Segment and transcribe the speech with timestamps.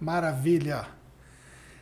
[0.00, 0.88] Maravilha.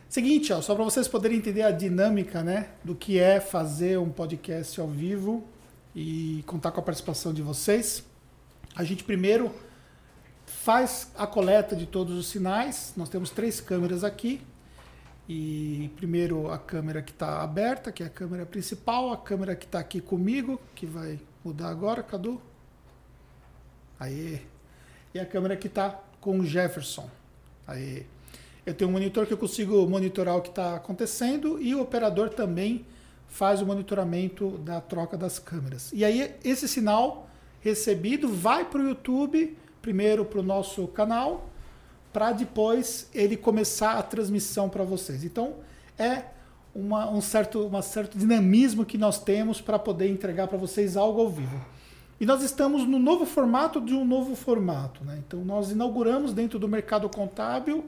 [0.09, 4.09] Seguinte, ó, só para vocês poderem entender a dinâmica, né, do que é fazer um
[4.09, 5.47] podcast ao vivo
[5.95, 8.03] e contar com a participação de vocês.
[8.75, 9.53] A gente primeiro
[10.45, 12.93] faz a coleta de todos os sinais.
[12.97, 14.41] Nós temos três câmeras aqui.
[15.27, 19.65] E primeiro a câmera que está aberta, que é a câmera principal, a câmera que
[19.65, 22.41] está aqui comigo, que vai mudar agora, Cadu.
[23.99, 24.41] Aí.
[25.13, 27.07] E a câmera que está com o Jefferson.
[27.69, 28.05] Aí.
[28.65, 32.29] Eu tenho um monitor que eu consigo monitorar o que está acontecendo e o operador
[32.29, 32.85] também
[33.27, 35.91] faz o monitoramento da troca das câmeras.
[35.93, 37.29] E aí esse sinal
[37.61, 41.49] recebido vai para o YouTube, primeiro para o nosso canal,
[42.11, 45.23] para depois ele começar a transmissão para vocês.
[45.23, 45.55] Então
[45.97, 46.23] é
[46.73, 51.21] uma, um certo, uma certo dinamismo que nós temos para poder entregar para vocês algo
[51.21, 51.65] ao vivo.
[52.19, 55.05] E nós estamos no novo formato de um novo formato.
[55.05, 55.21] Né?
[55.25, 57.85] Então nós inauguramos dentro do mercado contábil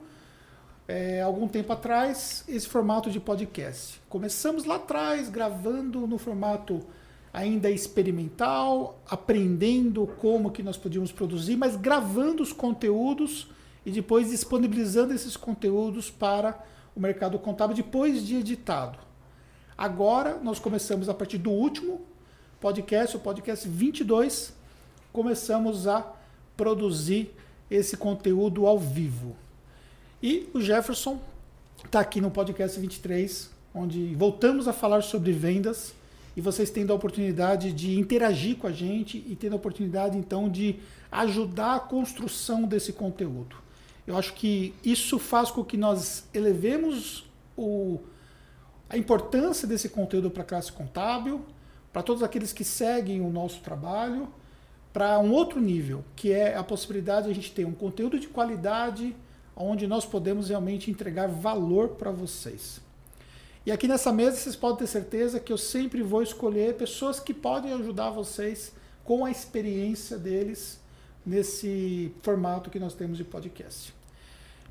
[0.87, 4.01] é, algum tempo atrás esse formato de podcast.
[4.07, 6.81] Começamos lá atrás gravando no formato
[7.33, 13.49] ainda experimental, aprendendo como que nós podíamos produzir, mas gravando os conteúdos
[13.85, 16.57] e depois disponibilizando esses conteúdos para
[16.95, 18.97] o mercado contábil depois de editado.
[19.77, 22.01] Agora nós começamos a partir do último
[22.61, 24.53] podcast, o podcast 22,
[25.11, 26.13] começamos a
[26.55, 27.33] produzir
[27.71, 29.35] esse conteúdo ao vivo.
[30.21, 31.19] E o Jefferson
[31.83, 35.95] está aqui no podcast 23, onde voltamos a falar sobre vendas
[36.37, 40.47] e vocês tendo a oportunidade de interagir com a gente e tendo a oportunidade então
[40.47, 40.75] de
[41.11, 43.55] ajudar a construção desse conteúdo.
[44.05, 47.25] Eu acho que isso faz com que nós elevemos
[47.57, 47.99] o,
[48.87, 51.43] a importância desse conteúdo para a classe contábil,
[51.91, 54.27] para todos aqueles que seguem o nosso trabalho,
[54.93, 58.27] para um outro nível, que é a possibilidade de a gente ter um conteúdo de
[58.27, 59.15] qualidade
[59.55, 62.81] onde nós podemos realmente entregar valor para vocês.
[63.65, 67.33] E aqui nessa mesa vocês podem ter certeza que eu sempre vou escolher pessoas que
[67.33, 68.73] podem ajudar vocês
[69.03, 70.79] com a experiência deles
[71.25, 73.93] nesse formato que nós temos de podcast.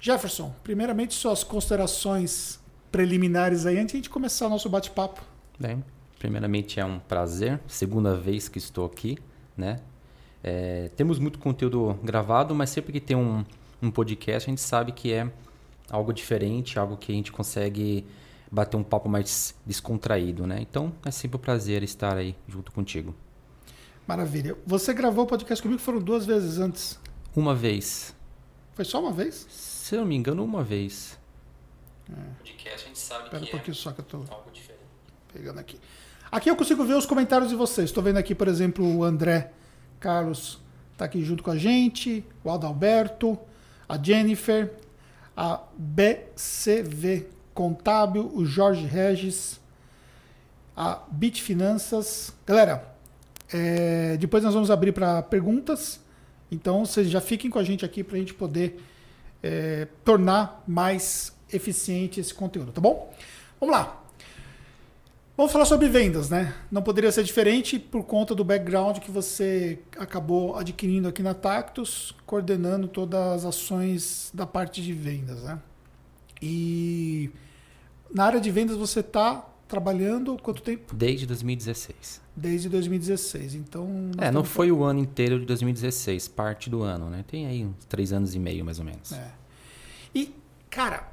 [0.00, 2.58] Jefferson, primeiramente suas considerações
[2.90, 5.22] preliminares aí antes de a gente começar o nosso bate-papo.
[5.58, 5.84] Bem,
[6.20, 9.16] primeiramente é um prazer, segunda vez que estou aqui,
[9.56, 9.80] né?
[10.44, 13.42] É, temos muito conteúdo gravado, mas sempre que tem um,
[13.82, 15.32] um podcast a gente sabe que é
[15.90, 18.06] algo diferente, algo que a gente consegue
[18.52, 20.58] bater um papo mais descontraído, né?
[20.60, 23.14] Então é sempre um prazer estar aí junto contigo.
[24.06, 24.58] Maravilha.
[24.66, 27.00] Você gravou o podcast comigo foram duas vezes antes?
[27.34, 28.14] Uma vez.
[28.74, 29.46] Foi só uma vez?
[29.48, 31.18] Se eu não me engano, uma vez.
[32.10, 32.14] É.
[32.38, 34.84] Podcast a gente sabe Espera que um pouquinho é só que eu tô algo diferente.
[35.32, 35.80] pegando aqui.
[36.32, 37.90] Aqui eu consigo ver os comentários de vocês.
[37.90, 39.50] Estou vendo aqui, por exemplo, o André
[39.98, 40.60] Carlos
[40.92, 43.36] está aqui junto com a gente, o Adalberto,
[43.88, 44.72] a Jennifer,
[45.36, 49.58] a BCV Contábil, o Jorge Regis,
[50.76, 52.32] a Bit Finanças.
[52.46, 52.94] Galera,
[53.52, 55.98] é, depois nós vamos abrir para perguntas.
[56.48, 58.80] Então vocês já fiquem com a gente aqui para a gente poder
[59.42, 63.12] é, tornar mais eficiente esse conteúdo, tá bom?
[63.58, 63.99] Vamos lá.
[65.40, 66.54] Vamos falar sobre vendas, né?
[66.70, 72.14] Não poderia ser diferente por conta do background que você acabou adquirindo aqui na Tactus,
[72.26, 75.58] coordenando todas as ações da parte de vendas, né?
[76.42, 77.30] E
[78.12, 80.94] na área de vendas você está trabalhando quanto tempo?
[80.94, 82.20] Desde 2016.
[82.36, 83.54] Desde 2016.
[83.54, 84.10] Então.
[84.18, 87.24] É, não foi o ano inteiro de 2016, parte do ano, né?
[87.26, 89.12] Tem aí uns três anos e meio, mais ou menos.
[89.12, 89.30] É.
[90.14, 90.34] E,
[90.68, 91.08] cara,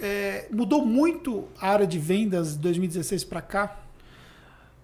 [0.00, 3.80] é, mudou muito a área de vendas de 2016 para cá?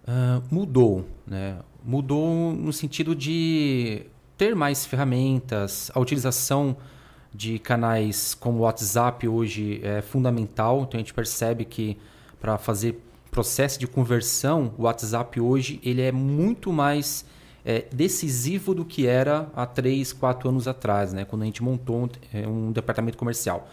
[0.06, 1.58] Ah, mudou, né?
[1.84, 4.02] Mudou no sentido de
[4.36, 6.76] ter mais ferramentas, a utilização
[7.34, 11.96] de canais como o WhatsApp hoje é fundamental, então a gente percebe que
[12.40, 13.00] para fazer
[13.30, 17.24] processo de conversão, o WhatsApp hoje ele é muito mais
[17.64, 21.24] é, decisivo do que era há 3, 4 anos atrás, né?
[21.24, 23.68] quando a gente montou um, é, um departamento comercial.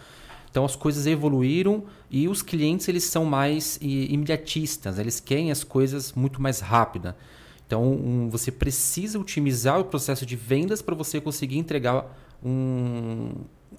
[0.54, 6.12] Então as coisas evoluíram e os clientes eles são mais imediatistas, eles querem as coisas
[6.12, 7.16] muito mais rápida.
[7.66, 12.06] Então um, você precisa otimizar o processo de vendas para você conseguir entregar
[12.40, 13.32] um,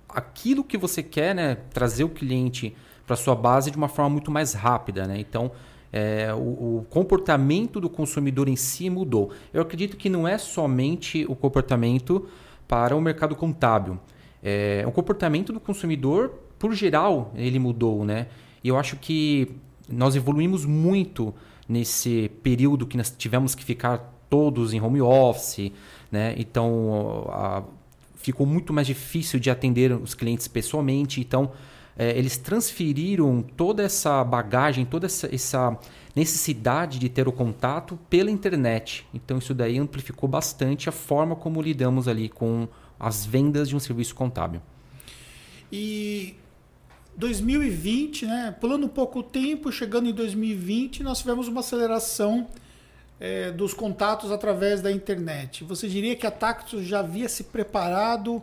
[0.09, 1.55] aquilo que você quer, né?
[1.69, 2.75] trazer o cliente
[3.07, 5.07] para sua base de uma forma muito mais rápida.
[5.07, 5.17] Né?
[5.17, 5.53] Então
[5.93, 9.31] é, o, o comportamento do consumidor em si mudou.
[9.53, 12.27] Eu acredito que não é somente o comportamento
[12.67, 13.97] para o mercado contábil.
[14.43, 18.25] É, o comportamento do consumidor, por geral, ele mudou, né?
[18.63, 19.51] E eu acho que
[19.87, 21.31] nós evoluímos muito
[21.69, 25.71] nesse período que nós tivemos que ficar todos em home office,
[26.11, 26.33] né?
[26.39, 27.61] Então, a-
[28.15, 31.21] ficou muito mais difícil de atender os clientes pessoalmente.
[31.21, 31.51] Então,
[31.95, 35.77] é, eles transferiram toda essa bagagem, toda essa, essa,
[36.15, 39.05] necessidade de ter o contato pela internet.
[39.13, 42.67] Então, isso daí amplificou bastante a forma como lidamos ali com
[42.99, 44.61] as vendas de um serviço contábil.
[45.71, 46.35] E
[47.17, 52.47] 2020, né, pulando um pouco o tempo, chegando em 2020, nós tivemos uma aceleração
[53.19, 55.63] é, dos contatos através da internet.
[55.63, 58.41] Você diria que a Tactus já havia se preparado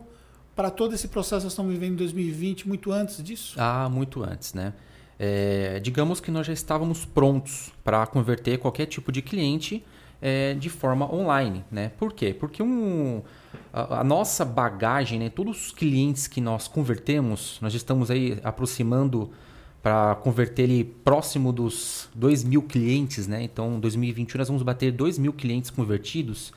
[0.55, 3.55] para todo esse processo que nós estamos vivendo em 2020 muito antes disso?
[3.57, 4.73] Ah, muito antes, né?
[5.19, 9.83] É, digamos que nós já estávamos prontos para converter qualquer tipo de cliente
[10.21, 11.91] é, de forma online, né?
[11.97, 12.33] Por quê?
[12.33, 13.21] Porque um,
[13.73, 15.29] a, a, nossa bagagem, né?
[15.29, 19.31] Todos os clientes que nós convertemos, nós estamos aí aproximando
[19.81, 23.41] para converter ele próximo dos 2 mil clientes, né?
[23.41, 26.53] Então, em 2021 nós vamos bater 2 mil clientes convertidos.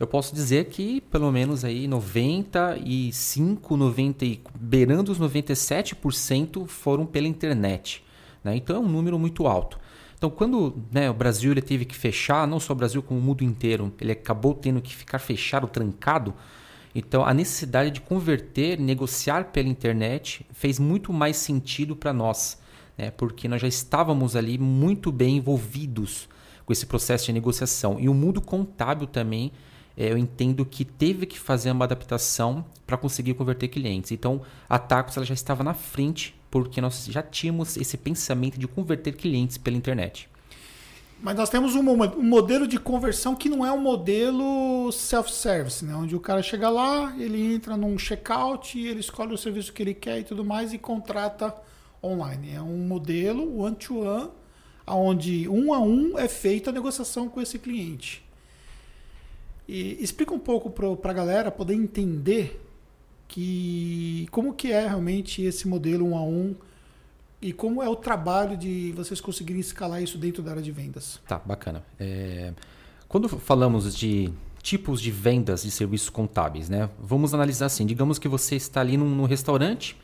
[0.00, 4.26] Eu posso dizer que pelo menos aí 95, 90,
[4.58, 8.04] beirando os 97% foram pela internet.
[8.44, 8.56] Né?
[8.56, 9.78] Então é um número muito alto.
[10.18, 13.22] Então, quando né, o Brasil ele teve que fechar, não só o Brasil, como o
[13.22, 16.34] mundo inteiro, ele acabou tendo que ficar fechado, trancado.
[16.92, 22.58] Então, a necessidade de converter, negociar pela internet fez muito mais sentido para nós,
[22.96, 23.12] né?
[23.12, 26.28] porque nós já estávamos ali muito bem envolvidos
[26.66, 27.96] com esse processo de negociação.
[28.00, 29.52] E o mundo contábil também,
[30.06, 34.12] eu entendo que teve que fazer uma adaptação para conseguir converter clientes.
[34.12, 38.68] Então, a Tacos ela já estava na frente, porque nós já tínhamos esse pensamento de
[38.68, 40.30] converter clientes pela internet.
[41.20, 45.92] Mas nós temos um, um, modelo de conversão que não é um modelo self-service, né?
[45.96, 49.94] onde o cara chega lá, ele entra num checkout, ele escolhe o serviço que ele
[49.94, 51.52] quer e tudo mais e contrata
[52.00, 52.54] online.
[52.54, 54.30] É um modelo one-to-one,
[54.86, 58.27] onde um a um é feita a negociação com esse cliente.
[59.68, 62.64] E explica um pouco para a galera poder entender
[63.28, 66.56] que como que é realmente esse modelo um a um
[67.40, 71.20] e como é o trabalho de vocês conseguirem escalar isso dentro da área de vendas?
[71.28, 71.84] Tá, bacana.
[72.00, 72.52] É,
[73.06, 74.32] quando falamos de
[74.62, 76.88] tipos de vendas de serviços contábeis, né?
[76.98, 77.86] Vamos analisar assim.
[77.86, 79.96] Digamos que você está ali num, num restaurante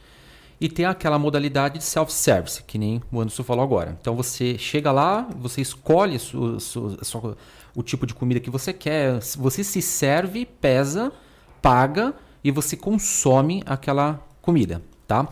[0.61, 3.97] e tem aquela modalidade de self-service, que nem o Anderson falou agora.
[4.01, 7.37] Então você chega lá, você escolhe su, su, su,
[7.75, 11.13] o tipo de comida que você quer, você se serve, pesa,
[11.61, 15.29] paga e você consome aquela comida, tá?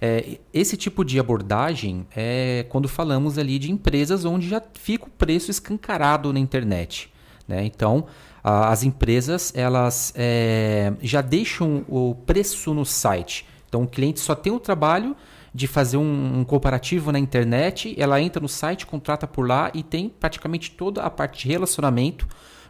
[0.00, 5.10] É, esse tipo de abordagem é quando falamos ali de empresas onde já fica o
[5.10, 7.12] preço escancarado na internet.
[7.48, 7.64] Né?
[7.64, 8.06] Então,
[8.44, 13.44] a, as empresas elas é, já deixam o preço no site.
[13.68, 15.16] Então, o cliente só tem o trabalho
[15.58, 19.82] de fazer um, um, comparativo na internet, ela entra no site, contrata por lá e
[19.82, 22.28] tem praticamente toda a parte de relacionamento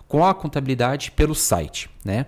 [0.08, 1.90] com a contabilidade pelo site.
[2.02, 2.25] Né?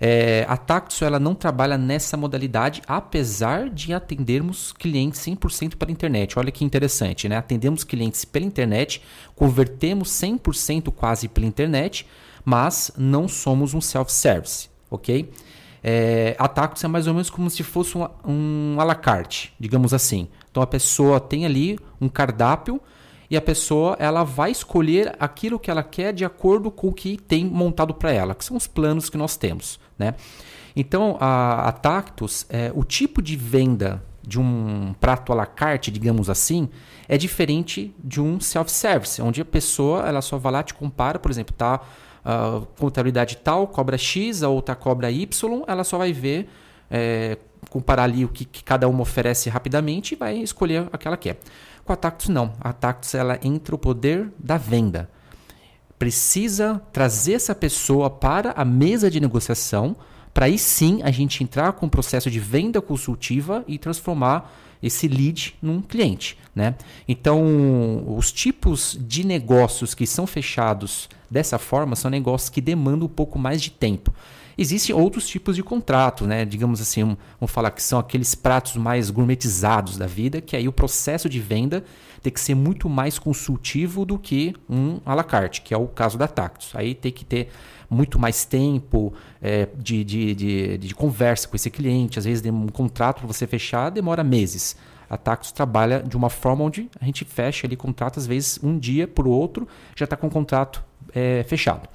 [0.00, 6.36] É, a Taxo ela não trabalha nessa modalidade, apesar de atendermos clientes 100% pela internet.
[6.40, 7.36] Olha que interessante, né?
[7.36, 9.00] Atendemos clientes pela internet,
[9.36, 12.04] convertemos 100% quase pela internet,
[12.44, 15.30] mas não somos um self-service, ok?
[15.82, 19.52] É, a Taxo é mais ou menos como se fosse um, um à la carte,
[19.58, 20.28] digamos assim.
[20.50, 22.80] Então a pessoa tem ali um cardápio
[23.30, 27.16] e a pessoa ela vai escolher aquilo que ela quer de acordo com o que
[27.16, 29.78] tem montado para ela, que são os planos que nós temos.
[29.98, 30.14] Né?
[30.74, 35.90] Então, a, a Tactus, é, o tipo de venda de um prato à la carte,
[35.90, 36.68] digamos assim,
[37.08, 41.30] é diferente de um self-service, onde a pessoa ela só vai lá te compara, por
[41.30, 41.80] exemplo, tá
[42.24, 46.48] uh, contabilidade tal, cobra X, a outra cobra Y, ela só vai ver,
[46.90, 51.32] é, comparar ali o que, que, cada uma oferece rapidamente e vai escolher aquela que
[51.32, 51.40] quer.
[51.84, 55.08] Com a Tactus não, a Tactus ela entra o poder da venda
[56.00, 59.94] precisa trazer essa pessoa para a mesa de negociação,
[60.32, 65.06] para aí sim a gente entrar com o processo de venda consultiva e transformar esse
[65.08, 66.38] lead num cliente.
[66.54, 66.74] Né?
[67.06, 73.10] Então, os tipos de negócios que são fechados dessa forma são negócios que demandam um
[73.10, 74.12] pouco mais de tempo.
[74.58, 76.44] Existem outros tipos de contrato, né?
[76.44, 80.68] digamos assim, um, vamos falar que são aqueles pratos mais gourmetizados da vida, que aí
[80.68, 81.84] o processo de venda
[82.22, 85.86] tem que ser muito mais consultivo do que um à la carte, que é o
[85.86, 86.72] caso da Tactus.
[86.74, 87.48] Aí tem que ter
[87.90, 92.20] muito mais tempo é, de, de, de, de, conversa com esse cliente.
[92.20, 94.76] Às vezes, um contrato para você fechar demora meses.
[95.08, 98.78] A Tactus trabalha de uma forma onde a gente fecha ali contrato, às vezes, um
[98.78, 99.66] dia o outro,
[99.96, 101.88] já está com o contrato é, fechado.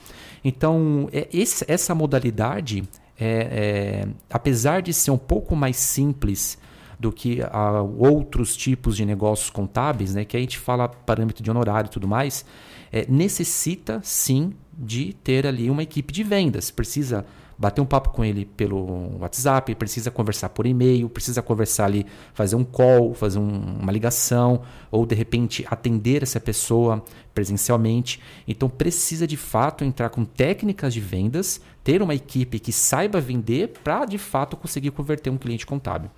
[0.44, 2.84] Então, é, esse, essa modalidade,
[3.18, 6.58] é, é, apesar de ser um pouco mais simples
[7.00, 11.50] do que a, outros tipos de negócios contábeis, né, que a gente fala parâmetro de
[11.50, 12.46] honorário e tudo mais,
[12.92, 16.72] é, necessita sim de ter ali uma equipe de vendas.
[16.72, 17.25] Precisa
[17.58, 22.55] bater um papo com ele pelo WhatsApp, precisa conversar por e-mail, precisa conversar ali, fazer
[22.55, 27.03] um call, fazer um, uma ligação, ou de repente atender essa pessoa
[27.34, 28.22] presencialmente.
[28.48, 33.74] Então precisa de fato entrar com técnicas de vendas, ter uma equipe que saiba vender
[33.84, 36.10] para de fato conseguir converter um cliente contábil.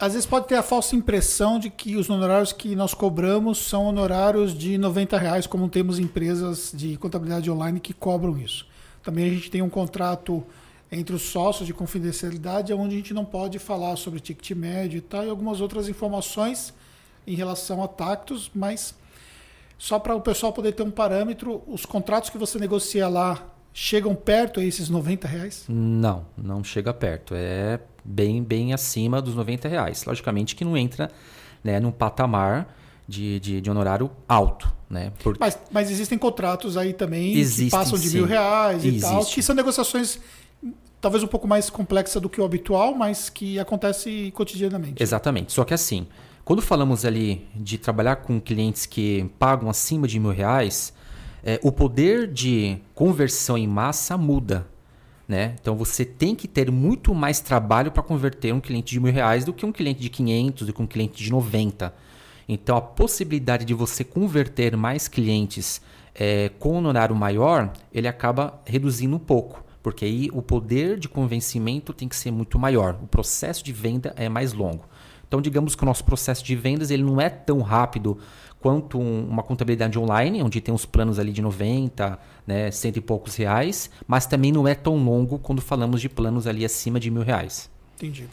[0.00, 3.84] Às vezes pode ter a falsa impressão de que os honorários que nós cobramos são
[3.84, 8.66] honorários de 90 reais, como temos empresas de contabilidade online que cobram isso.
[9.02, 10.42] Também a gente tem um contrato
[10.90, 15.02] entre os sócios de confidencialidade, onde a gente não pode falar sobre ticket médio e
[15.02, 16.72] tal, e algumas outras informações
[17.26, 18.94] em relação a tactos, mas
[19.76, 24.14] só para o pessoal poder ter um parâmetro, os contratos que você negocia lá chegam
[24.14, 25.64] perto a esses 90 reais?
[25.68, 27.34] Não, não chega perto.
[27.34, 30.04] É bem, bem acima dos 90 reais.
[30.04, 31.10] Logicamente que não entra
[31.62, 32.74] né, num patamar
[33.06, 34.72] de, de, de honorário alto.
[34.88, 35.12] Né?
[35.22, 35.36] Por...
[35.38, 38.16] Mas, mas existem contratos aí também existem, que passam de sim.
[38.16, 38.98] mil reais Existe.
[38.98, 40.18] e tal, que são negociações
[41.00, 45.02] talvez um pouco mais complexas do que o habitual, mas que acontece cotidianamente.
[45.02, 45.52] Exatamente.
[45.52, 46.06] Só que assim,
[46.44, 50.92] quando falamos ali de trabalhar com clientes que pagam acima de mil reais,
[51.42, 54.66] é, o poder de conversão em massa muda.
[55.28, 55.54] Né?
[55.60, 59.44] Então você tem que ter muito mais trabalho para converter um cliente de mil reais
[59.44, 61.94] do que um cliente de 500, do que um cliente de 90.
[62.52, 65.80] Então, a possibilidade de você converter mais clientes
[66.12, 71.92] é, com honorário maior, ele acaba reduzindo um pouco, porque aí o poder de convencimento
[71.92, 72.98] tem que ser muito maior.
[73.00, 74.84] O processo de venda é mais longo.
[75.28, 78.18] Então, digamos que o nosso processo de vendas ele não é tão rápido
[78.60, 83.00] quanto um, uma contabilidade online, onde tem os planos ali de 90, né, cento e
[83.00, 87.10] poucos reais, mas também não é tão longo quando falamos de planos ali acima de
[87.10, 87.70] mil reais.
[87.96, 88.28] Entendi.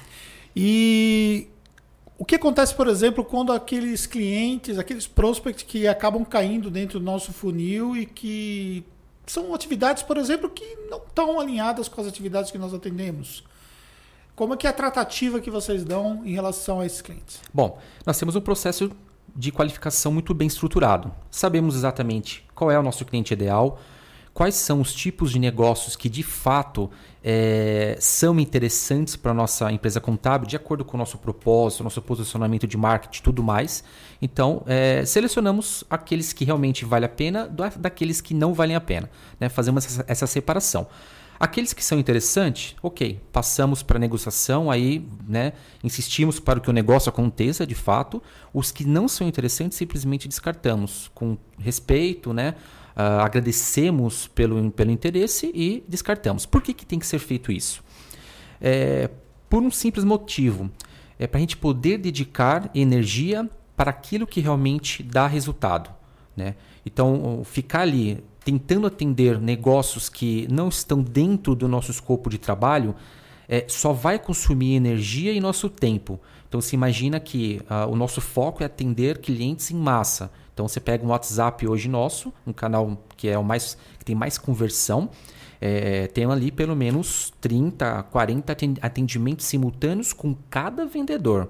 [0.56, 1.48] E
[2.18, 7.06] o que acontece, por exemplo, quando aqueles clientes, aqueles prospects que acabam caindo dentro do
[7.06, 8.84] nosso funil e que
[9.26, 13.44] são atividades, por exemplo, que não estão alinhadas com as atividades que nós atendemos?
[14.36, 17.42] Como é que é a tratativa que vocês dão em relação a esses clientes?
[17.54, 18.92] Bom, nós temos um processo
[19.38, 21.12] de qualificação muito bem estruturado.
[21.30, 23.80] Sabemos exatamente qual é o nosso cliente ideal,
[24.34, 26.90] quais são os tipos de negócios que de fato
[27.24, 32.02] é, são interessantes para a nossa empresa contábil, de acordo com o nosso propósito, nosso
[32.02, 33.84] posicionamento de marketing tudo mais.
[34.20, 39.10] Então, é, selecionamos aqueles que realmente valem a pena daqueles que não valem a pena.
[39.40, 39.50] Né?
[39.50, 40.88] Fazemos essa, essa separação.
[41.40, 45.54] Aqueles que são interessantes, ok, passamos para negociação, aí né,
[45.84, 48.22] insistimos para que o negócio aconteça de fato.
[48.54, 52.56] Os que não são interessantes, simplesmente descartamos com respeito, né?
[52.96, 56.48] Uh, agradecemos pelo, pelo interesse e descartamos.
[56.48, 57.84] Por que, que tem que ser feito isso?
[58.60, 59.12] É,
[59.48, 60.72] por um simples motivo.
[61.20, 65.92] É para a gente poder dedicar energia para aquilo que realmente dá resultado.
[66.36, 66.56] Né?
[66.84, 72.96] Então, ficar ali tentando atender negócios que não estão dentro do nosso escopo de trabalho
[73.46, 76.18] é, só vai consumir energia e nosso tempo.
[76.48, 80.32] Então, se imagina que uh, o nosso foco é atender clientes em massa.
[80.54, 84.16] Então você pega um WhatsApp hoje nosso, um canal que é o mais que tem
[84.16, 85.10] mais conversão,
[85.60, 91.50] é, tem ali pelo menos 30, 40 atendimentos simultâneos com cada vendedor.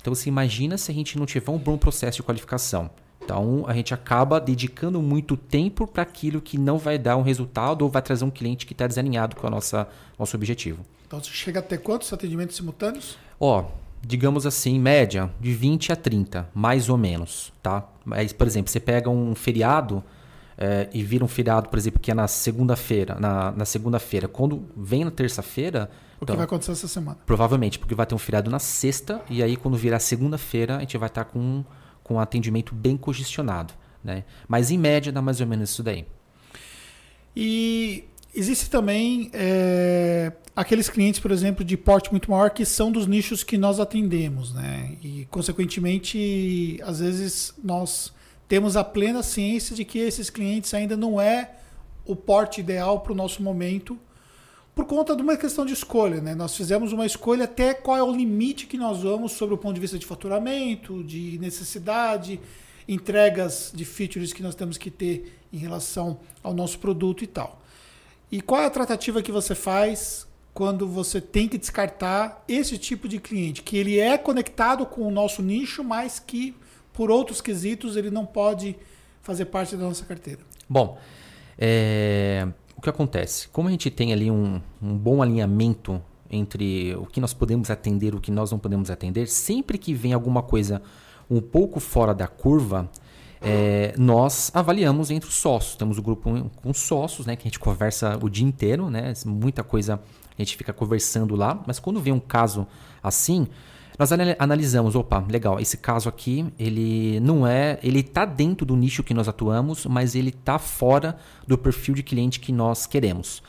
[0.00, 2.90] Então você imagina se a gente não tiver um bom processo de qualificação.
[3.22, 7.82] Então a gente acaba dedicando muito tempo para aquilo que não vai dar um resultado
[7.82, 10.84] ou vai trazer um cliente que está desalinhado com o nosso objetivo.
[11.06, 13.18] Então você chega a ter quantos atendimentos simultâneos?
[13.38, 13.64] Ó,
[14.02, 17.86] digamos assim, média de 20 a 30, mais ou menos, tá?
[18.04, 20.02] Mas, por exemplo, você pega um feriado
[20.56, 24.28] é, e vira um feriado, por exemplo, que é na segunda-feira, na, na segunda-feira.
[24.28, 25.90] Quando vem na terça-feira...
[26.20, 27.18] O então, que vai acontecer essa semana?
[27.24, 30.96] Provavelmente, porque vai ter um feriado na sexta e aí quando virar segunda-feira a gente
[30.98, 31.64] vai estar com,
[32.10, 34.24] com atendimento bem congestionado, né?
[34.48, 36.04] Mas em média dá mais ou menos isso daí.
[37.36, 38.02] E
[38.34, 43.44] existe também é, aqueles clientes, por exemplo, de porte muito maior que são dos nichos
[43.44, 44.96] que nós atendemos, né?
[45.00, 48.12] E consequentemente, às vezes nós
[48.48, 51.52] temos a plena ciência de que esses clientes ainda não é
[52.04, 53.96] o porte ideal para o nosso momento,
[54.80, 56.34] por conta de uma questão de escolha, né?
[56.34, 59.74] Nós fizemos uma escolha até qual é o limite que nós vamos sobre o ponto
[59.74, 62.40] de vista de faturamento, de necessidade,
[62.88, 67.60] entregas de features que nós temos que ter em relação ao nosso produto e tal.
[68.32, 73.06] E qual é a tratativa que você faz quando você tem que descartar esse tipo
[73.06, 76.56] de cliente, que ele é conectado com o nosso nicho, mas que
[76.94, 78.74] por outros quesitos ele não pode
[79.20, 80.40] fazer parte da nossa carteira.
[80.66, 80.98] Bom,
[81.58, 82.48] é,
[82.80, 83.46] o que acontece?
[83.48, 88.14] Como a gente tem ali um, um bom alinhamento entre o que nós podemos atender
[88.14, 90.80] e o que nós não podemos atender, sempre que vem alguma coisa
[91.28, 92.90] um pouco fora da curva,
[93.42, 95.76] é, nós avaliamos entre os sócios.
[95.76, 99.12] Temos o um grupo com sócios, né, que a gente conversa o dia inteiro, né,
[99.26, 100.00] muita coisa
[100.38, 102.66] a gente fica conversando lá, mas quando vem um caso
[103.02, 103.46] assim,
[104.00, 109.02] nós analisamos, opa, legal, esse caso aqui, ele não é, ele está dentro do nicho
[109.02, 113.42] que nós atuamos, mas ele está fora do perfil de cliente que nós queremos.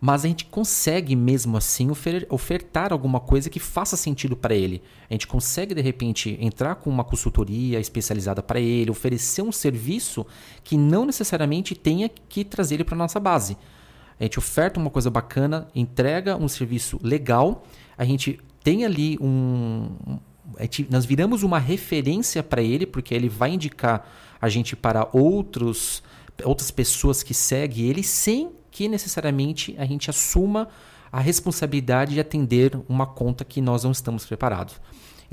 [0.00, 1.90] Mas a gente consegue mesmo assim
[2.28, 4.82] ofertar alguma coisa que faça sentido para ele.
[5.08, 10.26] A gente consegue de repente entrar com uma consultoria especializada para ele, oferecer um serviço
[10.64, 13.56] que não necessariamente tenha que trazer ele para nossa base.
[14.18, 17.64] A gente oferta uma coisa bacana, entrega um serviço legal,
[17.96, 20.18] a gente tem ali um.
[20.58, 24.08] Gente, nós viramos uma referência para ele, porque ele vai indicar
[24.40, 26.02] a gente para outros,
[26.42, 30.68] outras pessoas que seguem ele, sem que necessariamente a gente assuma
[31.12, 34.80] a responsabilidade de atender uma conta que nós não estamos preparados.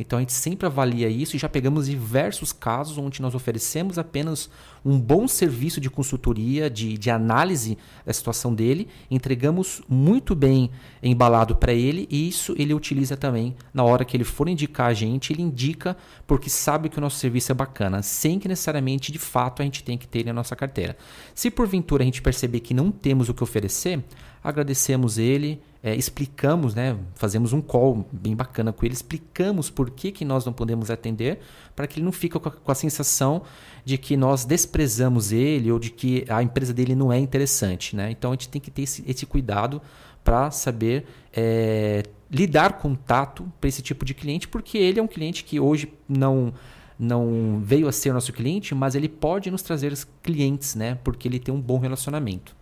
[0.02, 4.50] Então a gente sempre avalia isso e já pegamos diversos casos onde nós oferecemos apenas
[4.84, 10.72] um bom serviço de consultoria, de, de análise da situação dele, entregamos muito bem
[11.04, 14.94] embalado para ele e isso ele utiliza também na hora que ele for indicar a
[14.94, 19.20] gente, ele indica porque sabe que o nosso serviço é bacana, sem que necessariamente de
[19.20, 20.98] fato a gente tem que ter na nossa carteira.
[21.36, 24.04] Se porventura a gente perceber que não temos o que oferecer,
[24.44, 30.12] agradecemos ele é, explicamos, né, fazemos um call bem bacana com ele, explicamos por que,
[30.12, 31.40] que nós não podemos atender,
[31.76, 33.42] para que ele não fique com a, com a, sensação
[33.84, 37.96] de que nós desprezamos ele ou de que a empresa dele não é interessante.
[37.96, 38.12] Né?
[38.12, 39.82] Então a gente tem que ter esse, esse cuidado
[40.24, 45.08] para saber é, lidar com tato para esse tipo de cliente, porque ele é um
[45.08, 46.54] cliente que hoje não
[47.00, 51.00] não veio a ser nosso cliente, mas ele pode nos trazer clientes, né?
[51.04, 52.56] Porque ele tem um bom relacionamento.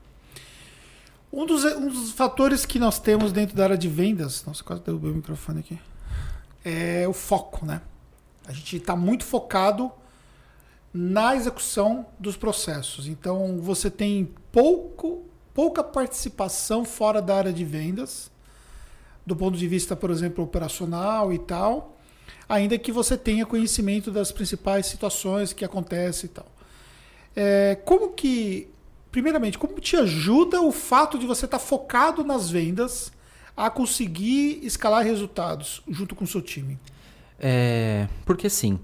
[1.31, 4.81] Um dos, um dos fatores que nós temos dentro da área de vendas, nossa, quase
[4.81, 5.79] derrubei o microfone aqui,
[6.65, 7.81] é o foco, né?
[8.47, 9.91] A gente está muito focado
[10.91, 13.07] na execução dos processos.
[13.07, 18.31] Então você tem pouco, pouca participação fora da área de vendas,
[19.23, 21.95] do ponto de vista, por exemplo, operacional e tal,
[22.47, 26.47] ainda que você tenha conhecimento das principais situações que acontecem e tal.
[27.35, 28.67] É, como que
[29.11, 33.11] primeiramente, como te ajuda o fato de você estar tá focado nas vendas
[33.55, 36.77] a conseguir escalar resultados junto com o seu time?
[37.39, 38.79] É, porque assim,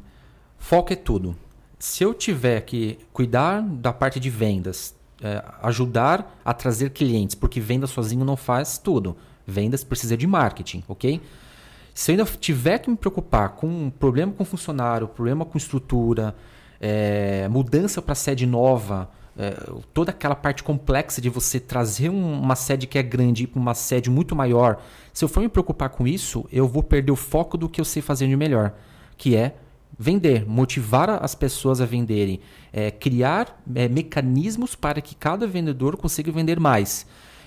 [0.58, 1.36] foco é tudo.
[1.78, 7.60] Se eu tiver que cuidar da parte de vendas, é, ajudar a trazer clientes, porque
[7.60, 9.16] venda sozinho não faz tudo.
[9.46, 11.22] Vendas precisa de marketing, ok?
[11.94, 16.36] Se eu ainda tiver que me preocupar com um problema com funcionário, problema com estrutura,
[16.82, 19.54] é, mudança para sede nova, é,
[19.94, 23.74] toda aquela parte complexa de você trazer um, uma sede que é grande para uma
[23.74, 24.82] sede muito maior,
[25.14, 27.86] se eu for me preocupar com isso, eu vou perder o foco do que eu
[27.86, 28.74] sei fazer de melhor,
[29.18, 29.56] que é
[29.98, 32.40] vender, motivar as pessoas a venderem,
[32.72, 37.06] é, criar é, mecanismos para que cada vendedor consiga vender mais.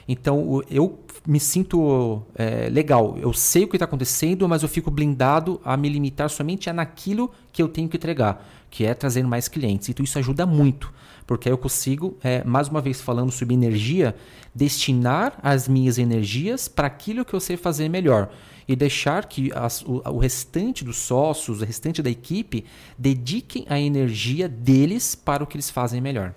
[0.08, 4.90] Então eu me sinto é, legal, eu sei o que está acontecendo, mas eu fico
[4.90, 9.22] blindado a me limitar somente a naquilo que eu tenho que entregar, que é trazer
[9.24, 9.90] mais clientes.
[9.90, 10.90] Então isso ajuda muito
[11.28, 14.16] porque aí eu consigo, é, mais uma vez falando sobre energia,
[14.54, 18.30] destinar as minhas energias para aquilo que eu sei fazer melhor
[18.66, 22.64] e deixar que as, o, o, restante dos sócios, o restante da equipe,
[22.96, 26.32] dediquem a energia deles para o que eles fazem melhor.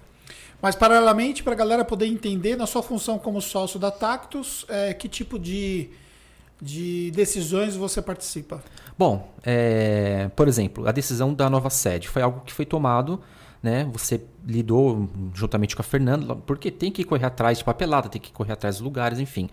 [0.62, 4.94] Mas, paralelamente, para a galera poder entender, na sua função como sócio da Tactus, é,
[4.94, 5.90] que tipo de,
[6.62, 8.64] de decisões você participa?
[8.98, 13.22] Bom, é, por exemplo, a decisão da nova sede foi algo que foi tomado
[13.62, 13.88] né?
[13.94, 18.32] Você lidou juntamente com a Fernanda, porque tem que correr atrás de papelada, tem que
[18.32, 19.50] correr atrás dos lugares, enfim.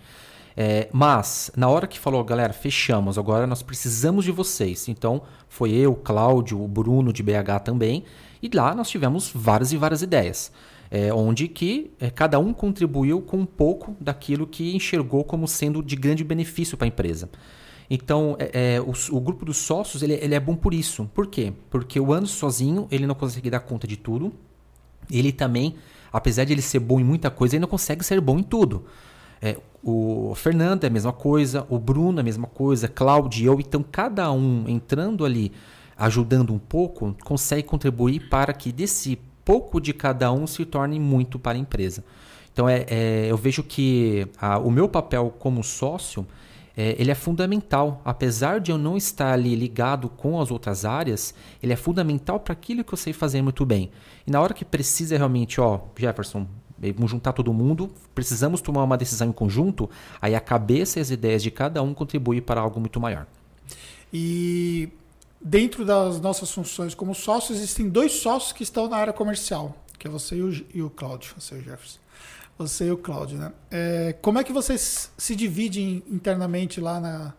[0.56, 4.88] É, mas, na hora que falou, galera, fechamos, agora nós precisamos de vocês.
[4.88, 8.04] Então, foi eu, Cláudio, o Bruno de BH também,
[8.42, 10.50] e lá nós tivemos várias e várias ideias.
[10.90, 15.82] É, onde que é, cada um contribuiu com um pouco daquilo que enxergou como sendo
[15.82, 17.28] de grande benefício para a empresa.
[17.90, 21.08] Então, é, é, o, o, grupo dos sócios ele, ele, é bom por isso.
[21.14, 21.52] Por quê?
[21.70, 24.32] Porque o Anderson sozinho ele não consegue dar conta de tudo.
[25.10, 25.74] Ele também,
[26.12, 28.84] apesar de ele ser bom em muita coisa, ele não consegue ser bom em tudo.
[29.40, 33.60] É, o Fernando é a mesma coisa, o Bruno é a mesma coisa, Cláudio eu.
[33.60, 35.52] Então, cada um entrando ali,
[35.96, 41.38] ajudando um pouco, consegue contribuir para que desse pouco de cada um se torne muito
[41.38, 42.04] para a empresa.
[42.52, 46.26] Então, é, é eu vejo que a, o meu papel como sócio
[46.76, 48.02] é, ele é fundamental.
[48.04, 52.52] Apesar de eu não estar ali ligado com as outras áreas, ele é fundamental para
[52.52, 53.90] aquilo que eu sei fazer muito bem.
[54.26, 56.46] E na hora que precisa realmente, ó, Jefferson,
[56.78, 59.88] vamos juntar todo mundo, precisamos tomar uma decisão em conjunto,
[60.20, 63.26] aí a cabeça e as ideias de cada um contribuem para algo muito maior.
[64.12, 64.90] E
[65.40, 70.06] dentro das nossas funções como sócio, existem dois sócios que estão na área comercial, que
[70.06, 71.98] é você e o, e o Cláudio, você e o Jefferson.
[72.58, 73.52] Você e o Cláudio, né?
[73.70, 77.32] É, como é que vocês se dividem internamente lá na,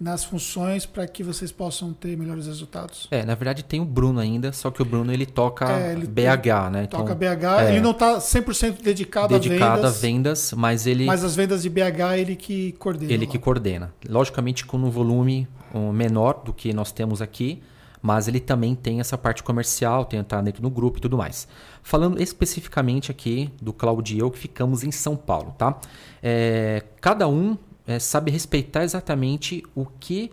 [0.00, 3.06] nas funções para que vocês possam ter melhores resultados?
[3.12, 6.06] É, na verdade tem o Bruno ainda, só que o Bruno ele toca é, ele
[6.06, 6.82] BH, né?
[6.82, 9.96] Então, toca BH, é, ele não está 100% dedicado, dedicado a vendas.
[9.96, 13.12] a vendas, mas ele Mas as vendas de BH ele que coordena.
[13.12, 13.30] Ele lá.
[13.30, 13.94] que coordena.
[14.08, 15.46] Logicamente com um volume
[15.92, 17.62] menor do que nós temos aqui,
[18.02, 21.46] mas ele também tem essa parte comercial, tem entrar dentro do grupo e tudo mais.
[21.82, 25.78] Falando especificamente aqui do Claudio e eu, que ficamos em São Paulo, tá?
[26.22, 27.56] É, cada um
[27.86, 30.30] é, sabe respeitar exatamente o que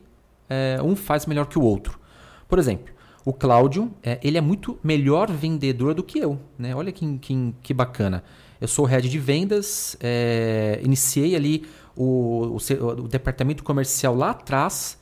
[0.50, 2.00] é, um faz melhor que o outro.
[2.48, 2.94] Por exemplo,
[3.26, 6.74] o Cláudio, é, ele é muito melhor vendedor do que eu, né?
[6.74, 8.24] Olha que, que, que bacana.
[8.60, 14.98] Eu sou head de vendas, é, iniciei ali o, o, o departamento comercial lá atrás,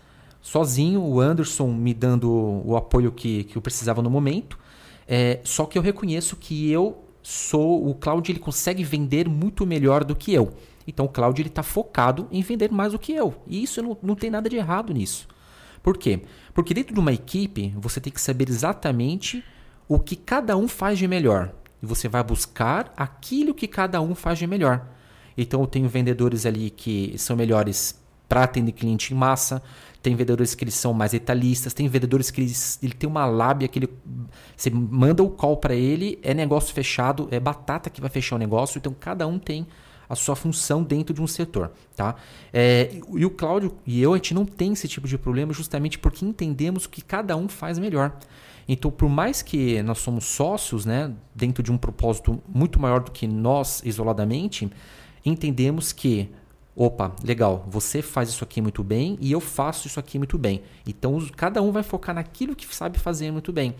[0.45, 2.29] sozinho, o Anderson me dando
[2.63, 4.59] o apoio que, que eu precisava no momento.
[5.07, 7.89] É, só que eu reconheço que eu sou.
[7.89, 10.53] O Cláudio ele consegue vender muito melhor do que eu.
[10.87, 13.33] Então o Cláudio está focado em vender mais do que eu.
[13.47, 15.27] E isso não, não tem nada de errado nisso.
[15.81, 16.21] Por quê?
[16.53, 19.43] Porque dentro de uma equipe você tem que saber exatamente
[19.87, 21.51] o que cada um faz de melhor.
[21.81, 24.85] E você vai buscar aquilo que cada um faz de melhor.
[25.35, 29.61] Então eu tenho vendedores ali que são melhores para atender cliente em massa,
[30.05, 33.67] tem vendedores que eles são mais detalhistas, tem vendedores que eles, ele tem uma lábia
[33.67, 33.89] que ele
[34.55, 38.37] você manda o call para ele, é negócio fechado, é batata que vai fechar o
[38.37, 39.65] negócio, então cada um tem
[40.07, 42.13] a sua função dentro de um setor, tá?
[42.53, 45.97] É, e o Cláudio e eu a gente não tem esse tipo de problema justamente
[45.97, 48.15] porque entendemos que cada um faz melhor.
[48.67, 53.09] Então, por mais que nós somos sócios, né, dentro de um propósito muito maior do
[53.09, 54.69] que nós isoladamente,
[55.25, 56.29] entendemos que
[56.75, 60.61] opa, legal, você faz isso aqui muito bem e eu faço isso aqui muito bem.
[60.85, 63.75] Então cada um vai focar naquilo que sabe fazer muito bem.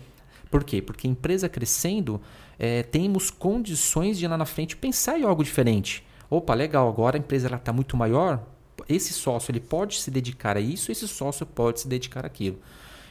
[0.50, 0.80] Por quê?
[0.80, 2.20] Porque empresa crescendo,
[2.58, 6.04] é, temos condições de lá na frente pensar em algo diferente.
[6.30, 8.42] Opa, legal, agora a empresa está muito maior,
[8.88, 12.58] esse sócio ele pode se dedicar a isso, esse sócio pode se dedicar àquilo.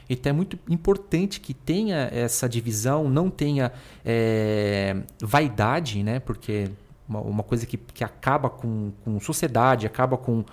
[0.09, 3.71] Então é muito importante que tenha essa divisão, não tenha
[4.03, 6.19] é, vaidade, né?
[6.19, 6.69] Porque
[7.07, 10.43] uma, uma coisa que, que acaba com, com sociedade, acaba com,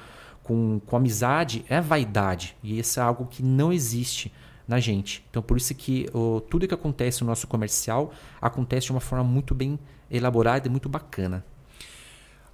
[0.43, 2.57] com, com amizade, é vaidade.
[2.63, 4.33] E isso é algo que não existe
[4.67, 5.25] na gente.
[5.31, 9.25] Então, por isso que o, tudo que acontece no nosso comercial acontece de uma forma
[9.25, 9.79] muito bem
[10.11, 11.45] elaborada e muito bacana.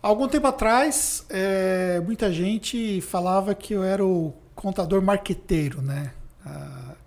[0.01, 6.13] Algum tempo atrás, é, muita gente falava que eu era o contador marqueteiro, né?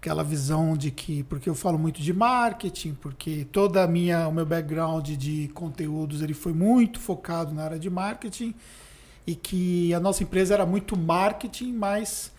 [0.01, 4.31] Aquela visão de que porque eu falo muito de marketing, porque toda a minha o
[4.31, 8.55] meu background de conteúdos ele foi muito focado na área de marketing
[9.27, 12.31] e que a nossa empresa era muito marketing, mas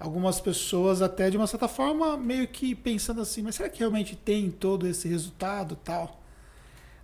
[0.00, 4.16] algumas pessoas até de uma certa forma meio que pensando assim, mas será que realmente
[4.16, 6.20] tem todo esse resultado, tal?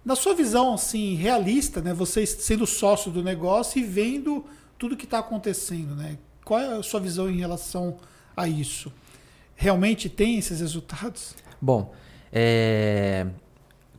[0.05, 4.45] Na sua visão assim realista, né, você sendo sócio do negócio e vendo
[4.77, 6.19] tudo que está acontecendo, né?
[6.45, 7.99] Qual é a sua visão em relação
[8.37, 8.93] a isso?
[9.63, 11.37] Realmente tem esses resultados?
[11.61, 11.93] Bom,
[12.33, 13.29] é...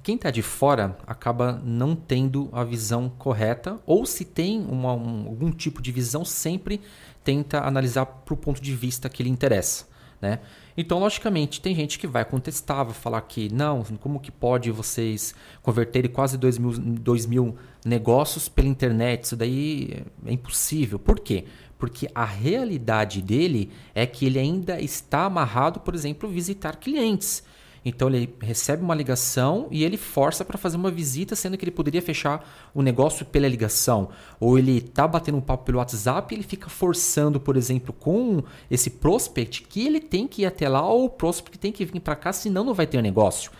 [0.03, 5.25] quem está de fora acaba não tendo a visão correta, ou se tem uma, um,
[5.25, 6.81] algum tipo de visão, sempre
[7.23, 9.87] tenta analisar para o ponto de vista que lhe interessa.
[10.21, 10.39] Né?
[10.75, 15.33] Então, logicamente, tem gente que vai contestar, vai falar que não, como que pode vocês
[15.61, 19.23] converterem quase 2 mil, 2 mil negócios pela internet?
[19.23, 20.97] Isso daí é impossível.
[20.97, 21.45] Por quê?
[21.83, 27.43] Porque a realidade dele é que ele ainda está amarrado, por exemplo, visitar clientes.
[27.83, 31.71] Então ele recebe uma ligação e ele força para fazer uma visita, sendo que ele
[31.71, 34.11] poderia fechar o negócio pela ligação.
[34.39, 38.41] Ou ele está batendo um papo pelo WhatsApp e ele fica forçando, por exemplo, com
[38.71, 41.99] esse prospect que ele tem que ir até lá ou o prospect tem que vir
[41.99, 43.51] para cá, senão não vai ter negócio.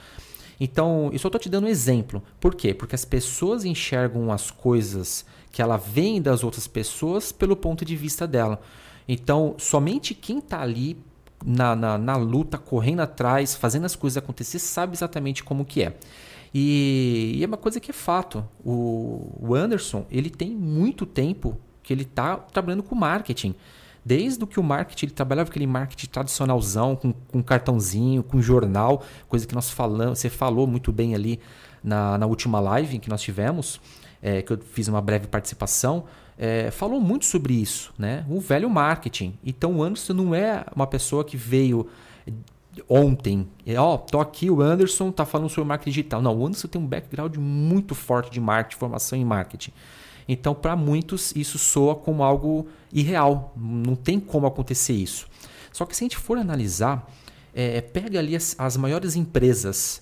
[0.62, 2.24] Então, eu só estou te dando um exemplo.
[2.40, 2.74] Por quê?
[2.74, 7.96] Porque as pessoas enxergam as coisas que ela vem das outras pessoas pelo ponto de
[7.96, 8.60] vista dela.
[9.08, 10.98] Então, somente quem está ali
[11.46, 15.96] na, na, na, luta, correndo atrás, fazendo as coisas acontecer, sabe exatamente como que é.
[16.52, 18.44] E, e é uma coisa que é fato.
[18.66, 23.54] O, o Anderson, ele tem muito tempo que ele está trabalhando com marketing.
[24.04, 29.46] Desde que o marketing, ele trabalhava aquele marketing tradicionalzão, com, com cartãozinho, com jornal, coisa
[29.46, 31.40] que nós falamos, você falou muito bem ali
[31.84, 33.80] na, na última live que nós tivemos
[34.24, 36.06] é, que eu fiz uma breve participação,
[36.38, 38.26] é, falou muito sobre isso, né?
[38.30, 39.38] O velho marketing.
[39.44, 41.88] Então o Anderson não é uma pessoa que veio
[42.90, 46.22] ontem, ó, oh, tô aqui, o Anderson tá falando sobre marketing digital.
[46.22, 49.72] Não, o Anderson tem um background muito forte de marketing, formação em marketing.
[50.28, 53.54] Então, para muitos, isso soa como algo irreal.
[53.58, 55.28] Não tem como acontecer isso.
[55.72, 57.12] Só que se a gente for analisar,
[57.54, 60.02] é, pega ali as, as maiores empresas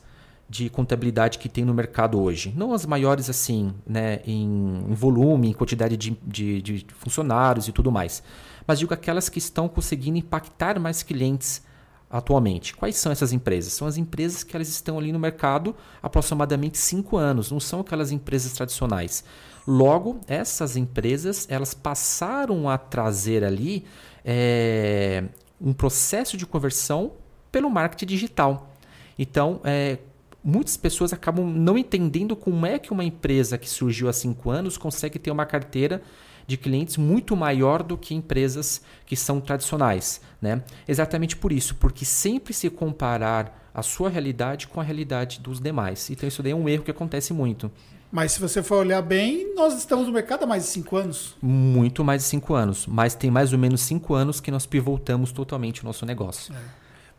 [0.52, 2.54] de contabilidade que tem no mercado hoje.
[2.58, 7.72] Não as maiores assim, né, em, em volume, em quantidade de, de, de, funcionários e
[7.72, 8.22] tudo mais.
[8.68, 11.64] Mas digo aquelas que estão conseguindo impactar mais clientes
[12.10, 12.76] atualmente.
[12.76, 13.72] Quais são essas empresas?
[13.72, 18.12] São as empresas que elas estão ali no mercado aproximadamente cinco anos, não são aquelas
[18.12, 19.24] empresas tradicionais.
[19.66, 23.86] Logo, essas empresas elas passaram a trazer ali
[24.26, 25.24] é,
[25.62, 27.14] um processo de conversão
[27.50, 28.76] pelo marketing digital.
[29.18, 30.00] Então, é,
[30.44, 34.78] muitas pessoas acabam não entendendo como é que uma empresa que surgiu há cinco anos
[34.78, 36.02] consegue ter uma carteira
[36.48, 40.22] de clientes muito maior do que empresas que são tradicionais.
[40.42, 40.64] Né?
[40.88, 46.10] Exatamente por isso, porque sempre se comparar a sua realidade com a realidade dos demais.
[46.10, 47.72] Então isso daí é um erro que acontece muito.
[48.12, 51.38] Mas se você for olhar bem, nós estamos no mercado há mais de cinco anos.
[51.42, 52.86] Muito mais de cinco anos.
[52.86, 56.54] Mas tem mais ou menos cinco anos que nós pivotamos totalmente o nosso negócio.
[56.54, 56.58] É.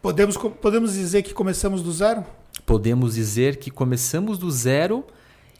[0.02, 2.26] Podemos, podemos dizer que começamos do zero?
[2.64, 5.04] Podemos dizer que começamos do zero,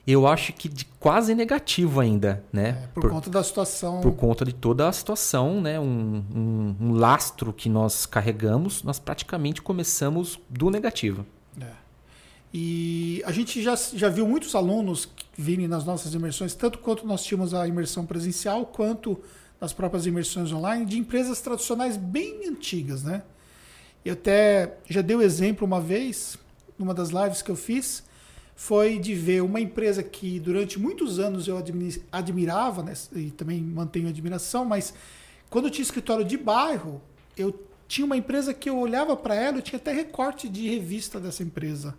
[0.07, 2.69] eu acho que de quase negativo ainda, né?
[2.69, 4.01] É, por, por, conta da situação.
[4.01, 5.79] Por conta de toda a situação, né?
[5.79, 11.25] Um, um, um lastro que nós carregamos, nós praticamente começamos do negativo.
[11.61, 11.67] É.
[12.53, 17.25] E a gente já, já viu muitos alunos virem nas nossas imersões, tanto quanto nós
[17.25, 19.19] tínhamos a imersão presencial, quanto
[19.61, 23.23] nas próprias imersões online, de empresas tradicionais bem antigas, né?
[24.05, 26.37] Eu até já dei o exemplo uma vez,
[26.83, 28.05] numa das lives que eu fiz,
[28.55, 31.57] foi de ver uma empresa que durante muitos anos eu
[32.11, 34.93] admirava, né, e também mantenho admiração, mas
[35.49, 37.01] quando eu tinha escritório de bairro,
[37.37, 41.21] eu tinha uma empresa que eu olhava para ela, eu tinha até recorte de revista
[41.21, 41.95] dessa empresa.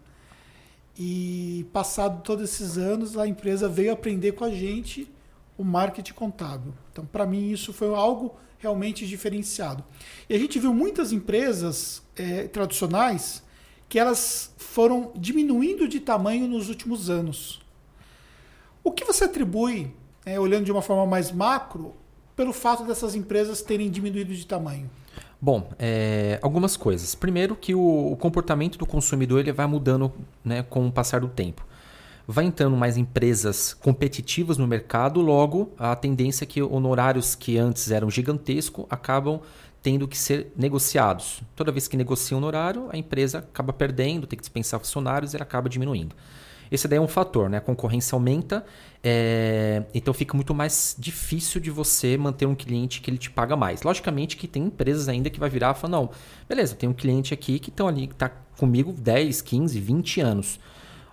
[0.97, 5.11] E passado todos esses anos, a empresa veio aprender com a gente
[5.57, 6.73] o marketing contábil.
[6.91, 9.83] Então, para mim, isso foi algo realmente diferenciado.
[10.29, 13.43] E a gente viu muitas empresas é, tradicionais
[13.89, 17.61] que elas foram diminuindo de tamanho nos últimos anos.
[18.83, 19.93] O que você atribui,
[20.25, 21.93] é, olhando de uma forma mais macro,
[22.35, 24.89] pelo fato dessas empresas terem diminuído de tamanho?
[25.39, 27.13] Bom, é, algumas coisas.
[27.13, 30.11] Primeiro que o, o, comportamento do consumidor ele vai mudando
[30.43, 31.63] né, com o passar do tempo
[32.27, 37.91] vai entrando mais empresas competitivas no mercado, logo a tendência é que honorários que antes
[37.91, 39.41] eram gigantescos acabam
[39.83, 41.41] tendo que ser negociados.
[41.55, 45.35] Toda vez que negocia um honorário, a empresa acaba perdendo, tem que dispensar funcionários e
[45.35, 46.15] ela acaba diminuindo.
[46.71, 47.57] Esse daí é um fator, né?
[47.57, 48.65] A concorrência aumenta,
[49.03, 49.83] é...
[49.93, 53.83] então fica muito mais difícil de você manter um cliente que ele te paga mais.
[53.83, 56.09] Logicamente que tem empresas ainda que vai virar e falar, não,
[56.47, 60.59] beleza, tem um cliente aqui que estão ali, que está comigo 10, 15, 20 anos.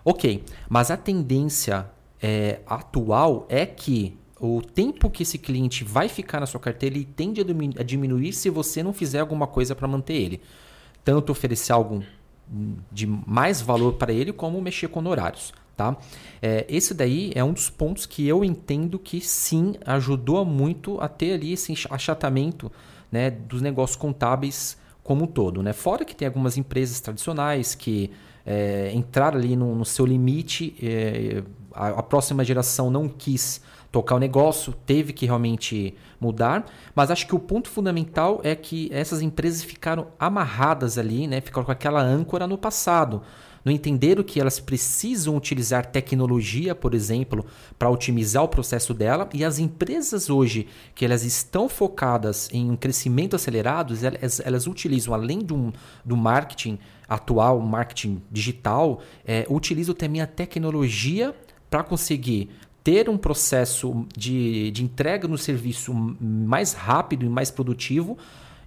[0.03, 1.85] Ok, mas a tendência
[2.21, 7.05] é, atual é que o tempo que esse cliente vai ficar na sua carteira ele
[7.05, 7.41] tende
[7.77, 10.41] a diminuir se você não fizer alguma coisa para manter ele.
[11.05, 12.03] Tanto oferecer algo
[12.91, 15.53] de mais valor para ele, como mexer com honorários.
[15.77, 15.95] Tá?
[16.41, 21.07] É, esse daí é um dos pontos que eu entendo que sim ajudou muito a
[21.07, 22.71] ter ali esse achatamento
[23.11, 25.61] né, dos negócios contábeis como um todo.
[25.61, 25.71] Né?
[25.71, 28.11] Fora que tem algumas empresas tradicionais que
[28.45, 30.75] é, entrar ali no, no seu limite.
[30.81, 36.65] É, a, a, próxima geração não quis tocar o negócio, teve que realmente mudar.
[36.95, 41.41] Mas acho que o ponto fundamental é que essas empresas ficaram amarradas ali, né?
[41.41, 43.21] ficaram com aquela âncora no passado
[43.63, 47.45] não entenderam que elas precisam utilizar tecnologia, por exemplo,
[47.77, 49.29] para otimizar o processo dela.
[49.33, 55.13] E as empresas hoje que elas estão focadas em um crescimento acelerado, elas, elas utilizam,
[55.13, 55.71] além do,
[56.03, 61.35] do marketing atual, marketing digital, é, utilizam também a tecnologia
[61.69, 62.49] para conseguir
[62.83, 68.17] ter um processo de, de entrega no serviço mais rápido e mais produtivo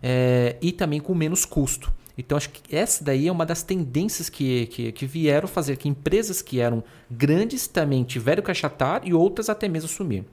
[0.02, 1.92] é, e também com menos custo.
[2.16, 5.88] Então, acho que essa daí é uma das tendências que, que, que vieram fazer que
[5.88, 10.24] empresas que eram grandes também tiveram que achatar e outras até mesmo sumir.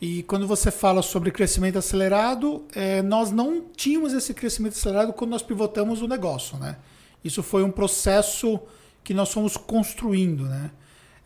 [0.00, 5.30] E quando você fala sobre crescimento acelerado, é, nós não tínhamos esse crescimento acelerado quando
[5.30, 6.76] nós pivotamos o negócio, né?
[7.24, 8.60] Isso foi um processo
[9.02, 10.70] que nós fomos construindo, né?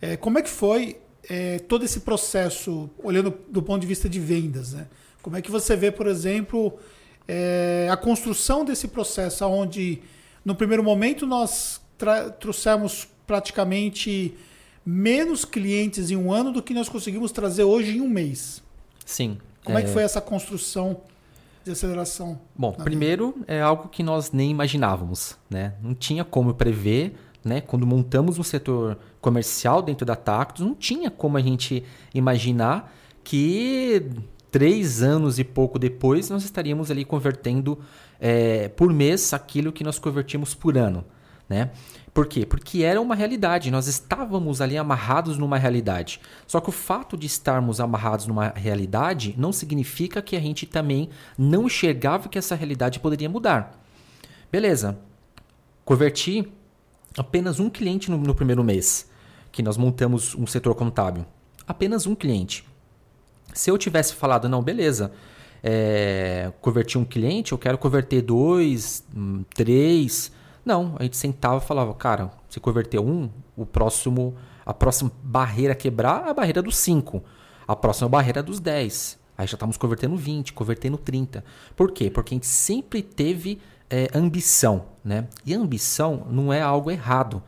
[0.00, 4.18] É, como é que foi é, todo esse processo, olhando do ponto de vista de
[4.18, 4.86] vendas, né?
[5.22, 6.78] Como é que você vê, por exemplo,
[7.28, 10.02] é, a construção desse processo, onde
[10.44, 11.80] no primeiro momento nós
[12.40, 14.34] trouxemos praticamente
[14.84, 18.62] menos clientes em um ano do que nós conseguimos trazer hoje em um mês.
[19.04, 19.38] Sim.
[19.64, 21.00] Como é, é que foi essa construção
[21.64, 22.40] de aceleração?
[22.56, 25.74] Bom, primeiro é algo que nós nem imaginávamos, né?
[25.80, 27.60] Não tinha como prever, né?
[27.60, 31.82] Quando montamos um setor comercial dentro da Tactus, não tinha como a gente
[32.12, 32.92] imaginar
[33.24, 34.10] que
[34.50, 37.78] três anos e pouco depois, nós estaríamos ali convertendo
[38.20, 41.02] é, por mês aquilo que nós convertimos por ano.
[41.48, 41.70] Né?
[42.12, 42.44] Por quê?
[42.44, 46.20] Porque era uma realidade, nós estávamos ali amarrados numa realidade.
[46.46, 51.08] Só que o fato de estarmos amarrados numa realidade não significa que a gente também
[51.38, 53.82] não enxergava que essa realidade poderia mudar.
[54.50, 54.98] Beleza,
[55.84, 56.46] converti
[57.16, 59.10] apenas um cliente no, no primeiro mês,
[59.52, 61.24] que nós montamos um setor contábil.
[61.66, 62.66] Apenas um cliente.
[63.54, 65.12] Se eu tivesse falado, não, beleza,
[65.62, 70.32] é, converti um cliente, eu quero converter dois, hum, três
[70.64, 75.72] não, a gente sentava e falava, cara, você converteu um, o próximo, a próxima barreira
[75.72, 77.22] a quebrar é a barreira dos 5.
[77.66, 79.18] A próxima barreira é dos 10.
[79.36, 81.44] Aí já estamos convertendo 20, convertendo 30.
[81.74, 82.10] Por quê?
[82.10, 83.60] Porque a gente sempre teve
[83.90, 85.26] é, ambição, né?
[85.44, 87.42] E ambição não é algo errado.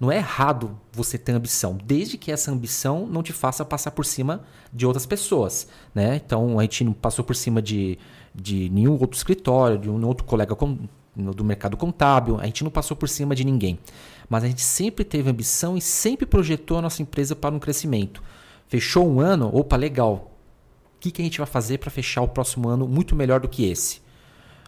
[0.00, 4.06] Não é errado você ter ambição, desde que essa ambição não te faça passar por
[4.06, 6.16] cima de outras pessoas, né?
[6.16, 7.98] Então a gente não passou por cima de,
[8.34, 10.56] de nenhum outro escritório, de um outro colega
[11.14, 13.78] no, do mercado contábil, a gente não passou por cima de ninguém.
[14.26, 18.22] Mas a gente sempre teve ambição e sempre projetou a nossa empresa para um crescimento.
[18.68, 20.32] Fechou um ano, opa, legal.
[20.96, 23.48] O que, que a gente vai fazer para fechar o próximo ano muito melhor do
[23.48, 24.00] que esse?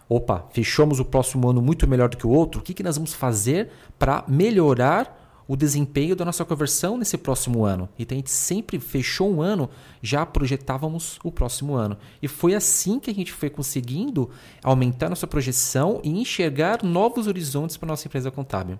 [0.09, 2.61] Opa, fechamos o próximo ano muito melhor do que o outro.
[2.61, 7.65] O que, que nós vamos fazer para melhorar o desempenho da nossa conversão nesse próximo
[7.65, 7.89] ano.
[7.99, 9.69] Então a gente sempre fechou um ano,
[10.01, 11.97] já projetávamos o próximo ano.
[12.23, 14.31] E foi assim que a gente foi conseguindo
[14.63, 18.79] aumentar nossa projeção e enxergar novos horizontes para nossa empresa contábil.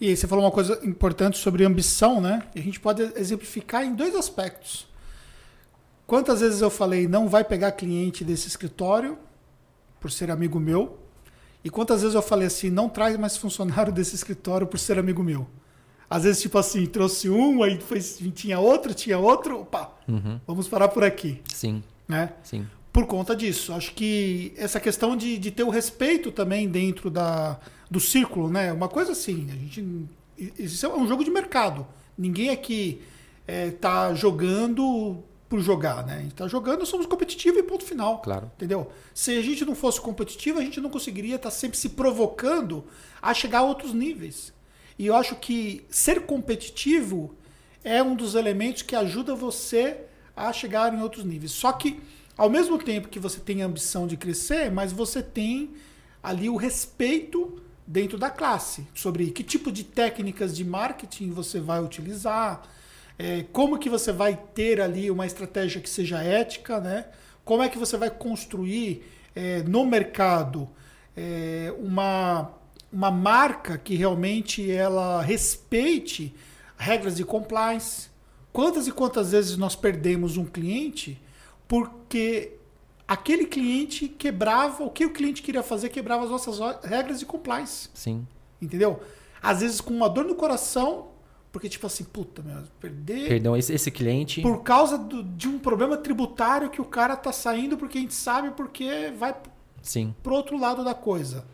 [0.00, 2.42] E aí você falou uma coisa importante sobre ambição, né?
[2.54, 4.86] E a gente pode exemplificar em dois aspectos.
[6.06, 9.18] Quantas vezes eu falei não vai pegar cliente desse escritório
[9.98, 10.98] por ser amigo meu?
[11.64, 15.22] E quantas vezes eu falei assim, não traz mais funcionário desse escritório por ser amigo
[15.22, 15.46] meu?
[16.08, 20.40] Às vezes, tipo assim, trouxe um, aí depois tinha outro, tinha outro, opa, uhum.
[20.46, 21.40] vamos parar por aqui.
[21.52, 21.82] Sim.
[22.06, 22.32] Né?
[22.44, 22.66] Sim.
[22.92, 23.72] Por conta disso.
[23.72, 27.58] Acho que essa questão de, de ter o respeito também dentro da,
[27.90, 28.72] do círculo, né?
[28.72, 29.84] Uma coisa assim, a gente.
[30.58, 31.86] Isso é um jogo de mercado.
[32.16, 33.02] Ninguém aqui
[33.46, 36.16] é, tá jogando por jogar, né?
[36.16, 38.18] A gente tá jogando, somos competitivos e ponto final.
[38.18, 38.50] Claro.
[38.56, 38.90] Entendeu?
[39.14, 42.84] Se a gente não fosse competitivo, a gente não conseguiria estar tá sempre se provocando
[43.20, 44.52] a chegar a outros níveis.
[44.98, 47.34] E eu acho que ser competitivo
[47.84, 49.98] é um dos elementos que ajuda você
[50.34, 51.52] a chegar em outros níveis.
[51.52, 52.00] Só que,
[52.36, 55.70] ao mesmo tempo que você tem a ambição de crescer, mas você tem
[56.22, 61.80] ali o respeito dentro da classe sobre que tipo de técnicas de marketing você vai
[61.80, 62.62] utilizar,
[63.18, 67.06] é, como que você vai ter ali uma estratégia que seja ética, né?
[67.44, 69.04] Como é que você vai construir
[69.34, 70.68] é, no mercado
[71.16, 72.50] é, uma
[72.96, 76.34] uma marca que realmente ela respeite
[76.78, 78.08] regras de compliance.
[78.50, 81.20] Quantas e quantas vezes nós perdemos um cliente
[81.68, 82.54] porque
[83.06, 87.90] aquele cliente quebrava o que o cliente queria fazer, quebrava as nossas regras de compliance.
[87.92, 88.26] Sim.
[88.62, 88.98] Entendeu?
[89.42, 91.08] Às vezes com uma dor no coração,
[91.52, 93.28] porque tipo assim, puta, meu, perder.
[93.28, 94.40] Perdão, esse, esse cliente.
[94.40, 98.14] Por causa do, de um problema tributário que o cara tá saindo porque a gente
[98.14, 99.36] sabe porque vai
[99.82, 100.14] Sim.
[100.22, 101.44] pro outro lado da coisa.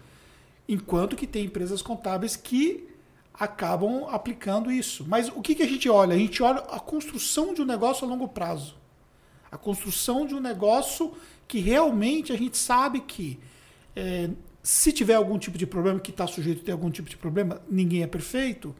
[0.68, 2.88] Enquanto que tem empresas contábeis que
[3.34, 5.04] acabam aplicando isso.
[5.08, 6.14] Mas o que, que a gente olha?
[6.14, 8.76] A gente olha a construção de um negócio a longo prazo.
[9.50, 11.12] A construção de um negócio
[11.48, 13.38] que realmente a gente sabe que
[13.94, 14.30] é,
[14.62, 17.60] se tiver algum tipo de problema, que está sujeito a ter algum tipo de problema,
[17.68, 18.74] ninguém é perfeito,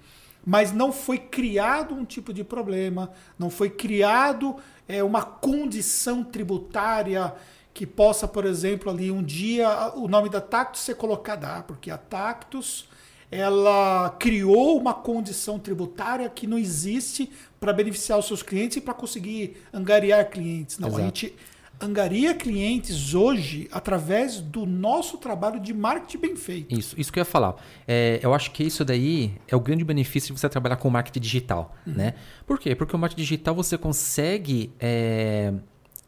[0.45, 4.57] mas não foi criado um tipo de problema, não foi criado
[4.89, 7.35] é, uma condição tributária
[7.75, 11.91] que possa, por exemplo, ali um dia o nome da Tactus ser colocado, ah, porque
[11.91, 12.89] a Tactus
[13.31, 18.93] ela criou uma condição tributária que não existe para beneficiar os seus clientes e para
[18.93, 20.79] conseguir angariar clientes.
[20.79, 21.03] Não, Exato.
[21.03, 21.35] a gente
[21.81, 26.79] angaria clientes hoje através do nosso trabalho de marketing bem feito.
[26.79, 27.57] Isso, isso que eu ia falar.
[27.89, 31.21] É, eu acho que isso daí é o grande benefício de você trabalhar com marketing
[31.21, 31.95] digital, uhum.
[31.95, 32.15] né?
[32.47, 32.75] Por quê?
[32.75, 35.55] Porque o marketing digital você consegue é,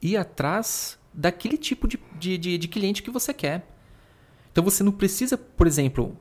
[0.00, 3.66] ir atrás daquele tipo de, de, de, de cliente que você quer.
[4.50, 6.16] Então você não precisa, por exemplo,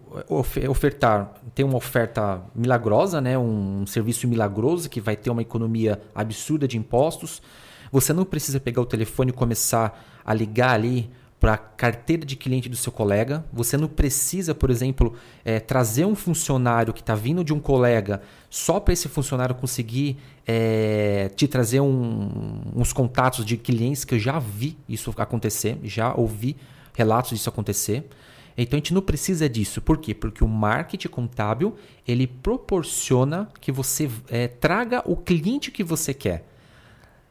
[0.67, 3.37] ofertar, ter uma oferta milagrosa, né?
[3.37, 7.43] um serviço milagroso que vai ter uma economia absurda de impostos.
[7.91, 11.11] Você não precisa pegar o telefone e começar a ligar ali
[11.43, 13.43] para a carteira de cliente do seu colega.
[13.51, 15.13] Você não precisa, por exemplo,
[15.43, 20.15] é, trazer um funcionário que está vindo de um colega só para esse funcionário conseguir
[20.47, 26.15] é, te trazer um, uns contatos de clientes que eu já vi isso acontecer, já
[26.15, 26.55] ouvi
[26.93, 28.07] relatos disso acontecer.
[28.57, 29.81] Então a gente não precisa disso.
[29.81, 30.13] Por quê?
[30.13, 31.75] Porque o marketing contábil
[32.07, 36.47] ele proporciona que você é, traga o cliente que você quer.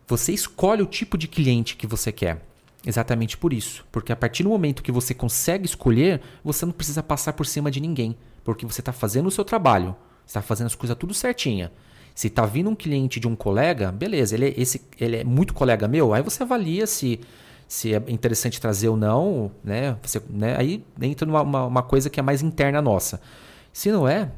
[0.06, 2.51] Você escolhe o tipo de cliente que você quer.
[2.84, 3.84] Exatamente por isso.
[3.92, 7.70] Porque a partir do momento que você consegue escolher, você não precisa passar por cima
[7.70, 8.16] de ninguém.
[8.44, 9.94] Porque você está fazendo o seu trabalho.
[10.26, 11.70] Você está fazendo as coisas tudo certinha.
[12.14, 15.54] Se está vindo um cliente de um colega, beleza, ele é, esse, ele é muito
[15.54, 17.18] colega meu, aí você avalia se,
[17.66, 19.96] se é interessante trazer ou não, né?
[20.02, 20.54] Você, né?
[20.58, 23.20] Aí entra numa uma, uma coisa que é mais interna nossa.
[23.72, 24.30] Se não é,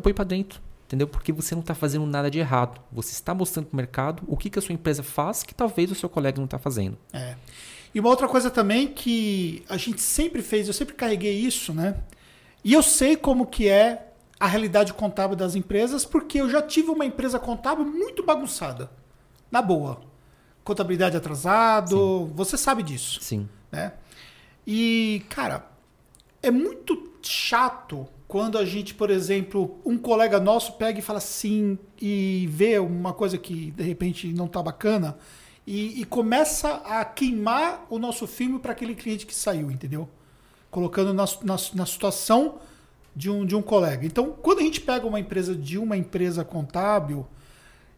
[0.00, 0.60] põe para dentro.
[0.86, 1.08] Entendeu?
[1.08, 2.80] Porque você não está fazendo nada de errado.
[2.92, 5.90] Você está mostrando para o mercado o que, que a sua empresa faz que talvez
[5.90, 6.96] o seu colega não está fazendo.
[7.12, 7.34] É.
[7.96, 11.96] E uma outra coisa também que a gente sempre fez, eu sempre carreguei isso, né?
[12.62, 16.90] E eu sei como que é a realidade contábil das empresas, porque eu já tive
[16.90, 18.90] uma empresa contábil muito bagunçada.
[19.50, 20.02] Na boa.
[20.62, 22.32] Contabilidade atrasado, Sim.
[22.34, 23.18] você sabe disso.
[23.22, 23.48] Sim.
[23.72, 23.94] Né?
[24.66, 25.66] E, cara,
[26.42, 31.78] é muito chato quando a gente, por exemplo, um colega nosso pega e fala assim
[31.98, 35.16] e vê uma coisa que de repente não está bacana
[35.66, 40.08] e, e, começa a queimar o nosso filme para aquele cliente que saiu, entendeu?
[40.70, 42.60] Colocando na, na, na, situação
[43.14, 44.06] de um, de um colega.
[44.06, 47.26] Então, quando a gente pega uma empresa de uma empresa contábil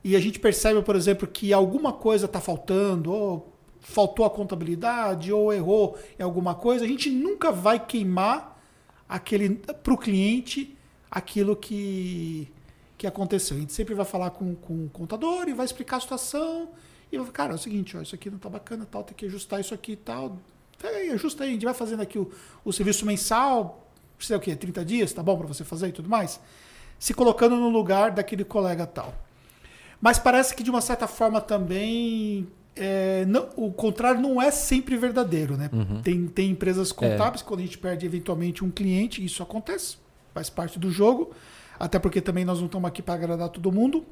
[0.03, 5.31] e a gente percebe, por exemplo, que alguma coisa está faltando, ou faltou a contabilidade,
[5.31, 8.59] ou errou em alguma coisa, a gente nunca vai queimar
[9.07, 10.75] aquele para o cliente
[11.11, 12.51] aquilo que,
[12.97, 13.57] que aconteceu.
[13.57, 16.71] A gente sempre vai falar com, com o contador e vai explicar a situação.
[17.11, 19.27] E vai cara, é o seguinte, ó, isso aqui não está bacana, tal, tem que
[19.27, 20.39] ajustar isso aqui e tal.
[20.83, 22.31] Aí, ajusta aí, a gente vai fazendo aqui o,
[22.65, 24.55] o serviço mensal, precisa o quê?
[24.55, 26.41] 30 dias, tá bom para você fazer e tudo mais?
[26.99, 29.15] Se colocando no lugar daquele colega tal.
[30.01, 32.47] Mas parece que de uma certa forma também
[32.79, 35.69] é, não, o contrário não é sempre verdadeiro, né?
[35.73, 36.01] Uhum.
[36.01, 37.45] Tem, tem empresas contábeis, é.
[37.45, 39.97] quando a gente perde eventualmente um cliente, isso acontece,
[40.33, 41.33] faz parte do jogo,
[41.79, 44.07] até porque também nós não estamos aqui para agradar todo mundo,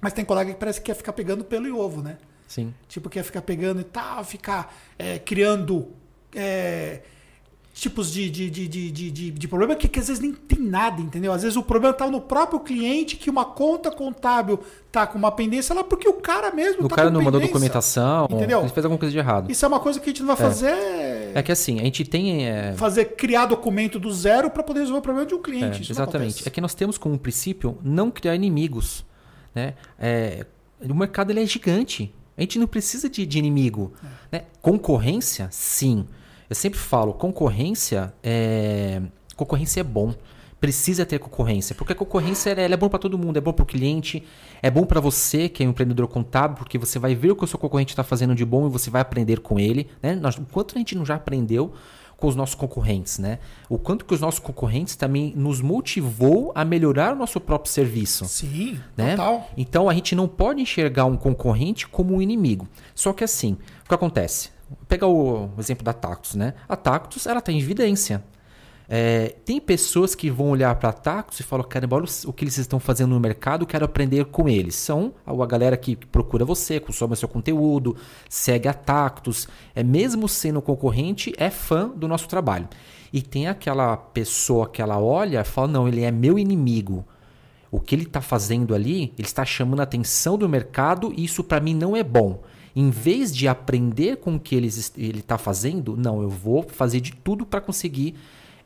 [0.00, 2.18] mas tem colega que parece que quer ficar pegando pelo e ovo, né?
[2.46, 2.72] Sim.
[2.88, 5.88] Tipo, quer ficar pegando e tal, ficar é, criando
[6.34, 7.00] é,
[7.78, 11.00] tipos de, de, de, de, de, de problema que, que, às vezes nem tem nada,
[11.00, 11.32] entendeu?
[11.32, 14.58] Às vezes o problema está no próprio cliente, que uma conta contábil
[14.90, 18.26] tá com uma pendência lá, porque o cara mesmo o tá cara não mandou documentação,
[18.30, 18.60] entendeu?
[18.60, 19.50] ele fez alguma coisa de errado.
[19.50, 20.48] Isso é uma coisa que a gente não vai é.
[20.48, 20.74] fazer...
[21.34, 22.48] É que assim, a gente tem...
[22.48, 22.72] É...
[22.74, 25.86] Fazer, criar documento do zero para poder resolver o problema de um cliente.
[25.88, 26.48] É, exatamente.
[26.48, 29.04] É que nós temos como princípio não criar inimigos,
[29.58, 29.74] né?
[29.98, 30.46] É,
[30.80, 32.14] o mercado ele é gigante.
[32.36, 33.92] A gente não precisa de, de inimigo.
[34.30, 34.38] É.
[34.38, 34.44] Né?
[34.62, 36.06] Concorrência, sim.
[36.48, 39.02] Eu sempre falo, concorrência é,
[39.34, 40.14] concorrência é bom.
[40.60, 43.62] Precisa ter concorrência, porque a concorrência ela é bom para todo mundo, é bom para
[43.62, 44.24] o cliente,
[44.60, 47.44] é bom para você que é um empreendedor contábil, porque você vai ver o que
[47.44, 49.88] o seu concorrente está fazendo de bom e você vai aprender com ele.
[50.02, 50.16] Né?
[50.16, 51.72] Nós, o quanto a gente não já aprendeu
[52.18, 53.38] com os nossos concorrentes, né?
[53.68, 58.24] O quanto que os nossos concorrentes também nos motivou a melhorar o nosso próprio serviço.
[58.24, 59.12] Sim, né?
[59.12, 59.48] total.
[59.56, 62.68] Então a gente não pode enxergar um concorrente como um inimigo.
[62.92, 64.50] Só que assim, o que acontece?
[64.88, 66.54] Pega o exemplo da Tactus, né?
[66.68, 68.22] A Tactus, ela tem evidência.
[68.90, 72.42] É, tem pessoas que vão olhar para a Tactus e falam, caramba, olha o que
[72.42, 74.76] eles estão fazendo no mercado, quero aprender com eles.
[74.76, 77.94] São a galera que procura você, consome seu conteúdo,
[78.30, 82.66] segue a Tactus, é mesmo sendo concorrente, é fã do nosso trabalho.
[83.12, 87.04] E tem aquela pessoa que ela olha e fala, não, ele é meu inimigo.
[87.70, 91.44] O que ele está fazendo ali, ele está chamando a atenção do mercado e isso
[91.44, 92.42] para mim não é bom.
[92.74, 97.12] Em vez de aprender com o que ele está fazendo, não, eu vou fazer de
[97.12, 98.14] tudo para conseguir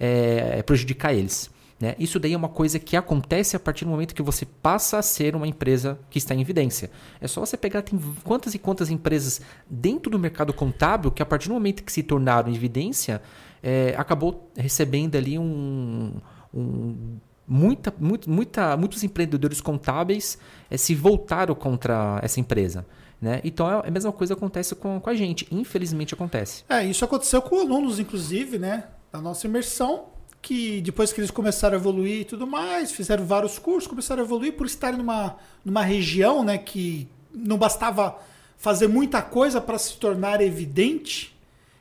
[0.03, 1.49] é, prejudicar eles.
[1.81, 1.95] Né?
[1.97, 5.03] Isso daí é uma coisa que acontece a partir do momento que você passa a
[5.03, 6.91] ser uma empresa que está em evidência.
[7.21, 9.41] É só você pegar, tem quantas e quantas empresas
[9.71, 13.23] dentro do mercado contábil que a partir do momento que se tornaram em evidência,
[13.63, 16.15] é, acabou recebendo ali um,
[16.53, 20.39] um muita, muito, muita, muitos empreendedores contábeis
[20.69, 22.85] é, se voltaram contra essa empresa.
[23.21, 23.41] Né?
[23.45, 25.47] Então é a mesma coisa acontece com, com a gente.
[25.51, 26.65] Infelizmente acontece.
[26.69, 28.85] É, isso aconteceu com alunos, inclusive, né?
[29.13, 30.07] Da nossa imersão,
[30.41, 34.25] que depois que eles começaram a evoluir e tudo mais, fizeram vários cursos, começaram a
[34.25, 38.19] evoluir por estarem numa, numa região né, que não bastava
[38.57, 41.37] fazer muita coisa para se tornar evidente.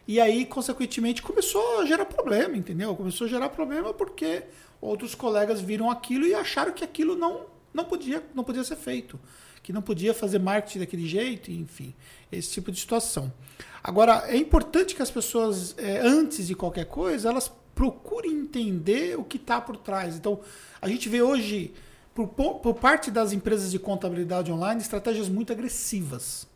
[0.06, 2.94] E aí, consequentemente, começou a gerar problema, entendeu?
[2.96, 4.44] Começou a gerar problema porque
[4.82, 9.18] outros colegas viram aquilo e acharam que aquilo não, não, podia, não podia ser feito
[9.64, 11.94] que não podia fazer marketing daquele jeito, enfim,
[12.32, 13.32] esse tipo de situação.
[13.84, 19.24] Agora, é importante que as pessoas, é, antes de qualquer coisa, elas procurem entender o
[19.24, 20.16] que está por trás.
[20.16, 20.40] Então,
[20.82, 21.74] a gente vê hoje,
[22.14, 26.48] por, por parte das empresas de contabilidade online, estratégias muito agressivas.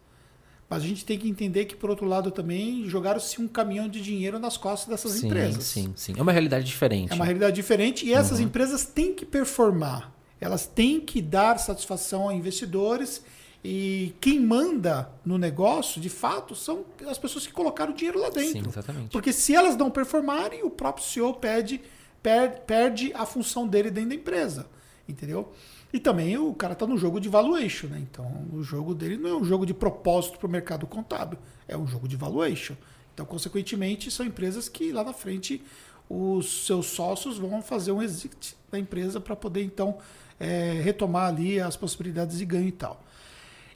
[0.70, 4.02] Mas a gente tem que entender que, por outro lado, também jogaram-se um caminhão de
[4.02, 5.64] dinheiro nas costas dessas sim, empresas.
[5.64, 6.14] Sim, sim.
[6.18, 7.12] É uma realidade diferente.
[7.12, 8.46] É uma realidade diferente e essas uhum.
[8.46, 10.15] empresas têm que performar.
[10.40, 13.24] Elas têm que dar satisfação a investidores
[13.68, 18.30] E quem manda no negócio, de fato, são as pessoas que colocaram o dinheiro lá
[18.30, 18.64] dentro.
[18.64, 19.10] Sim, exatamente.
[19.10, 21.82] Porque se elas não performarem, o próprio CEO perde,
[22.22, 24.68] per, perde a função dele dentro da empresa.
[25.10, 25.52] Entendeu?
[25.92, 28.00] E também o cara está no jogo de valuation, né?
[28.00, 31.76] Então o jogo dele não é um jogo de propósito para o mercado contábil, é
[31.76, 32.76] um jogo de valuation.
[33.16, 35.64] Então, consequentemente, são empresas que lá na frente
[36.08, 39.98] os seus sócios vão fazer um exit da empresa para poder então
[40.40, 43.04] é, retomar ali as possibilidades de ganho e tal.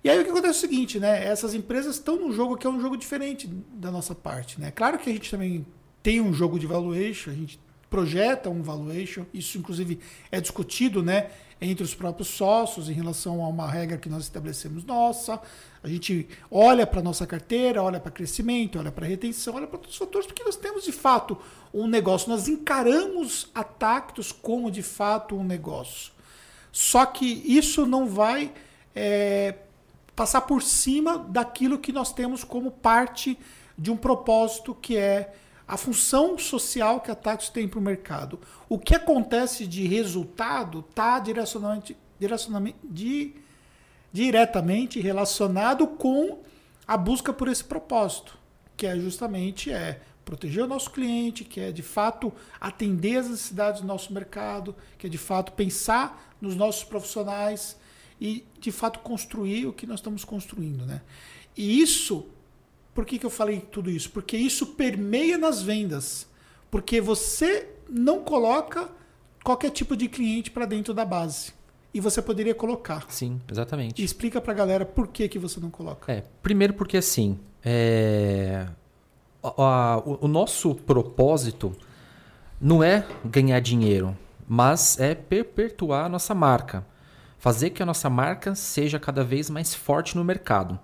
[0.03, 1.26] E aí o que acontece é o seguinte, né?
[1.26, 4.72] Essas empresas estão num jogo que é um jogo diferente da nossa parte, né?
[4.72, 5.66] Claro que a gente também
[6.01, 9.99] tem um jogo de valuation, a gente projeta um valuation, isso inclusive
[10.32, 14.86] é discutido, né, entre os próprios sócios em relação a uma regra que nós estabelecemos
[14.86, 15.41] nossa.
[15.84, 19.80] A gente olha para a nossa carteira, olha para crescimento, olha para retenção, olha para
[19.80, 21.38] todos os fatores, porque nós temos de fato
[21.74, 26.14] um negócio, nós encaramos a Tactus como de fato um negócio.
[26.72, 28.51] Só que isso não vai
[28.95, 29.55] é,
[30.15, 33.38] passar por cima daquilo que nós temos como parte
[33.78, 35.34] de um propósito que é
[35.67, 38.39] a função social que a Tactus tem para o mercado.
[38.67, 42.78] O que acontece de resultado está direcionamente, direcionamente
[44.11, 46.39] diretamente relacionado com
[46.88, 48.38] a busca por esse propósito,
[48.76, 53.82] que é justamente é proteger o nosso cliente, que é de fato atender as necessidades
[53.82, 57.75] do nosso mercado, que é de fato pensar nos nossos profissionais
[58.21, 61.01] e de fato construir o que nós estamos construindo, né?
[61.57, 62.27] E isso,
[62.93, 64.11] por que, que eu falei tudo isso?
[64.11, 66.27] Porque isso permeia nas vendas,
[66.69, 68.88] porque você não coloca
[69.43, 71.53] qualquer tipo de cliente para dentro da base.
[71.91, 73.07] E você poderia colocar.
[73.09, 73.99] Sim, exatamente.
[73.99, 76.11] E explica para a galera por que, que você não coloca.
[76.11, 78.67] É, primeiro porque assim, é...
[79.42, 81.76] o, o nosso propósito
[82.60, 84.18] não é ganhar dinheiro,
[84.48, 86.86] mas é perpetuar a nossa marca
[87.40, 90.78] fazer que a nossa marca seja cada vez mais forte no mercado.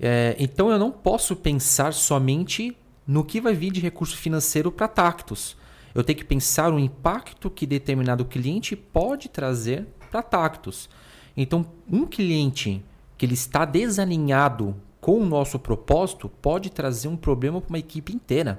[0.00, 4.88] É, então eu não posso pensar somente no que vai vir de recurso financeiro para
[4.88, 5.56] Tactus.
[5.94, 10.88] Eu tenho que pensar o impacto que determinado cliente pode trazer para Tactus.
[11.36, 12.82] Então, um cliente
[13.18, 18.12] que ele está desalinhado com o nosso propósito pode trazer um problema para uma equipe
[18.12, 18.58] inteira.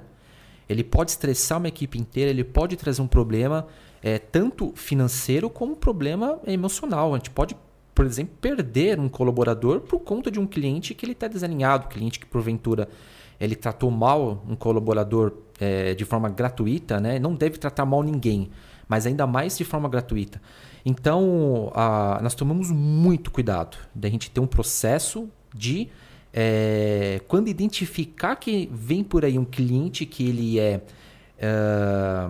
[0.66, 3.66] Ele pode estressar uma equipe inteira, ele pode trazer um problema
[4.02, 7.12] é, tanto financeiro como problema emocional.
[7.12, 7.54] A gente pode,
[7.94, 12.18] por exemplo, perder um colaborador por conta de um cliente que ele está desalinhado, cliente
[12.18, 12.88] que porventura
[13.38, 17.18] ele tratou mal um colaborador é, de forma gratuita, né?
[17.18, 18.48] não deve tratar mal ninguém,
[18.88, 20.40] mas ainda mais de forma gratuita.
[20.82, 25.90] Então, a, nós tomamos muito cuidado da gente ter um processo de
[26.40, 30.80] é, quando identificar que vem por aí um cliente que ele é,
[31.36, 32.28] é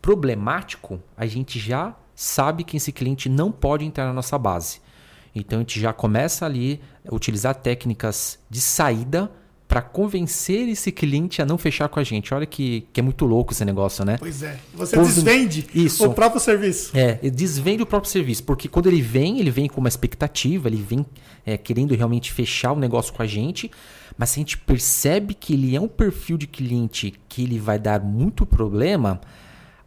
[0.00, 4.80] problemático, a gente já sabe que esse cliente não pode entrar na nossa base.
[5.34, 9.30] Então a gente já começa ali a utilizar técnicas de saída
[9.66, 12.32] para convencer esse cliente a não fechar com a gente.
[12.34, 14.16] Olha que, que é muito louco esse negócio, né?
[14.18, 14.58] Pois é.
[14.74, 15.06] Você quando...
[15.06, 16.06] desvende Isso.
[16.06, 16.96] o próprio serviço.
[16.96, 18.44] É, desvende o próprio serviço.
[18.44, 21.04] Porque quando ele vem, ele vem com uma expectativa, ele vem
[21.46, 23.70] é, querendo realmente fechar o negócio com a gente.
[24.18, 27.78] Mas se a gente percebe que ele é um perfil de cliente que ele vai
[27.78, 29.20] dar muito problema,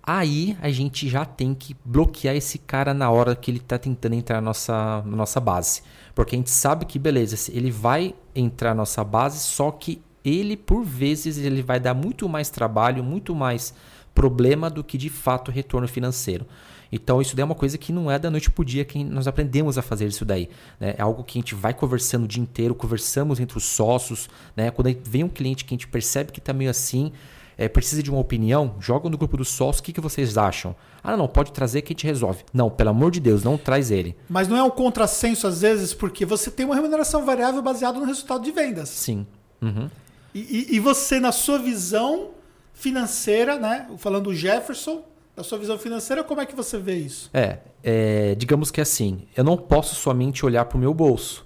[0.01, 4.15] aí a gente já tem que bloquear esse cara na hora que ele está tentando
[4.15, 5.81] entrar na nossa, na nossa base.
[6.17, 10.57] Porque a gente sabe que, beleza, ele vai entrar na nossa base, só que ele,
[10.57, 13.71] por vezes, ele vai dar muito mais trabalho, muito mais
[14.15, 16.47] problema do que de fato retorno financeiro.
[16.91, 19.03] Então, isso daí é uma coisa que não é da noite para o dia que
[19.03, 20.49] nós aprendemos a fazer isso daí.
[20.79, 20.95] Né?
[20.97, 24.27] É algo que a gente vai conversando o dia inteiro, conversamos entre os sócios.
[24.55, 24.71] Né?
[24.71, 27.11] Quando vem um cliente que a gente percebe que está meio assim,
[27.57, 30.75] é, precisa de uma opinião, joga no grupo dos sócios, o que, que vocês acham?
[31.03, 32.43] Ah, não, pode trazer que a gente resolve.
[32.53, 34.15] Não, pelo amor de Deus, não traz ele.
[34.29, 38.05] Mas não é um contrassenso às vezes, porque você tem uma remuneração variável baseada no
[38.05, 38.89] resultado de vendas.
[38.89, 39.25] Sim.
[39.59, 39.89] Uhum.
[40.35, 42.29] E, e, você, na sua visão
[42.73, 43.87] financeira, né?
[43.97, 45.01] Falando do Jefferson,
[45.35, 47.31] da sua visão financeira, como é que você vê isso?
[47.33, 51.43] É, é digamos que assim, eu não posso somente olhar para o meu bolso.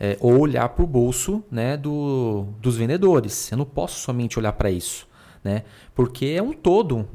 [0.00, 3.50] É, ou olhar para o bolso né, do, dos vendedores.
[3.50, 5.05] Eu não posso somente olhar para isso
[5.46, 5.62] né?
[5.94, 7.08] Porque é um todo.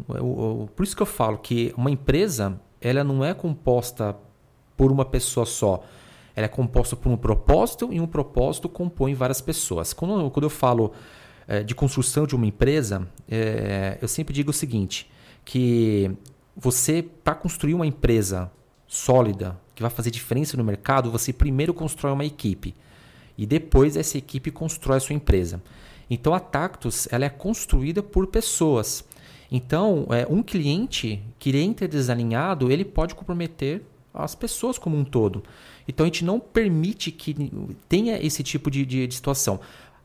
[0.73, 4.15] Por isso que eu falo que uma empresa ela não é composta
[4.77, 5.83] por uma pessoa só.
[6.33, 9.91] Ela é composta por um propósito e um propósito compõe várias pessoas.
[9.91, 10.93] Quando, quando eu falo
[11.45, 15.11] é, de construção de uma empresa, é, eu sempre digo o seguinte,
[15.43, 16.09] que
[16.55, 18.49] você, para construir uma empresa
[18.87, 22.73] sólida, que vai fazer diferença no mercado, você primeiro constrói uma equipe.
[23.37, 25.61] E depois essa equipe constrói a sua empresa.
[26.11, 29.05] Então a Tactus ela é construída por pessoas.
[29.49, 33.81] Então, é, um cliente que entra desalinhado, ele pode comprometer
[34.13, 35.41] as pessoas como um todo.
[35.87, 37.51] Então a gente não permite que
[37.87, 39.61] tenha esse tipo de, de, de situação.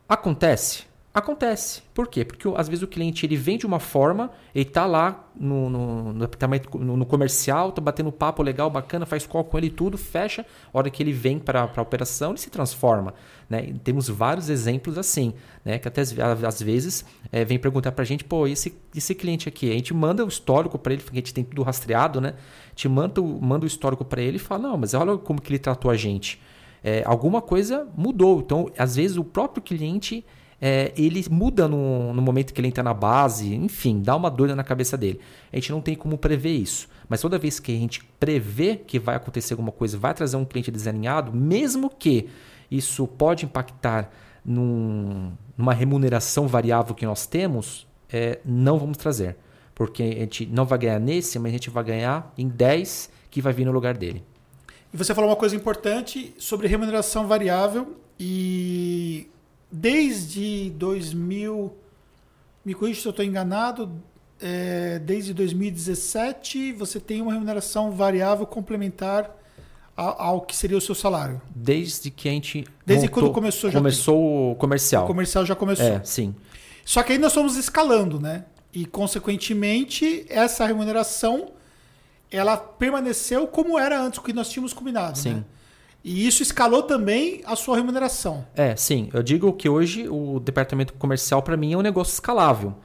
[0.08, 0.84] Acontece?
[1.16, 1.80] Acontece.
[1.94, 2.26] Por quê?
[2.26, 6.12] Porque às vezes o cliente ele vem de uma forma, ele está lá no, no,
[6.12, 10.44] no, no comercial, está batendo papo legal, bacana, faz call com ele tudo, fecha.
[10.70, 13.14] A hora que ele vem para a operação, ele se transforma.
[13.48, 13.72] Né?
[13.82, 15.32] temos vários exemplos assim,
[15.64, 15.78] né?
[15.78, 17.02] que até às vezes
[17.32, 20.28] é, vem perguntar para a gente, pô, esse, esse cliente aqui, a gente manda o
[20.28, 22.34] histórico para ele, porque a gente tem tudo rastreado, né?
[22.66, 25.50] A gente manda, manda o histórico para ele e fala, não, mas olha como que
[25.50, 26.42] ele tratou a gente.
[26.84, 28.40] É, alguma coisa mudou.
[28.40, 30.22] Então, às vezes, o próprio cliente
[30.60, 34.56] é, ele muda no, no, momento que ele entra na base, enfim, dá uma doida
[34.56, 35.20] na cabeça dele.
[35.52, 36.88] A gente não tem como prever isso.
[37.08, 40.44] Mas toda vez que a gente prevê que vai acontecer alguma coisa, vai trazer um
[40.44, 42.28] cliente desalinhado, mesmo que
[42.70, 44.10] isso pode impactar
[44.44, 49.36] num, numa remuneração variável que nós temos, é, não vamos trazer.
[49.74, 53.42] Porque a gente não vai ganhar nesse, mas a gente vai ganhar em 10 que
[53.42, 54.24] vai vir no lugar dele.
[54.92, 59.28] E você falou uma coisa importante sobre remuneração variável e
[59.70, 61.72] desde 2000,
[62.64, 63.90] me corrija se eu estou enganado,
[64.40, 69.34] é, desde 2017 você tem uma remuneração variável complementar
[69.96, 71.40] ao, ao, que seria o seu salário.
[71.54, 72.66] Desde que a gente.
[72.84, 75.04] Desde montou, quando começou já Começou o comercial.
[75.04, 75.86] O comercial já começou.
[75.86, 76.34] É, sim.
[76.84, 78.44] Só que aí nós fomos escalando, né?
[78.72, 81.52] E, consequentemente, essa remuneração
[82.30, 85.18] ela permaneceu como era antes, o que nós tínhamos combinado.
[85.18, 85.34] Sim.
[85.34, 85.44] Né?
[86.08, 88.46] E isso escalou também a sua remuneração.
[88.54, 89.10] É, sim.
[89.12, 92.76] Eu digo que hoje o departamento comercial, para mim, é um negócio escalável.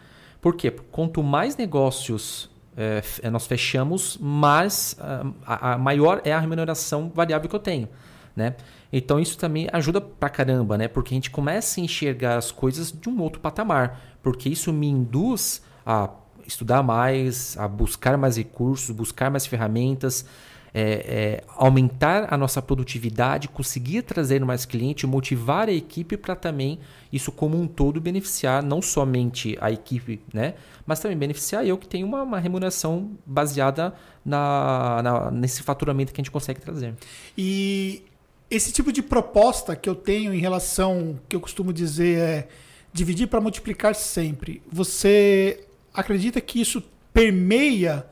[0.41, 0.71] Por quê?
[0.71, 4.97] Quanto mais negócios é, é nós fechamos, mais
[5.45, 7.87] a, a, maior é a remuneração variável que eu tenho.
[8.35, 8.55] Né?
[8.91, 10.87] Então isso também ajuda pra caramba, né?
[10.87, 14.01] Porque a gente começa a enxergar as coisas de um outro patamar.
[14.23, 16.09] Porque isso me induz a
[16.47, 20.25] estudar mais, a buscar mais recursos, buscar mais ferramentas,
[20.73, 26.79] é, é, aumentar a nossa produtividade, conseguir trazer mais cliente, motivar a equipe para também
[27.11, 30.53] isso como um todo beneficiar não somente a equipe, né,
[30.85, 33.93] mas também beneficiar eu que tenho uma, uma remuneração baseada
[34.23, 36.95] na, na, nesse faturamento que a gente consegue trazer.
[37.37, 38.03] E
[38.49, 42.47] esse tipo de proposta que eu tenho em relação, que eu costumo dizer é
[42.93, 44.61] dividir para multiplicar sempre.
[44.71, 48.05] Você acredita que isso permeia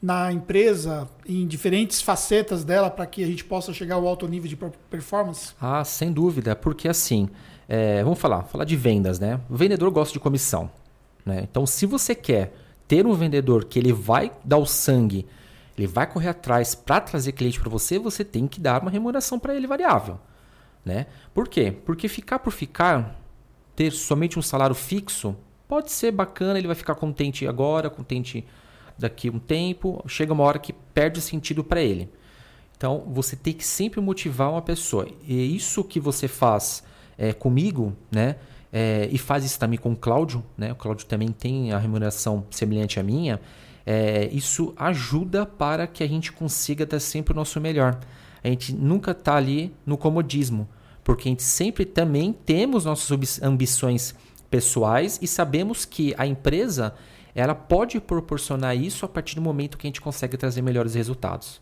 [0.00, 4.48] na empresa em diferentes facetas dela para que a gente possa chegar ao alto nível
[4.48, 4.56] de
[4.88, 5.52] performance?
[5.60, 7.28] Ah, sem dúvida, porque assim,
[7.68, 9.40] é, vamos falar, falar de vendas, né?
[9.50, 10.70] O vendedor gosta de comissão,
[11.26, 11.46] né?
[11.50, 12.54] Então, se você quer
[12.86, 15.26] ter um vendedor que ele vai dar o sangue,
[15.76, 19.38] ele vai correr atrás para trazer cliente para você, você tem que dar uma remuneração
[19.38, 20.18] para ele variável,
[20.84, 21.06] né?
[21.34, 21.72] Por quê?
[21.84, 23.20] Porque ficar por ficar,
[23.74, 25.36] ter somente um salário fixo,
[25.68, 28.44] pode ser bacana, ele vai ficar contente agora, contente
[28.98, 32.10] daqui um tempo, chega uma hora que perde sentido para ele.
[32.76, 35.08] Então, você tem que sempre motivar uma pessoa.
[35.26, 36.82] E isso que você faz
[37.16, 38.36] é, comigo, né?
[38.72, 40.72] É, e faz isso também com o Cláudio, né?
[40.72, 43.40] O Cláudio também tem a remuneração semelhante à minha.
[43.84, 47.98] É, isso ajuda para que a gente consiga dar sempre o nosso melhor.
[48.44, 50.68] A gente nunca está ali no comodismo,
[51.02, 54.14] porque a gente sempre também temos nossas ambições
[54.50, 56.94] pessoais e sabemos que a empresa
[57.34, 61.60] ela pode proporcionar isso a partir do momento que a gente consegue trazer melhores resultados.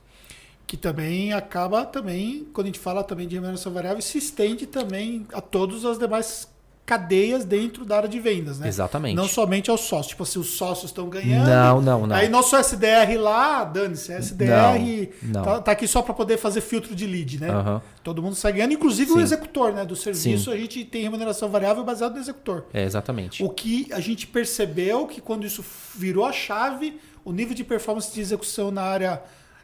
[0.66, 5.26] Que também acaba também, quando a gente fala também de remuneração variável, se estende também
[5.32, 6.48] a todas as demais
[6.86, 8.68] cadeias dentro da área de vendas, né?
[8.68, 9.16] Exatamente.
[9.16, 10.06] Não somente aos sócios.
[10.06, 11.48] Tipo assim, os sócios estão ganhando.
[11.48, 12.14] Não, não, não.
[12.14, 15.42] Aí nosso SDR lá, dane-se, SDR não, não.
[15.42, 17.50] Tá, tá, aqui só para poder fazer filtro de lead, né?
[17.50, 17.80] Uhum.
[18.04, 19.18] Todo mundo sai ganhando, inclusive Sim.
[19.18, 19.84] o executor, né?
[19.84, 20.56] Do serviço, Sim.
[20.56, 22.66] a gente tem remuneração variável baseada no executor.
[22.72, 23.42] É, exatamente.
[23.42, 25.64] O que a gente percebeu que quando isso
[25.96, 29.22] virou a chave, o nível de performance de execução na área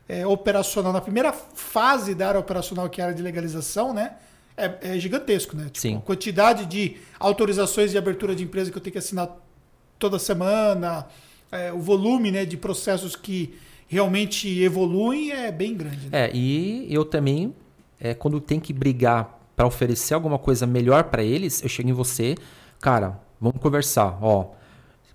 [0.09, 4.17] é, operacional, na primeira fase da área operacional, que é a área de legalização, né?
[4.57, 5.65] É, é gigantesco, né?
[5.65, 5.97] Tipo, Sim.
[5.97, 9.29] a quantidade de autorizações de abertura de empresa que eu tenho que assinar
[9.99, 11.07] toda semana,
[11.51, 13.55] é, o volume né, de processos que
[13.87, 16.09] realmente evoluem é bem grande.
[16.09, 16.27] Né?
[16.27, 17.55] É, e eu também,
[18.01, 21.93] é, quando tem que brigar para oferecer alguma coisa melhor para eles, eu chego em
[21.93, 22.35] você,
[22.81, 24.51] cara, vamos conversar, ó,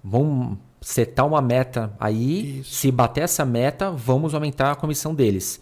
[0.03, 2.75] vamos setar uma meta aí, isso.
[2.75, 5.59] se bater essa meta, vamos aumentar a comissão deles.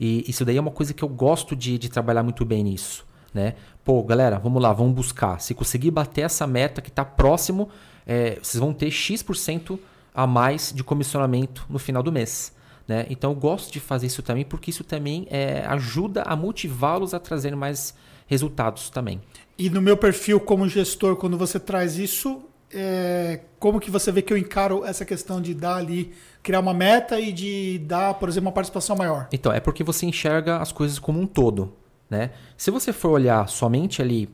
[0.00, 3.06] E isso daí é uma coisa que eu gosto de, de trabalhar muito bem nisso
[3.34, 3.54] né?
[3.84, 5.40] Pô, galera, vamos lá, vamos buscar.
[5.40, 7.68] Se conseguir bater essa meta que está próximo,
[8.06, 9.78] é, vocês vão ter X%
[10.14, 12.54] a mais de comissionamento no final do mês.
[12.86, 13.06] Né?
[13.10, 17.18] Então eu gosto de fazer isso também, porque isso também é, ajuda a motivá-los a
[17.18, 17.94] trazer mais
[18.26, 19.20] resultados também.
[19.58, 24.20] E no meu perfil como gestor, quando você traz isso, é, como que você vê
[24.20, 26.12] que eu encaro essa questão de dar ali,
[26.42, 29.28] criar uma meta e de dar, por exemplo, uma participação maior?
[29.32, 31.72] Então, é porque você enxerga as coisas como um todo.
[32.14, 32.30] Né?
[32.56, 34.30] Se você for olhar somente ali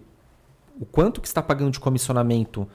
[0.78, 2.68] o quanto que está pagando de comissionamento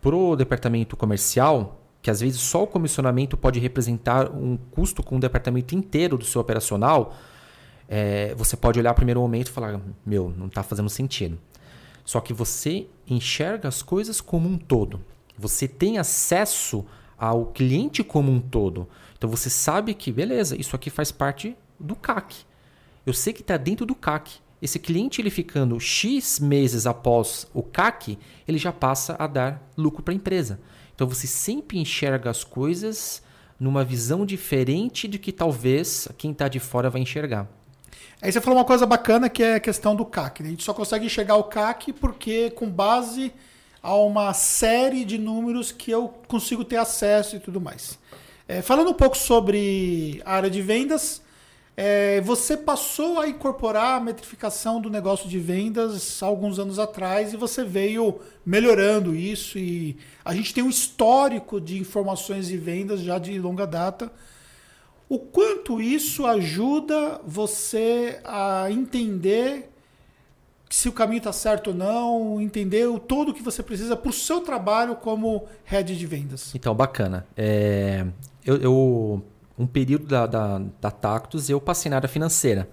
[0.00, 5.16] para o departamento comercial, que às vezes só o comissionamento pode representar um custo com
[5.16, 7.14] o departamento inteiro do seu operacional,
[7.86, 11.38] é, você pode olhar primeiro momento e falar: meu, não está fazendo sentido.
[12.02, 14.98] Só que você enxerga as coisas como um todo.
[15.36, 16.86] Você tem acesso
[17.18, 18.88] ao cliente como um todo.
[19.18, 22.47] Então você sabe que, beleza, isso aqui faz parte do CAC.
[23.08, 24.34] Eu sei que está dentro do CAC.
[24.60, 30.02] Esse cliente ele ficando X meses após o CAC, ele já passa a dar lucro
[30.02, 30.60] para a empresa.
[30.94, 33.22] Então você sempre enxerga as coisas
[33.58, 37.48] numa visão diferente de que talvez quem está de fora vai enxergar.
[38.20, 40.42] Aí você falou uma coisa bacana que é a questão do CAC.
[40.42, 40.48] Né?
[40.48, 43.32] A gente só consegue enxergar o CAC porque com base
[43.82, 47.98] a uma série de números que eu consigo ter acesso e tudo mais.
[48.46, 51.22] É, falando um pouco sobre a área de vendas,
[51.80, 57.36] é, você passou a incorporar a metrificação do negócio de vendas alguns anos atrás e
[57.36, 63.16] você veio melhorando isso e a gente tem um histórico de informações de vendas já
[63.16, 64.10] de longa data.
[65.08, 69.70] O quanto isso ajuda você a entender
[70.68, 74.12] se o caminho está certo ou não, entender o todo que você precisa para o
[74.12, 76.52] seu trabalho como head de vendas.
[76.56, 77.24] Então, bacana.
[77.36, 78.04] É,
[78.44, 79.24] eu, eu
[79.58, 82.68] um período da, da, da Tactus eu passei na área financeira.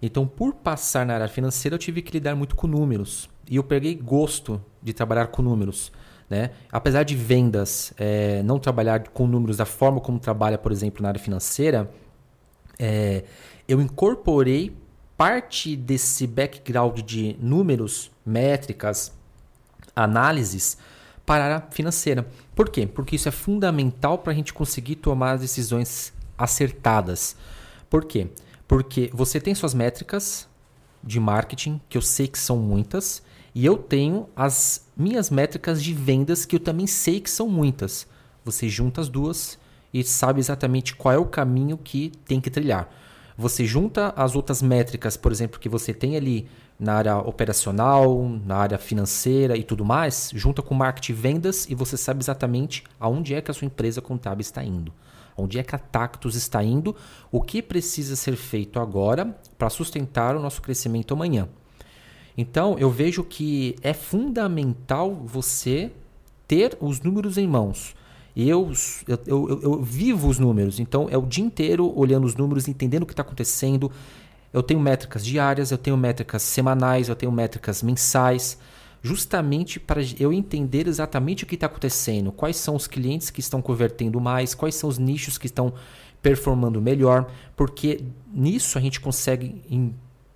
[0.00, 3.30] Então, por passar na área financeira, eu tive que lidar muito com números.
[3.48, 5.92] E eu peguei gosto de trabalhar com números.
[6.28, 6.50] Né?
[6.70, 11.08] Apesar de vendas é, não trabalhar com números da forma como trabalha, por exemplo, na
[11.08, 11.90] área financeira,
[12.78, 13.24] é,
[13.68, 14.76] eu incorporei
[15.16, 19.12] parte desse background de números, métricas,
[19.94, 20.78] análises
[21.24, 22.26] para a área financeira.
[22.54, 22.86] Por quê?
[22.86, 27.36] Porque isso é fundamental para a gente conseguir tomar decisões acertadas.
[27.88, 28.28] Por quê?
[28.66, 30.48] Porque você tem suas métricas
[31.02, 33.22] de marketing, que eu sei que são muitas,
[33.54, 38.06] e eu tenho as minhas métricas de vendas, que eu também sei que são muitas.
[38.44, 39.58] Você junta as duas
[39.92, 42.88] e sabe exatamente qual é o caminho que tem que trilhar.
[43.36, 46.48] Você junta as outras métricas, por exemplo, que você tem ali
[46.82, 51.76] na área operacional, na área financeira e tudo mais, junta com marketing e vendas e
[51.76, 54.92] você sabe exatamente aonde é que a sua empresa contábil está indo.
[55.36, 56.94] Onde é que a Tactus está indo,
[57.30, 61.48] o que precisa ser feito agora para sustentar o nosso crescimento amanhã.
[62.36, 65.92] Então, eu vejo que é fundamental você
[66.48, 67.94] ter os números em mãos.
[68.34, 68.72] Eu,
[69.06, 73.02] eu, eu, eu, vivo os números, então é o dia inteiro olhando os números, entendendo
[73.02, 73.92] o que está acontecendo,
[74.52, 78.58] eu tenho métricas diárias, eu tenho métricas semanais, eu tenho métricas mensais,
[79.02, 83.62] justamente para eu entender exatamente o que está acontecendo, quais são os clientes que estão
[83.62, 85.72] convertendo mais, quais são os nichos que estão
[86.20, 89.94] performando melhor, porque nisso a gente consegue, em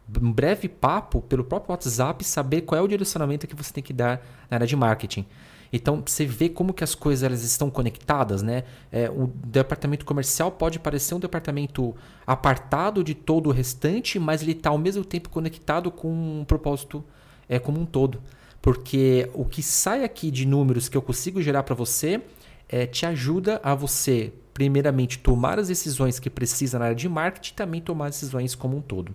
[0.08, 4.20] breve papo, pelo próprio WhatsApp, saber qual é o direcionamento que você tem que dar
[4.50, 5.26] na área de marketing.
[5.72, 8.64] Então você vê como que as coisas elas estão conectadas, né?
[8.90, 11.94] É, o departamento comercial pode parecer um departamento
[12.26, 17.04] apartado de todo o restante, mas ele está ao mesmo tempo conectado com um propósito
[17.48, 18.22] é, como um todo.
[18.60, 22.20] Porque o que sai aqui de números que eu consigo gerar para você
[22.68, 27.52] é, te ajuda a você, primeiramente, tomar as decisões que precisa na área de marketing
[27.52, 29.14] e também tomar decisões como um todo.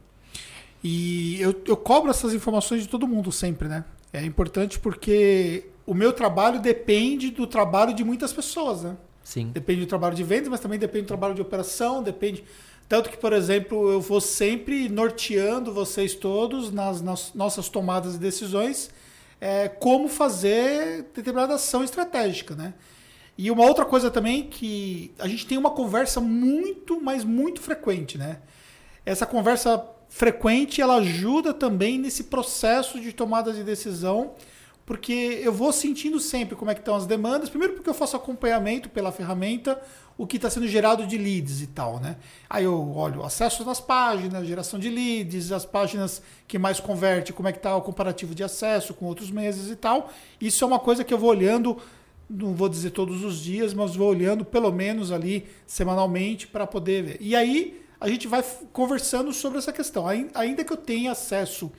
[0.84, 3.86] E eu, eu cobro essas informações de todo mundo sempre, né?
[4.14, 8.96] É importante porque o meu trabalho depende do trabalho de muitas pessoas, né?
[9.22, 9.52] Sim.
[9.52, 12.46] Depende do trabalho de vendas, mas também depende do trabalho de operação, depende.
[12.88, 18.20] Tanto que, por exemplo, eu vou sempre norteando vocês todos nas, nas nossas tomadas de
[18.20, 18.90] decisões
[19.42, 22.74] é, como fazer determinada ação estratégica, né?
[23.38, 28.18] E uma outra coisa também que a gente tem uma conversa muito, mas muito frequente,
[28.18, 28.40] né?
[29.06, 34.36] Essa conversa frequente ela ajuda também nesse processo de tomada de decisão
[34.86, 37.50] porque eu vou sentindo sempre como é que estão as demandas.
[37.50, 39.82] Primeiro porque eu faço acompanhamento pela ferramenta,
[40.18, 42.18] o que está sendo gerado de leads e tal, né?
[42.50, 47.48] Aí eu olho acesso nas páginas, geração de leads, as páginas que mais converte, como
[47.48, 50.12] é que está o comparativo de acesso com outros meses e tal.
[50.40, 51.78] Isso é uma coisa que eu vou olhando,
[52.30, 57.04] não vou dizer todos os dias, mas vou olhando pelo menos ali semanalmente para poder
[57.04, 57.18] ver.
[57.20, 60.06] E aí a gente vai conversando sobre essa questão.
[60.08, 61.72] Ainda que eu tenha acesso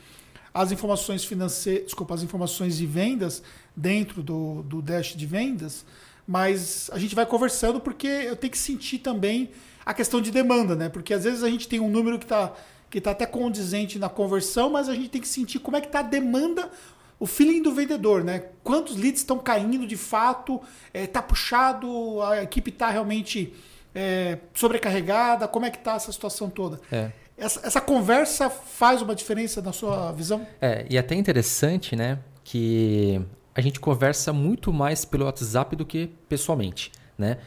[0.54, 3.42] as informações financeiras, desculpa, as informações de vendas
[3.74, 5.84] dentro do, do dash de vendas,
[6.26, 9.50] mas a gente vai conversando porque eu tenho que sentir também
[9.84, 10.88] a questão de demanda, né?
[10.88, 12.52] Porque às vezes a gente tem um número que está
[12.88, 15.86] que tá até condizente na conversão, mas a gente tem que sentir como é que
[15.86, 16.70] está a demanda,
[17.18, 18.50] o feeling do vendedor, né?
[18.62, 20.60] Quantos leads estão caindo de fato?
[20.92, 22.20] Está é, puxado?
[22.20, 23.54] A equipe está realmente
[23.94, 25.48] é, sobrecarregada?
[25.48, 26.80] Como é que está essa situação toda?
[26.92, 27.10] É.
[27.36, 30.46] Essa, essa, conversa faz uma diferença na sua visão?
[30.60, 32.18] É, e é até interessante, né?
[32.44, 33.20] Que
[33.54, 37.38] a gente conversa muito mais pelo WhatsApp do que pessoalmente, né?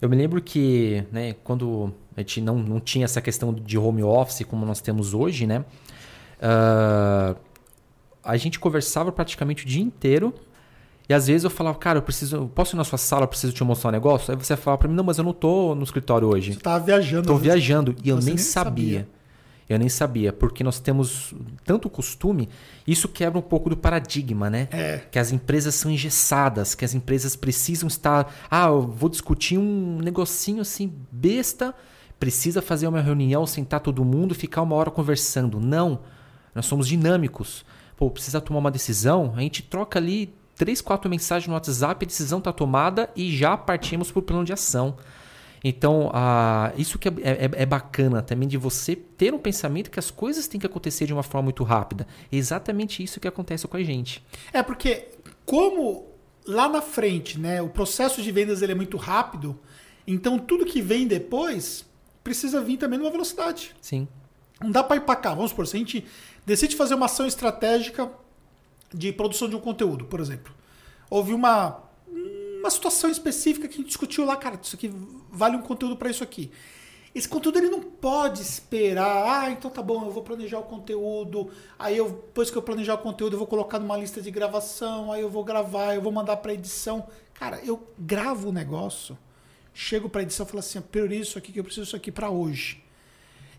[0.00, 4.02] Eu me lembro que, né, quando a gente não, não tinha essa questão de home
[4.02, 5.64] office como nós temos hoje, né?
[6.40, 7.36] Uh,
[8.22, 10.34] a gente conversava praticamente o dia inteiro.
[11.08, 13.28] E às vezes eu falava, cara, eu preciso, eu posso ir na sua sala, eu
[13.28, 14.32] preciso te mostrar um negócio?
[14.32, 16.54] Aí você falava para mim, não, mas eu não tô no escritório hoje.
[16.54, 17.26] Você tava viajando.
[17.26, 19.00] Tô viajando e eu nem, nem sabia.
[19.00, 19.08] sabia.
[19.68, 21.34] Eu nem sabia, porque nós temos
[21.64, 22.48] tanto costume,
[22.86, 24.68] isso quebra um pouco do paradigma, né?
[24.70, 24.98] É.
[25.10, 28.32] Que as empresas são engessadas, que as empresas precisam estar.
[28.50, 31.74] Ah, eu vou discutir um negocinho assim, besta,
[32.20, 35.58] precisa fazer uma reunião, sentar todo mundo, ficar uma hora conversando.
[35.58, 36.00] Não.
[36.54, 37.64] Nós somos dinâmicos
[37.96, 42.06] pô, precisa tomar uma decisão, a gente troca ali três, quatro mensagens no WhatsApp, a
[42.06, 44.96] decisão está tomada e já partimos para o plano de ação.
[45.66, 46.12] Então,
[46.76, 50.46] isso que é, é, é, bacana também de você ter um pensamento que as coisas
[50.46, 52.06] têm que acontecer de uma forma muito rápida.
[52.30, 54.22] É exatamente isso que acontece com a gente.
[54.52, 55.08] É porque,
[55.46, 56.06] como
[56.46, 59.58] lá na frente, né, o processo de vendas ele é muito rápido,
[60.06, 61.86] então tudo que vem depois
[62.22, 63.74] precisa vir também numa velocidade.
[63.80, 64.06] Sim.
[64.60, 65.34] Não dá para ir para cá.
[65.34, 66.04] Vamos supor, se a gente
[66.44, 68.10] decide fazer uma ação estratégica
[68.92, 70.52] de produção de um conteúdo, por exemplo.
[71.08, 71.82] Houve uma,
[72.60, 74.92] uma situação específica que a gente discutiu lá, cara, isso aqui
[75.34, 76.50] vale um conteúdo para isso aqui.
[77.14, 81.48] Esse conteúdo ele não pode esperar, ah, então tá bom, eu vou planejar o conteúdo,
[81.78, 85.12] aí eu, depois que eu planejar o conteúdo, eu vou colocar numa lista de gravação,
[85.12, 87.06] aí eu vou gravar, eu vou mandar para edição.
[87.32, 89.16] Cara, eu gravo o negócio,
[89.72, 92.82] chego para edição falo assim, priorizo isso aqui que eu preciso isso aqui para hoje.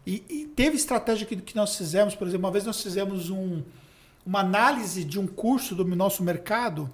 [0.05, 3.63] E, e teve estratégia que, que, nós fizemos, por exemplo, uma vez nós fizemos um,
[4.25, 6.91] uma análise de um curso do nosso mercado,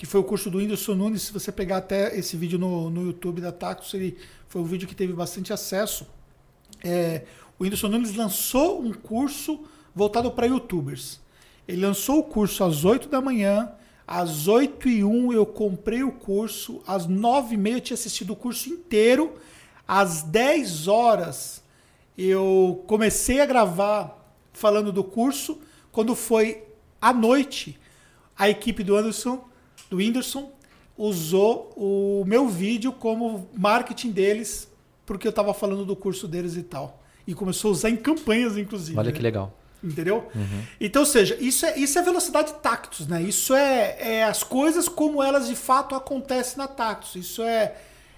[0.00, 1.24] que foi o curso do Whindersson Nunes.
[1.24, 4.16] Se você pegar até esse vídeo no, no YouTube da Tactus, ele
[4.48, 6.06] foi um vídeo que teve bastante acesso.
[6.82, 7.24] É,
[7.58, 9.60] o Whindersson Nunes lançou um curso
[9.94, 11.20] voltado para youtubers.
[11.68, 13.72] Ele lançou o curso às 8 da manhã,
[14.06, 18.32] às 8 e 1 eu comprei o curso, às 9 e meia eu tinha assistido
[18.32, 19.34] o curso inteiro,
[19.86, 21.62] às 10 horas
[22.16, 25.60] eu comecei a gravar falando do curso.
[25.92, 26.64] Quando foi
[26.98, 27.78] à noite,
[28.34, 29.49] a equipe do Anderson,
[29.90, 30.50] do Whindersson,
[30.96, 34.70] usou o meu vídeo como marketing deles,
[35.04, 37.02] porque eu estava falando do curso deles e tal.
[37.26, 38.98] E começou a usar em campanhas, inclusive.
[38.98, 39.16] Olha né?
[39.16, 39.54] que legal.
[39.82, 40.30] Entendeu?
[40.34, 40.62] Uhum.
[40.80, 43.22] Então, ou seja, isso é, isso é velocidade Tactus, né?
[43.22, 47.16] Isso é, é as coisas como elas de fato acontecem na Tactus.
[47.16, 47.76] Isso é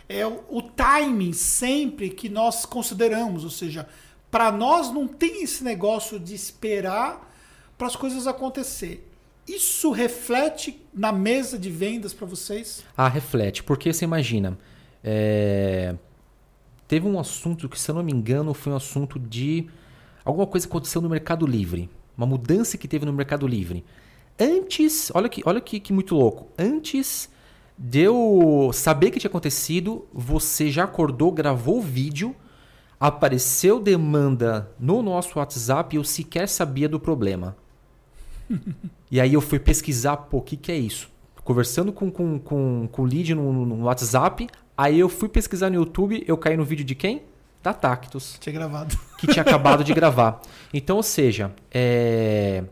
[0.09, 3.89] é o, o timing sempre que nós consideramos, ou seja,
[4.31, 7.31] para nós não tem esse negócio de esperar
[7.79, 9.09] para as coisas acontecer.
[9.47, 12.85] Isso reflete na mesa de vendas para vocês?
[12.97, 14.59] Ah, reflete, porque você imagina,
[15.03, 15.95] é...
[16.87, 19.69] teve um assunto que, se eu não me engano, foi um assunto de
[20.25, 23.85] alguma coisa que aconteceu no Mercado Livre, uma mudança que teve no Mercado Livre.
[24.39, 27.29] Antes, olha que, olha que, que muito louco, antes
[27.77, 32.37] Deu saber que tinha acontecido, você já acordou, gravou o vídeo,
[33.01, 37.57] apareceu demanda no nosso WhatsApp e eu sequer sabia do problema.
[39.11, 41.11] E aí eu fui pesquisar, pô, o que, que é isso?
[41.45, 44.47] Conversando com, com, com, com o lead no, no WhatsApp,
[44.77, 47.23] aí eu fui pesquisar no YouTube, eu caí no vídeo de quem?
[47.63, 48.37] Da Tactus.
[48.41, 48.97] Tinha gravado.
[49.19, 50.41] Que tinha acabado de gravar.
[50.75, 52.65] Então, ou seja, é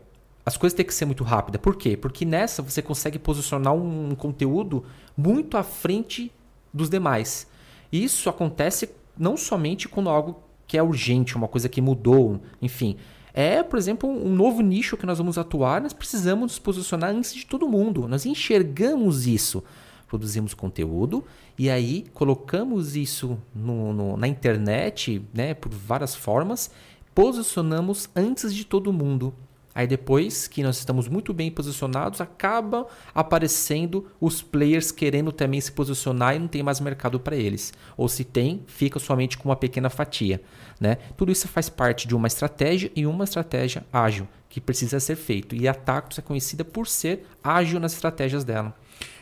[0.45, 1.61] as coisas têm que ser muito rápidas.
[1.61, 1.95] Por quê?
[1.95, 4.83] Porque nessa você consegue posicionar um conteúdo
[5.15, 6.31] muito à frente
[6.73, 7.47] dos demais.
[7.91, 12.97] Isso acontece não somente quando algo que é urgente, uma coisa que mudou, enfim.
[13.33, 17.33] É, por exemplo, um novo nicho que nós vamos atuar, nós precisamos nos posicionar antes
[17.33, 18.07] de todo mundo.
[18.07, 19.63] Nós enxergamos isso.
[20.07, 21.23] Produzimos conteúdo
[21.57, 26.69] e aí colocamos isso no, no, na internet, né, por várias formas,
[27.15, 29.33] posicionamos antes de todo mundo.
[29.73, 35.71] Aí depois que nós estamos muito bem posicionados, acaba aparecendo os players querendo também se
[35.71, 37.73] posicionar e não tem mais mercado para eles.
[37.95, 40.41] Ou se tem, fica somente com uma pequena fatia.
[40.79, 40.97] Né?
[41.15, 45.55] Tudo isso faz parte de uma estratégia e uma estratégia ágil que precisa ser feito.
[45.55, 48.75] E a Tacos é conhecida por ser ágil nas estratégias dela.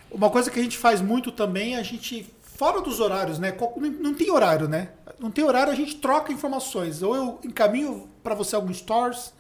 [0.10, 3.56] Uma coisa que a gente faz muito também, a gente fora dos horários, né?
[4.02, 4.90] Não tem horário, né?
[5.20, 7.04] Não tem horário, a gente troca informações.
[7.04, 9.32] Ou eu encaminho para você alguns stores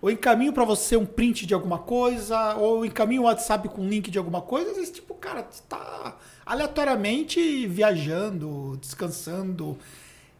[0.00, 3.88] ou encaminho para você um print de alguma coisa, ou encaminho o WhatsApp com um
[3.88, 9.76] link de alguma coisa, às vezes, tipo, cara, está aleatoriamente viajando, descansando.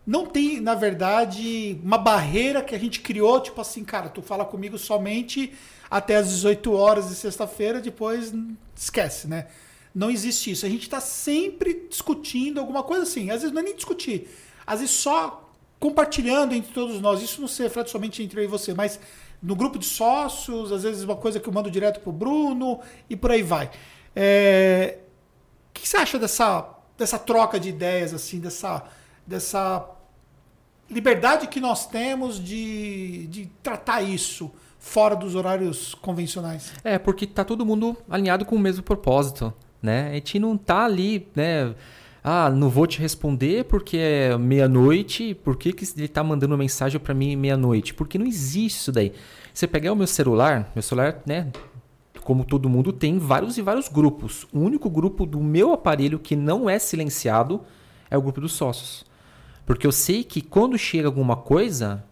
[0.07, 4.45] não tem, na verdade, uma barreira que a gente criou, tipo assim, cara, tu fala
[4.45, 5.53] comigo somente
[5.91, 8.33] até as 18 horas de sexta-feira, depois
[8.77, 9.49] esquece, né?
[9.95, 10.65] Não existe isso.
[10.65, 13.31] A gente está sempre discutindo alguma coisa assim.
[13.31, 14.29] Às vezes não é nem discutir,
[14.67, 15.51] às vezes só
[15.81, 17.23] compartilhando entre todos nós.
[17.23, 18.99] Isso não se reflete somente entre eu e você, mas
[19.43, 23.17] no grupo de sócios, às vezes uma coisa que eu mando direto pro Bruno e
[23.17, 23.71] por aí vai.
[24.15, 24.99] É...
[25.71, 28.83] O que você acha dessa, dessa troca de ideias, assim, dessa,
[29.27, 29.89] dessa
[30.91, 36.73] liberdade que nós temos de, de tratar isso fora dos horários convencionais?
[36.83, 40.09] É, porque tá todo mundo alinhado com o mesmo propósito, né?
[40.11, 41.75] A gente não tá ali, né?
[42.23, 45.35] Ah, não vou te responder porque é meia-noite.
[45.35, 47.95] Por que, que ele tá mandando mensagem para mim meia-noite?
[47.95, 49.13] Porque não existe isso daí.
[49.55, 51.51] Você pegar o meu celular, meu celular, né?
[52.23, 54.47] Como todo mundo tem vários e vários grupos.
[54.53, 57.63] O único grupo do meu aparelho que não é silenciado
[58.11, 59.05] é o grupo dos sócios.
[59.65, 62.05] Porque eu sei que quando chega alguma coisa,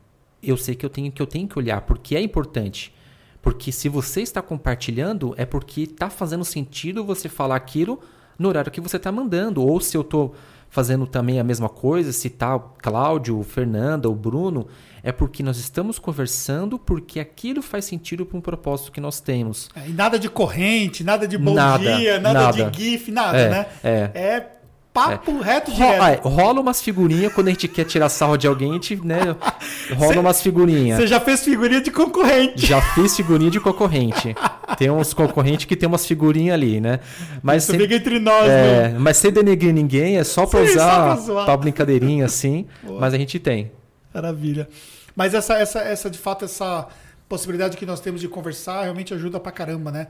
[0.43, 2.95] eu sei que eu tenho que eu tenho que olhar, porque é importante.
[3.43, 8.01] Porque se você está compartilhando, é porque está fazendo sentido você falar aquilo
[8.39, 9.63] no horário que você está mandando.
[9.63, 10.35] Ou se eu estou
[10.69, 14.67] fazendo também a mesma coisa, se tá Cláudio, Fernanda ou Bruno,
[15.03, 19.69] é porque nós estamos conversando porque aquilo faz sentido para um propósito que nós temos.
[19.75, 23.39] É, e nada de corrente, nada de bom nada, dia, nada, nada, de GIF, nada,
[23.39, 23.67] é, né?
[23.85, 24.11] É.
[24.15, 24.56] é
[24.97, 25.45] papo é.
[25.45, 26.23] reto direto.
[26.25, 29.37] Rola, rola umas figurinhas quando a gente quer tirar sarro de alguém, a gente, né?
[29.95, 30.99] Rola cê, umas figurinhas.
[30.99, 32.67] Você já fez figurinha de concorrente.
[32.67, 34.35] Já fiz figurinha de concorrente.
[34.79, 37.01] tem uns concorrentes que tem umas figurinhas ali, né?
[37.43, 38.97] Mas Isso sem, fica entre nós, é, né?
[38.99, 42.67] Mas sem denegrir ninguém, é só pra Sim, usar só pra, pra brincadeirinha assim.
[42.99, 43.71] mas a gente tem.
[44.15, 44.67] Maravilha.
[45.15, 46.89] Mas essa, essa, essa, de fato, essa
[47.29, 50.07] possibilidade que nós temos de conversar realmente ajuda pra caramba, né?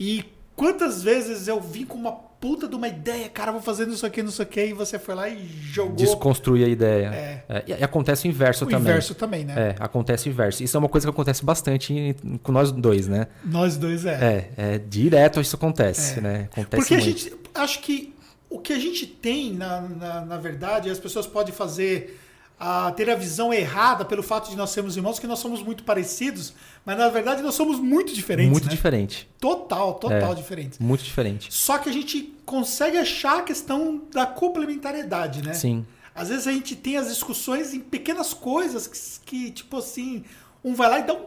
[0.00, 0.24] E
[0.56, 4.20] quantas vezes eu vim com uma puta de uma ideia, cara, vou fazendo isso aqui,
[4.20, 5.94] não sei o que, e você foi lá e jogou.
[5.94, 7.06] Desconstruir a ideia.
[7.06, 7.44] É.
[7.48, 8.80] é e, acontece o inverso o também.
[8.80, 9.54] O inverso também, né?
[9.56, 10.60] É, acontece o inverso.
[10.60, 13.28] Isso é uma coisa que acontece bastante com nós dois, né?
[13.44, 14.50] Nós dois, é.
[14.56, 16.20] É, é direto isso acontece, é.
[16.20, 16.48] né?
[16.50, 17.06] Acontece Porque muito.
[17.06, 18.12] a gente, acho que
[18.50, 22.18] o que a gente tem, na, na, na verdade, as pessoas podem fazer
[22.58, 25.82] a ter a visão errada pelo fato de nós sermos irmãos, que nós somos muito
[25.82, 28.52] parecidos, mas na verdade nós somos muito diferentes.
[28.52, 28.70] Muito né?
[28.70, 29.28] diferente.
[29.40, 30.80] Total, total é, diferente.
[30.80, 31.52] Muito diferente.
[31.52, 35.54] Só que a gente consegue achar a questão da complementariedade, né?
[35.54, 35.86] Sim.
[36.14, 40.24] Às vezes a gente tem as discussões em pequenas coisas que, que tipo assim,
[40.62, 41.26] um vai lá e dá um,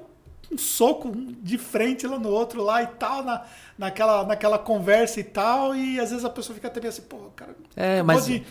[0.52, 1.12] um, soco
[1.42, 3.44] de frente lá no outro lá e tal, na,
[3.78, 7.18] naquela, naquela conversa e tal, e às vezes a pessoa fica até meio assim, pô,
[7.36, 8.26] cara, é, mas...
[8.26, 8.44] De,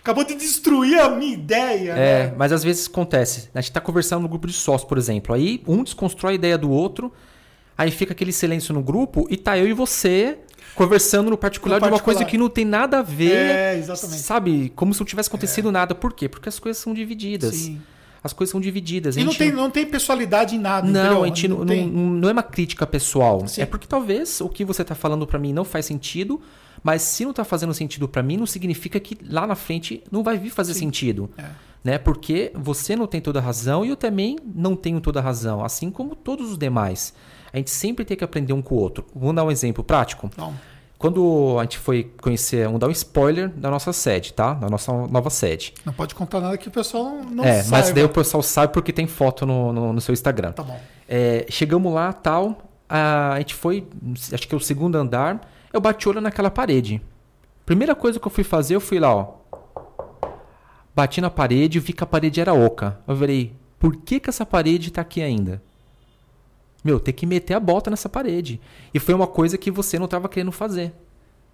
[0.00, 1.92] acabou de destruir a minha ideia.
[1.92, 2.34] É, né?
[2.36, 3.48] mas às vezes acontece.
[3.54, 5.34] A gente está conversando no grupo de sócios, por exemplo.
[5.34, 7.10] Aí um desconstrói a ideia do outro,
[7.76, 10.38] aí fica aquele silêncio no grupo e tá eu e você
[10.74, 11.98] conversando no particular, no particular.
[11.98, 13.32] de uma coisa que não tem nada a ver.
[13.32, 14.22] É, exatamente.
[14.22, 14.72] Sabe?
[14.74, 15.72] Como se não tivesse acontecido é.
[15.72, 15.94] nada.
[15.94, 16.28] Por quê?
[16.28, 17.54] Porque as coisas são divididas.
[17.54, 17.80] Sim.
[18.22, 19.16] As coisas são divididas.
[19.16, 20.88] E não, tem, não tem pessoalidade em nada.
[20.88, 21.22] Não, entendeu?
[21.22, 21.86] a gente não, não,
[22.20, 23.46] não, é uma crítica pessoal.
[23.46, 23.60] Sim.
[23.60, 26.40] É porque talvez o que você está falando para mim não faz sentido
[26.84, 30.22] mas se não está fazendo sentido para mim, não significa que lá na frente não
[30.22, 30.80] vai vir fazer Sim.
[30.80, 31.30] sentido.
[31.38, 31.46] É.
[31.82, 31.98] Né?
[31.98, 35.64] Porque você não tem toda a razão e eu também não tenho toda a razão,
[35.64, 37.14] assim como todos os demais.
[37.54, 39.06] A gente sempre tem que aprender um com o outro.
[39.14, 40.28] Vamos dar um exemplo prático?
[40.36, 40.52] Não.
[40.98, 44.54] Quando a gente foi conhecer, vamos dar um spoiler da nossa sede, tá?
[44.54, 45.72] Da nossa nova sede.
[45.84, 48.92] Não pode contar nada que o pessoal não, É, mas daí o pessoal sabe porque
[48.92, 50.50] tem foto no, no, no seu Instagram.
[50.50, 50.76] Tá bom.
[51.08, 53.86] É, chegamos lá, tal, a, a gente foi,
[54.32, 57.00] acho que é o segundo andar, eu bati o olho naquela parede.
[57.64, 59.34] Primeira coisa que eu fui fazer, eu fui lá, ó.
[60.92, 62.98] Bati na parede e vi que a parede era oca.
[63.06, 65.62] Eu falei, por que, que essa parede está aqui ainda?
[66.84, 68.60] Meu, tem que meter a bota nessa parede.
[68.92, 70.92] E foi uma coisa que você não estava querendo fazer.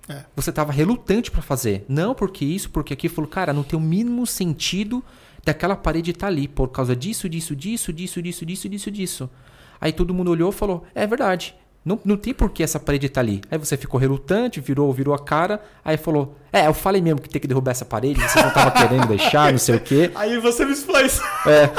[0.09, 0.25] É.
[0.35, 1.85] Você estava relutante para fazer.
[1.89, 3.15] Não porque isso, porque aquilo.
[3.15, 5.05] Falou, cara, não tem o mínimo sentido
[5.45, 6.49] daquela parede estar tá ali.
[6.49, 9.31] Por causa disso, disso, disso, disso, disso, disso, disso, disso.
[9.81, 11.55] Aí todo mundo olhou e falou: é verdade.
[11.83, 13.41] Não, não tem por que essa parede estar tá ali.
[13.51, 17.29] Aí você ficou relutante, virou, virou a cara, aí falou: É, eu falei mesmo que
[17.29, 20.11] tem que derrubar essa parede, você não estava querendo deixar, não sei o quê.
[20.17, 21.09] Aí você me explanou.
[21.47, 21.71] É.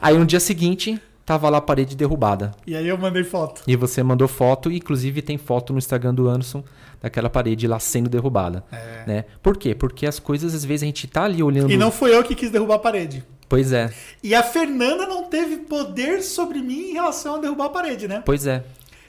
[0.00, 2.52] Aí no dia seguinte, tava lá a parede derrubada.
[2.66, 3.62] E aí eu mandei foto.
[3.66, 6.64] E você mandou foto, e inclusive tem foto no Instagram do Anderson
[7.00, 8.64] daquela parede lá sendo derrubada.
[8.70, 9.04] É.
[9.06, 9.24] Né?
[9.42, 9.74] Por quê?
[9.74, 11.70] Porque as coisas, às vezes, a gente tá ali olhando.
[11.70, 13.24] E não foi eu que quis derrubar a parede.
[13.48, 13.92] Pois é.
[14.22, 18.22] E a Fernanda não teve poder sobre mim em relação a derrubar a parede, né?
[18.24, 18.64] Pois é.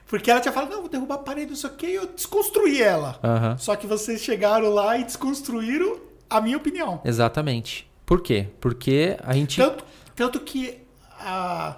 [0.08, 2.08] Porque ela tinha falado, não, vou derrubar a parede, não sei o quê, e eu
[2.08, 3.20] desconstruí ela.
[3.24, 3.58] Uhum.
[3.58, 6.00] Só que vocês chegaram lá e desconstruíram
[6.30, 7.00] a minha opinião.
[7.06, 7.90] Exatamente.
[8.06, 8.48] Por quê?
[8.60, 9.56] Porque a gente.
[9.56, 9.86] Tanto,
[10.16, 10.80] tanto que
[11.20, 11.78] a...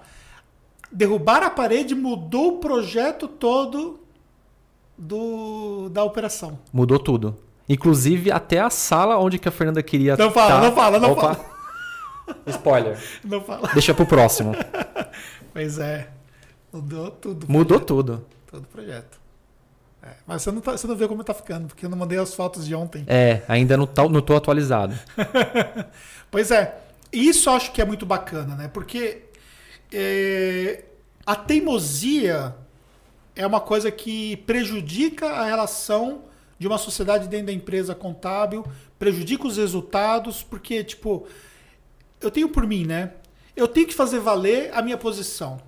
[0.93, 3.99] derrubar a parede mudou o projeto todo
[4.97, 5.89] do...
[5.89, 6.59] da operação.
[6.71, 7.35] Mudou tudo.
[7.67, 10.15] Inclusive até a sala onde que a Fernanda queria.
[10.15, 10.61] Não fala, tá...
[10.61, 11.21] não fala, não Opa.
[11.35, 11.53] fala.
[12.47, 13.03] Spoiler.
[13.23, 13.69] Não fala.
[13.73, 14.53] Deixa pro próximo.
[15.53, 16.09] Pois é.
[16.73, 17.45] Mudou tudo.
[17.47, 17.85] Mudou projeto.
[17.85, 18.25] tudo.
[18.49, 19.21] Todo o projeto.
[20.01, 22.17] É, mas você não, tá, você não vê como tá ficando, porque eu não mandei
[22.17, 23.03] as fotos de ontem.
[23.05, 24.95] É, ainda não, tá, não tô atualizado.
[26.31, 26.79] Pois é,
[27.11, 28.67] isso eu acho que é muito bacana, né?
[28.67, 29.21] Porque
[29.93, 30.83] é,
[31.25, 32.55] a teimosia
[33.35, 36.23] é uma coisa que prejudica a relação
[36.57, 38.65] de uma sociedade dentro da empresa contábil,
[38.97, 41.27] prejudica os resultados, porque, tipo,
[42.19, 43.13] eu tenho por mim, né?
[43.55, 45.61] Eu tenho que fazer valer a minha posição.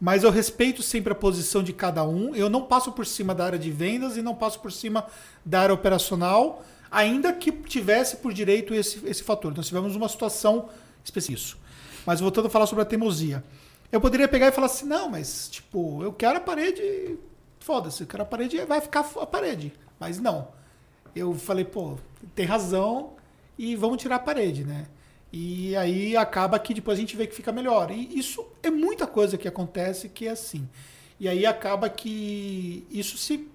[0.00, 2.34] Mas eu respeito sempre a posição de cada um.
[2.34, 5.06] Eu não passo por cima da área de vendas e não passo por cima
[5.44, 9.54] da área operacional, ainda que tivesse por direito esse, esse fator.
[9.54, 10.68] Nós tivemos uma situação
[11.04, 11.58] específica.
[12.06, 13.44] Mas voltando a falar sobre a teimosia.
[13.92, 17.18] Eu poderia pegar e falar assim, não, mas tipo, eu quero a parede.
[17.58, 19.72] Foda-se, eu quero a parede, vai ficar a parede.
[19.98, 20.48] Mas não.
[21.14, 21.98] Eu falei, pô,
[22.34, 23.12] tem razão
[23.58, 24.86] e vamos tirar a parede, né?
[25.32, 27.90] E aí acaba que depois a gente vê que fica melhor.
[27.90, 30.68] E isso é muita coisa que acontece que é assim.
[31.18, 33.48] E aí acaba que isso se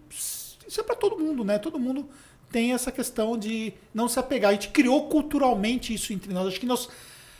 [0.67, 1.59] isso é para todo mundo, né?
[1.59, 2.09] Todo mundo
[2.51, 4.51] tem essa questão de não se apegar.
[4.51, 6.47] A gente criou culturalmente isso entre nós.
[6.47, 6.89] Acho que nós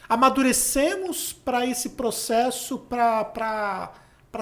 [0.08, 3.92] amadurecemos para esse processo para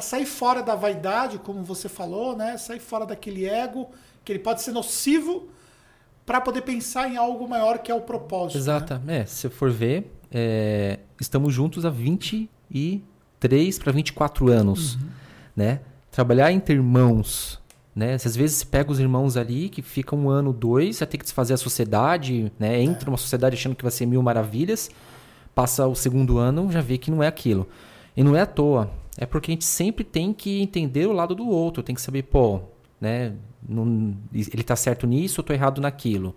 [0.01, 2.57] sair fora da vaidade, como você falou, né?
[2.57, 3.89] Sair fora daquele ego
[4.23, 5.49] que ele pode ser nocivo
[6.25, 8.55] para poder pensar em algo maior que é o propósito.
[8.55, 8.61] né?
[8.61, 9.01] Exato.
[9.07, 14.97] É, se for ver, é, estamos juntos há 23 para 24 anos,
[15.55, 15.81] né?
[16.11, 17.59] Trabalhar entre irmãos,
[17.95, 18.13] né?
[18.13, 21.23] Às vezes você pega os irmãos ali que ficam um ano, dois, vai ter que
[21.23, 22.81] desfazer a sociedade, né?
[22.81, 24.89] Entra numa sociedade achando que vai ser mil maravilhas,
[25.53, 27.67] passa o segundo ano, já vê que não é aquilo.
[28.15, 28.91] E não é à toa.
[29.17, 32.23] É porque a gente sempre tem que entender o lado do outro, tem que saber,
[32.23, 32.61] pô,
[32.99, 33.33] né?
[33.67, 36.35] Não, ele tá certo nisso, eu tô errado naquilo.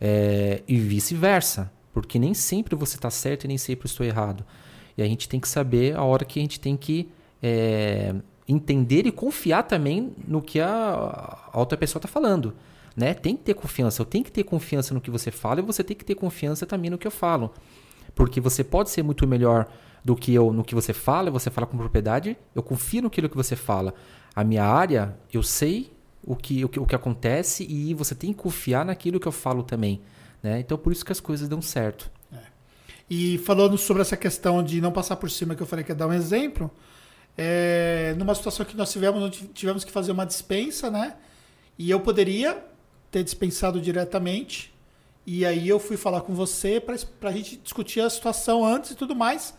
[0.00, 1.70] É, e vice-versa.
[1.92, 4.44] Porque nem sempre você está certo e nem sempre eu estou errado.
[4.96, 7.10] E a gente tem que saber a hora que a gente tem que
[7.42, 8.14] é,
[8.46, 12.54] entender e confiar também no que a, a outra pessoa está falando.
[12.96, 13.14] Né?
[13.14, 14.02] Tem que ter confiança.
[14.02, 16.66] Eu tenho que ter confiança no que você fala e você tem que ter confiança
[16.66, 17.52] também no que eu falo.
[18.20, 19.66] Porque você pode ser muito melhor
[20.04, 23.36] do que eu no que você fala, você fala com propriedade, eu confio naquilo que
[23.36, 23.94] você fala.
[24.36, 25.90] A minha área, eu sei
[26.22, 29.32] o que, o que, o que acontece e você tem que confiar naquilo que eu
[29.32, 30.02] falo também.
[30.42, 30.60] Né?
[30.60, 32.10] Então, por isso que as coisas dão certo.
[33.08, 35.96] E falando sobre essa questão de não passar por cima, que eu falei que ia
[35.96, 36.70] dar um exemplo,
[37.38, 41.16] é, numa situação que nós tivemos, onde tivemos que fazer uma dispensa, né?
[41.78, 42.62] E eu poderia
[43.10, 44.74] ter dispensado diretamente.
[45.32, 46.96] E aí eu fui falar com você para
[47.30, 49.54] a gente discutir a situação antes e tudo mais,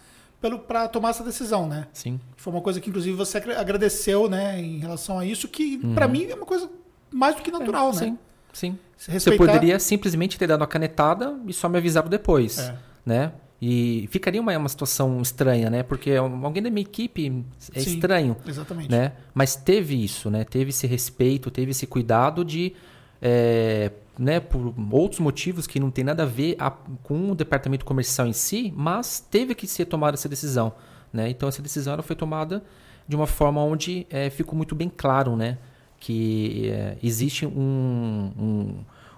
[0.67, 1.87] para tomar essa decisão, né?
[1.93, 2.19] Sim.
[2.35, 6.09] Foi uma coisa que, inclusive, você agra- agradeceu, né, em relação a isso, que para
[6.09, 6.69] mim é uma coisa
[7.09, 7.99] mais do que natural, né?
[7.99, 8.17] Sim,
[8.51, 8.79] sim.
[8.97, 12.75] Se Você respeitar- poderia simplesmente ter dado uma canetada e só me avisado depois, É.
[13.05, 13.31] né?
[13.61, 15.83] E ficaria uma, uma situação estranha, né?
[15.83, 17.93] Porque alguém da minha equipe é Sim.
[17.93, 18.89] estranho, Exatamente.
[18.91, 19.13] né?
[19.33, 20.43] Mas teve isso, né?
[20.43, 22.73] Teve esse respeito, teve esse cuidado de,
[23.21, 24.39] é, né?
[24.39, 26.71] Por outros motivos que não tem nada a ver a-
[27.03, 30.73] com o departamento comercial em si, mas teve que ser tomada essa decisão,
[31.13, 31.29] né?
[31.29, 32.63] Então essa decisão ela foi tomada
[33.07, 35.57] de uma forma onde é, ficou muito bem claro, né?
[35.99, 38.75] Que é, existe um, um,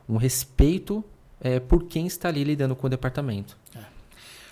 [0.10, 1.04] um respeito
[1.40, 3.58] é, por quem está ali lidando com o departamento.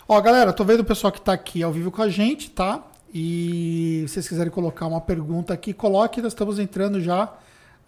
[0.08, 2.86] Ó, galera, tô vendo o pessoal que tá aqui ao vivo com a gente, tá?
[3.14, 6.22] E se vocês quiserem colocar uma pergunta aqui, coloque.
[6.22, 7.34] Nós estamos entrando já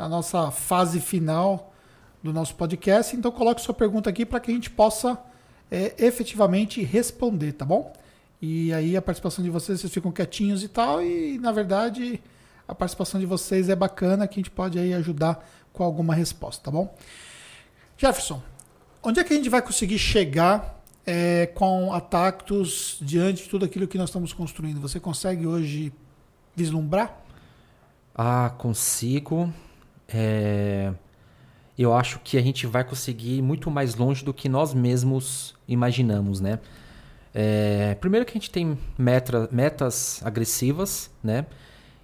[0.03, 1.73] na nossa fase final
[2.21, 3.15] do nosso podcast.
[3.15, 5.17] Então, coloque sua pergunta aqui para que a gente possa
[5.71, 7.93] é, efetivamente responder, tá bom?
[8.41, 11.01] E aí a participação de vocês, vocês ficam quietinhos e tal.
[11.01, 12.21] E na verdade,
[12.67, 16.65] a participação de vocês é bacana, que a gente pode aí ajudar com alguma resposta,
[16.65, 16.93] tá bom?
[17.97, 18.43] Jefferson,
[19.01, 23.63] onde é que a gente vai conseguir chegar é, com a Tactus diante de tudo
[23.63, 24.81] aquilo que nós estamos construindo?
[24.81, 25.93] Você consegue hoje
[26.53, 27.21] vislumbrar?
[28.13, 29.51] Ah, consigo.
[30.13, 30.93] É,
[31.77, 35.55] Eu acho que a gente vai conseguir ir muito mais longe do que nós mesmos
[35.67, 36.59] imaginamos, né?
[37.33, 41.45] É, Primeiro que a gente tem metra- metas agressivas, né?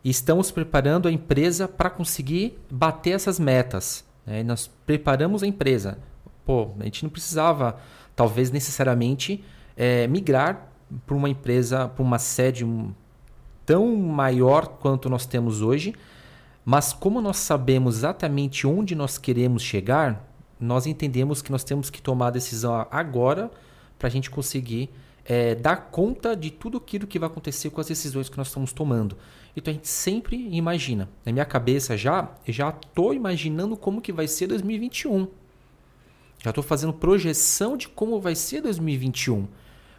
[0.03, 4.03] E estamos preparando a empresa para conseguir bater essas metas.
[4.25, 4.41] né?
[4.43, 5.97] Nós preparamos a empresa.
[6.45, 7.77] Pô, a gente não precisava,
[8.15, 9.43] talvez necessariamente,
[9.77, 10.67] é, migrar
[11.05, 12.65] para uma empresa, para uma sede
[13.65, 15.93] tão maior quanto nós temos hoje,
[16.65, 20.27] mas como nós sabemos exatamente onde nós queremos chegar,
[20.59, 23.49] nós entendemos que nós temos que tomar a decisão agora
[23.97, 24.89] para a gente conseguir
[25.25, 28.73] é, dar conta de tudo aquilo que vai acontecer com as decisões que nós estamos
[28.73, 29.15] tomando.
[29.55, 31.07] Então a gente sempre imagina.
[31.25, 35.27] Na minha cabeça já, já estou imaginando como que vai ser 2021.
[36.43, 39.47] Já estou fazendo projeção de como vai ser 2021.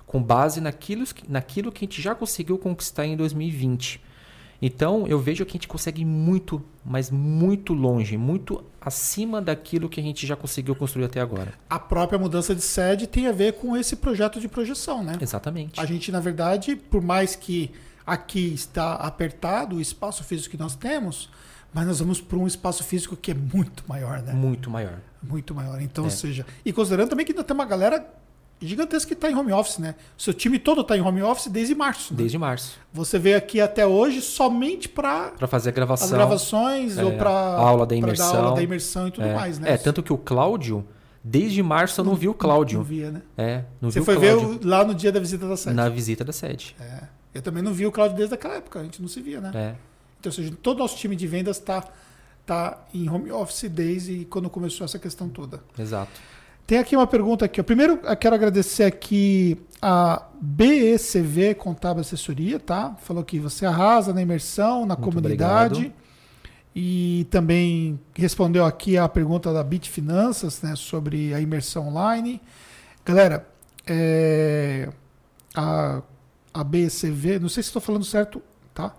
[0.06, 4.02] com base naquilo, naquilo que a gente já conseguiu conquistar em 2020.
[4.62, 9.88] Então, eu vejo que a gente consegue ir muito, mas muito longe, muito acima daquilo
[9.88, 11.54] que a gente já conseguiu construir até agora.
[11.68, 15.16] A própria mudança de sede tem a ver com esse projeto de projeção, né?
[15.20, 15.80] Exatamente.
[15.80, 17.70] A gente, na verdade, por mais que
[18.06, 21.30] aqui está apertado o espaço físico que nós temos,
[21.72, 24.32] mas nós vamos para um espaço físico que é muito maior, né?
[24.32, 24.98] Muito maior.
[25.22, 25.80] Muito maior.
[25.80, 26.06] Então, é.
[26.06, 28.04] ou seja, e considerando também que ainda tem uma galera
[28.66, 29.94] gigantesca que está em home office, né?
[30.18, 32.12] O seu time todo está em home office desde março.
[32.12, 32.18] Né?
[32.18, 32.78] Desde março.
[32.92, 37.12] Você veio aqui até hoje somente para para fazer a gravação, as gravações é, ou
[37.12, 39.34] para aula da imersão, aula da imersão e tudo é.
[39.34, 39.72] mais, né?
[39.72, 40.84] É tanto que o Cláudio
[41.22, 42.78] Desde março eu não, não vi o Cláudio.
[42.78, 43.22] Não via, né?
[43.36, 45.76] É, não Você vi foi ver lá no dia da visita da sede.
[45.76, 46.74] Na visita da sede.
[46.80, 47.02] É.
[47.34, 49.50] Eu também não vi o Cláudio desde aquela época, a gente não se via, né?
[49.54, 49.74] É.
[50.18, 51.86] Então, ou seja, todo o nosso time de vendas está
[52.46, 55.62] tá em home office desde quando começou essa questão toda.
[55.78, 56.10] Exato.
[56.66, 57.62] Tem aqui uma pergunta aqui.
[57.62, 62.96] Primeiro, eu quero agradecer aqui a BECV Contábil Assessoria, tá?
[63.02, 65.74] Falou que você arrasa na imersão, na Muito comunidade.
[65.74, 66.00] Obrigado.
[66.74, 72.40] E também respondeu aqui a pergunta da Bit Finanças, né, sobre a imersão online.
[73.04, 73.46] Galera,
[73.86, 74.88] é,
[75.54, 76.00] a,
[76.54, 78.40] a BECV, não sei se estou falando certo,
[78.72, 78.94] tá?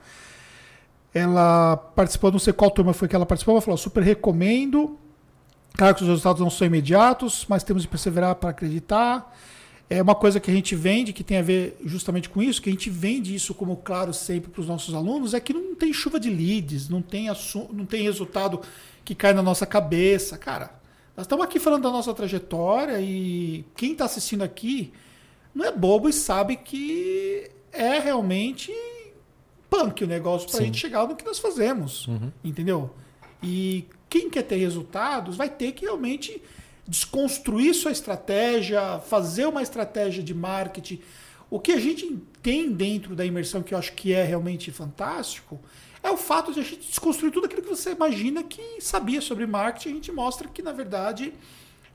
[1.13, 4.97] Ela participou, não sei qual turma foi que ela participou, ela falou: super recomendo.
[5.73, 9.35] Claro que os resultados não são imediatos, mas temos de perseverar para acreditar.
[9.89, 12.69] É uma coisa que a gente vende, que tem a ver justamente com isso, que
[12.69, 15.91] a gente vende isso como claro sempre para os nossos alunos, é que não tem
[15.91, 17.27] chuva de leads, não tem,
[17.73, 18.61] não tem resultado
[19.03, 20.37] que cai na nossa cabeça.
[20.37, 20.71] Cara,
[21.15, 24.93] nós estamos aqui falando da nossa trajetória e quem está assistindo aqui
[25.53, 28.71] não é bobo e sabe que é realmente
[29.69, 32.07] punk o negócio para a gente chegar no que nós fazemos.
[32.07, 32.31] Uhum.
[32.43, 32.93] Entendeu?
[33.43, 36.43] E quem quer ter resultados vai ter que realmente
[36.85, 40.99] desconstruir sua estratégia, fazer uma estratégia de marketing.
[41.49, 45.61] O que a gente tem dentro da imersão, que eu acho que é realmente fantástico,
[46.03, 49.47] é o fato de a gente desconstruir tudo aquilo que você imagina que sabia sobre
[49.47, 49.89] marketing.
[49.89, 51.33] A gente mostra que, na verdade,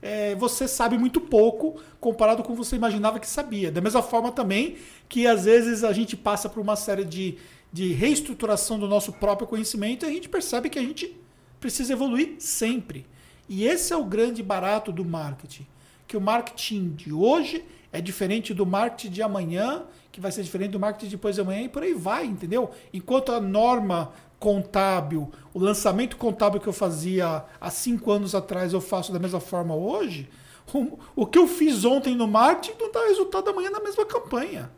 [0.01, 3.71] é, você sabe muito pouco comparado com o que você imaginava que sabia.
[3.71, 4.77] Da mesma forma também
[5.07, 7.37] que, às vezes, a gente passa por uma série de,
[7.71, 11.15] de reestruturação do nosso próprio conhecimento e a gente percebe que a gente
[11.59, 13.05] precisa evoluir sempre.
[13.49, 15.65] E esse é o grande barato do marketing.
[16.07, 20.71] Que o marketing de hoje é diferente do marketing de amanhã, que vai ser diferente
[20.71, 22.71] do marketing depois de amanhã e por aí vai, entendeu?
[22.93, 28.81] Enquanto a norma contábil, o lançamento contábil que eu fazia há cinco anos atrás, eu
[28.81, 30.29] faço da mesma forma hoje,
[30.73, 34.69] o, o que eu fiz ontem no marketing não dá resultado amanhã na mesma campanha.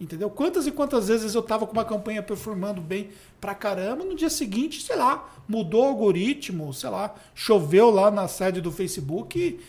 [0.00, 0.28] Entendeu?
[0.28, 3.10] Quantas e quantas vezes eu estava com uma campanha performando bem
[3.40, 8.26] pra caramba, no dia seguinte, sei lá, mudou o algoritmo, sei lá, choveu lá na
[8.26, 9.60] sede do Facebook e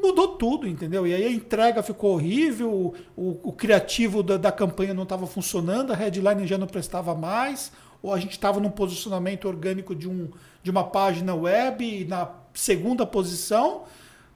[0.00, 1.04] mudou tudo, entendeu?
[1.06, 5.92] E aí a entrega ficou horrível, o, o criativo da, da campanha não estava funcionando,
[5.92, 10.30] a headline já não prestava mais, ou a gente estava num posicionamento orgânico de, um,
[10.62, 13.82] de uma página web na segunda posição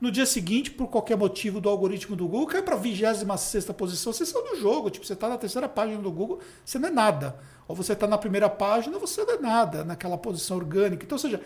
[0.04, 4.12] no dia seguinte, por qualquer motivo do algoritmo do Google, cai para a 26 posição.
[4.12, 4.90] Você saiu do jogo.
[4.90, 7.38] Tipo, você está na terceira página do Google, você não é nada.
[7.66, 11.06] Ou você está na primeira página, você não é nada naquela posição orgânica.
[11.06, 11.40] Então, ou seja,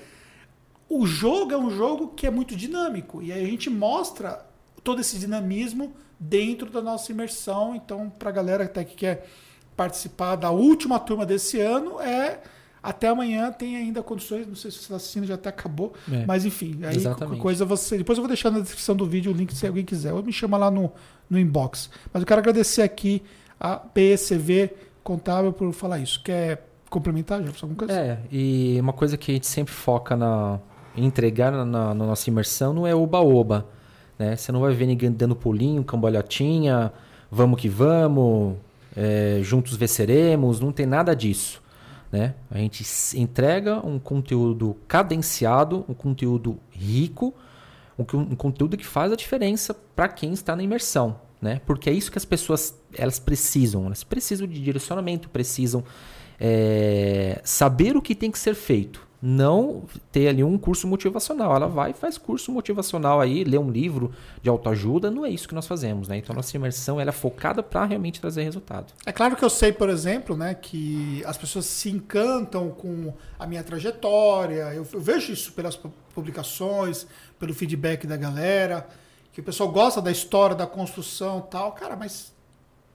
[0.89, 3.23] o jogo é um jogo que é muito dinâmico.
[3.23, 4.45] E aí a gente mostra
[4.83, 7.77] todo esse dinamismo dentro da nossa imersão.
[7.77, 9.29] Então, para a galera até que quer
[9.77, 12.41] participar da última turma desse ano, é
[12.83, 15.93] até amanhã tem ainda condições, não sei se você está assistindo, já até acabou.
[16.11, 17.99] É, mas enfim, aí qualquer coisa você.
[17.99, 20.13] Depois eu vou deixar na descrição do vídeo o link se alguém quiser.
[20.13, 20.91] Ou me chama lá no,
[21.29, 21.91] no inbox.
[22.13, 23.23] Mas eu quero agradecer aqui
[23.59, 24.71] a PECV
[25.03, 26.23] Contábil por falar isso.
[26.23, 27.93] Quer complementar, já alguma coisa?
[27.93, 30.59] É, e uma coisa que a gente sempre foca na,
[30.97, 33.67] em entregar na, na, na nossa imersão não é oba-oba.
[34.19, 34.37] Né?
[34.37, 36.93] Você não vai ver ninguém dando pulinho, cambalhotinha,
[37.31, 38.57] vamos que vamos,
[38.97, 41.63] é, juntos venceremos, não tem nada disso.
[42.11, 42.35] Né?
[42.51, 42.85] A gente
[43.19, 47.35] entrega um conteúdo cadenciado, um conteúdo rico,
[47.99, 51.21] um, um conteúdo que faz a diferença para quem está na imersão.
[51.41, 51.61] Né?
[51.67, 53.87] Porque é isso que as pessoas elas precisam.
[53.87, 55.85] Elas precisam de direcionamento, precisam
[56.41, 59.83] é, saber o que tem que ser feito não
[60.13, 61.55] ter ali um curso motivacional.
[61.55, 65.55] Ela vai faz curso motivacional aí, lê um livro de autoajuda, não é isso que
[65.55, 66.17] nós fazemos, né?
[66.17, 68.93] Então nossa imersão ela é focada para realmente trazer resultado.
[69.05, 73.47] É claro que eu sei, por exemplo, né, que as pessoas se encantam com a
[73.47, 74.73] minha trajetória.
[74.73, 75.77] Eu, eu vejo isso pelas
[76.15, 77.07] publicações,
[77.39, 78.87] pelo feedback da galera,
[79.33, 81.73] que o pessoal gosta da história, da construção, tal.
[81.73, 82.33] Cara, mas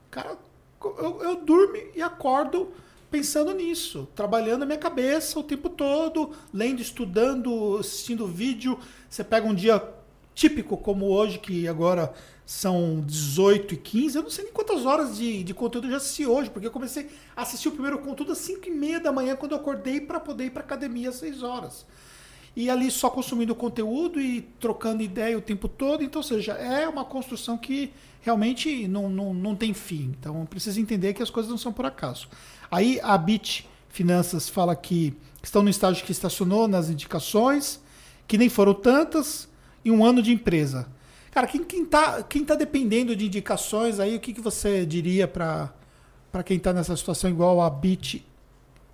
[0.10, 0.38] cara,
[0.82, 2.72] eu, eu durmo e acordo
[3.14, 8.80] pensando nisso, trabalhando a minha cabeça o tempo todo, lendo, estudando, assistindo vídeo.
[9.08, 9.88] Você pega um dia
[10.34, 12.12] típico como hoje, que agora
[12.44, 15.98] são 18 e 15, eu não sei nem quantas horas de, de conteúdo eu já
[15.98, 19.12] assisti hoje, porque eu comecei a assistir o primeiro conteúdo às 5 e meia da
[19.12, 21.86] manhã, quando eu acordei para poder ir para academia às 6 horas.
[22.56, 26.04] E ali só consumindo conteúdo e trocando ideia o tempo todo.
[26.04, 27.92] Então, ou seja, é uma construção que
[28.22, 30.16] realmente não, não, não tem fim.
[30.20, 32.28] Então, precisa entender que as coisas não são por acaso.
[32.74, 37.80] Aí a Bit Finanças fala que estão no estágio que estacionou nas indicações,
[38.28, 39.48] que nem foram tantas,
[39.86, 40.88] e um ano de empresa.
[41.30, 45.28] Cara, quem, quem, tá, quem tá dependendo de indicações aí, o que, que você diria
[45.28, 45.72] para
[46.44, 48.26] quem está nessa situação igual a Bit,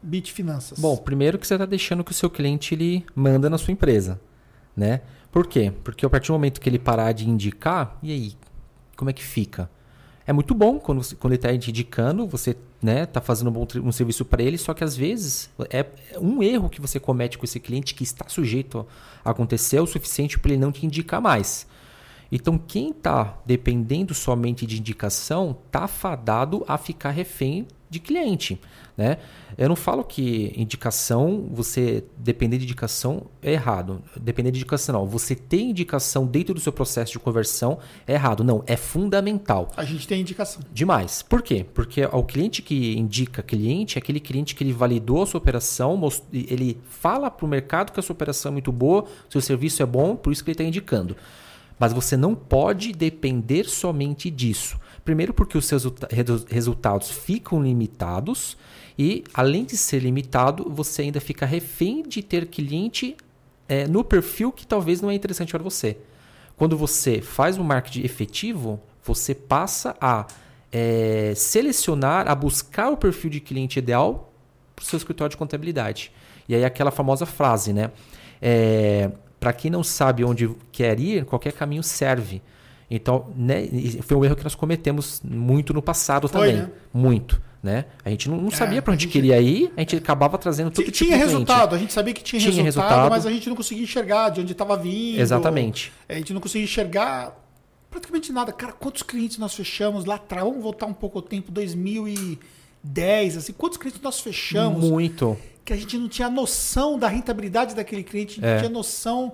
[0.03, 0.77] Bit Finanças?
[0.77, 4.19] Bom, primeiro que você está deixando que o seu cliente ele manda na sua empresa,
[4.75, 4.99] né?
[5.31, 5.71] Por quê?
[5.85, 8.33] Porque a partir do momento que ele parar de indicar, e aí,
[8.97, 9.69] como é que fica?
[10.29, 13.67] É muito bom quando, quando ele está te indicando, você né, tá fazendo um bom
[13.83, 15.83] um serviço para ele, só que às vezes é
[16.21, 18.85] um erro que você comete com esse cliente que está sujeito
[19.25, 21.65] a acontecer é o suficiente para ele não te indicar mais.
[22.31, 28.59] Então, quem está dependendo somente de indicação está fadado a ficar refém de cliente.
[28.95, 29.17] Né?
[29.57, 34.01] Eu não falo que indicação, você depender de indicação é errado.
[34.19, 35.07] Depender de indicação, não.
[35.07, 38.43] Você ter indicação dentro do seu processo de conversão é errado.
[38.43, 39.69] Não, é fundamental.
[39.77, 40.61] A gente tem indicação.
[40.73, 41.21] Demais.
[41.21, 41.65] Por quê?
[41.73, 45.99] Porque o cliente que indica cliente é aquele cliente que ele validou a sua operação,
[46.33, 49.85] ele fala para o mercado que a sua operação é muito boa, seu serviço é
[49.85, 51.15] bom, por isso que ele está indicando.
[51.79, 54.77] Mas você não pode depender somente disso.
[55.03, 55.83] Primeiro, porque os seus
[56.49, 58.57] resultados ficam limitados
[58.97, 63.15] e, além de ser limitado, você ainda fica refém de ter cliente
[63.67, 65.97] é, no perfil que talvez não é interessante para você.
[66.57, 70.27] Quando você faz um marketing efetivo, você passa a
[70.71, 74.31] é, selecionar, a buscar o perfil de cliente ideal
[74.75, 76.11] para o seu escritório de contabilidade.
[76.47, 77.91] E aí aquela famosa frase, né?
[78.41, 82.41] É, para quem não sabe onde quer ir, qualquer caminho serve.
[82.89, 83.67] Então, né,
[84.01, 86.63] foi um erro que nós cometemos muito no passado foi, também.
[86.63, 86.69] Né?
[86.93, 87.41] Muito.
[87.61, 87.85] Né?
[88.05, 89.11] A gente não, não sabia é, para onde gente...
[89.11, 92.39] queria ir, a gente acabava trazendo tudo Tinha tipo resultado, a gente sabia que tinha,
[92.39, 95.19] tinha resultado, resultado, mas a gente não conseguia enxergar de onde estava vindo.
[95.19, 95.91] Exatamente.
[96.07, 97.35] A gente não conseguia enxergar
[97.91, 98.53] praticamente nada.
[98.53, 100.45] Cara, quantos clientes nós fechamos lá atrás?
[100.45, 104.89] Vamos voltar um pouco ao tempo, 2010, assim, quantos clientes nós fechamos?
[104.89, 105.37] Muito
[105.69, 108.53] que a gente não tinha noção da rentabilidade daquele cliente, é.
[108.53, 109.33] não tinha noção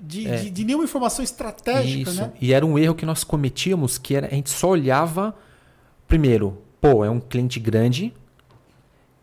[0.00, 0.36] de, é.
[0.36, 2.20] de, de, nenhuma informação estratégica, Isso.
[2.20, 2.32] né?
[2.40, 5.34] E era um erro que nós cometíamos, que era, a gente só olhava,
[6.06, 8.12] primeiro, pô, é um cliente grande,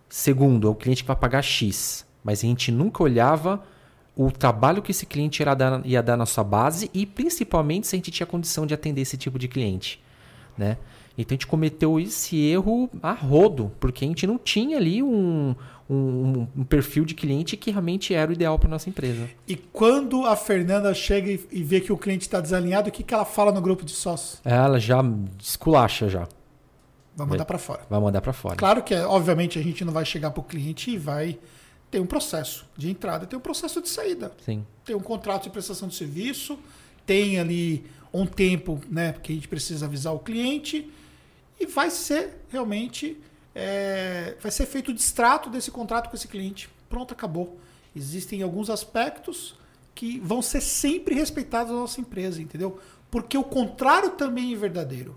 [0.10, 3.64] segundo, é um cliente que vai pagar X, mas a gente nunca olhava
[4.16, 7.96] o trabalho que esse cliente ia dar, ia dar na sua base e principalmente se
[7.96, 10.02] a gente tinha condição de atender esse tipo de cliente,
[10.58, 10.78] né?
[11.18, 15.56] Então a gente cometeu esse erro a rodo, porque a gente não tinha ali um,
[15.90, 19.30] um, um perfil de cliente que realmente era o ideal para nossa empresa.
[19.48, 23.14] E quando a Fernanda chega e vê que o cliente está desalinhado, o que, que
[23.14, 24.42] ela fala no grupo de sócios?
[24.44, 25.04] Ela já
[25.40, 26.28] esculacha já.
[27.16, 27.82] Vai mandar para fora.
[27.90, 28.56] Vai mandar para fora.
[28.56, 31.38] Claro que, obviamente, a gente não vai chegar para o cliente e vai
[31.92, 34.32] ter um processo de entrada, tem um processo de saída.
[34.44, 34.66] Sim.
[34.84, 36.58] Tem um contrato de prestação de serviço,
[37.06, 40.92] tem ali um tempo, né, que a gente precisa avisar o cliente
[41.60, 43.22] e vai ser realmente
[43.56, 46.70] é, vai ser feito o distrato desse contrato com esse cliente.
[46.90, 47.60] Pronto, acabou.
[47.96, 49.56] Existem alguns aspectos
[49.94, 52.80] que vão ser sempre respeitados na nossa empresa, entendeu?
[53.12, 55.16] Porque o contrário também é verdadeiro.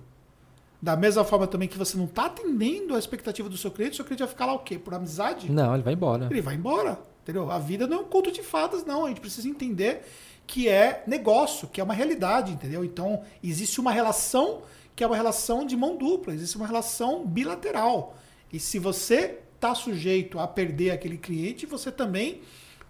[0.80, 3.96] Da mesma forma também que você não está atendendo a expectativa do seu cliente, o
[3.96, 4.78] seu cliente vai ficar lá o quê?
[4.78, 5.50] Por amizade?
[5.50, 6.28] Não, ele vai embora.
[6.30, 7.50] Ele vai embora, entendeu?
[7.50, 9.06] A vida não é um conto de fadas, não.
[9.06, 10.02] A gente precisa entender
[10.46, 12.84] que é negócio, que é uma realidade, entendeu?
[12.84, 14.62] Então, existe uma relação
[14.94, 18.14] que é uma relação de mão dupla, existe uma relação bilateral.
[18.52, 22.40] E se você está sujeito a perder aquele cliente, você também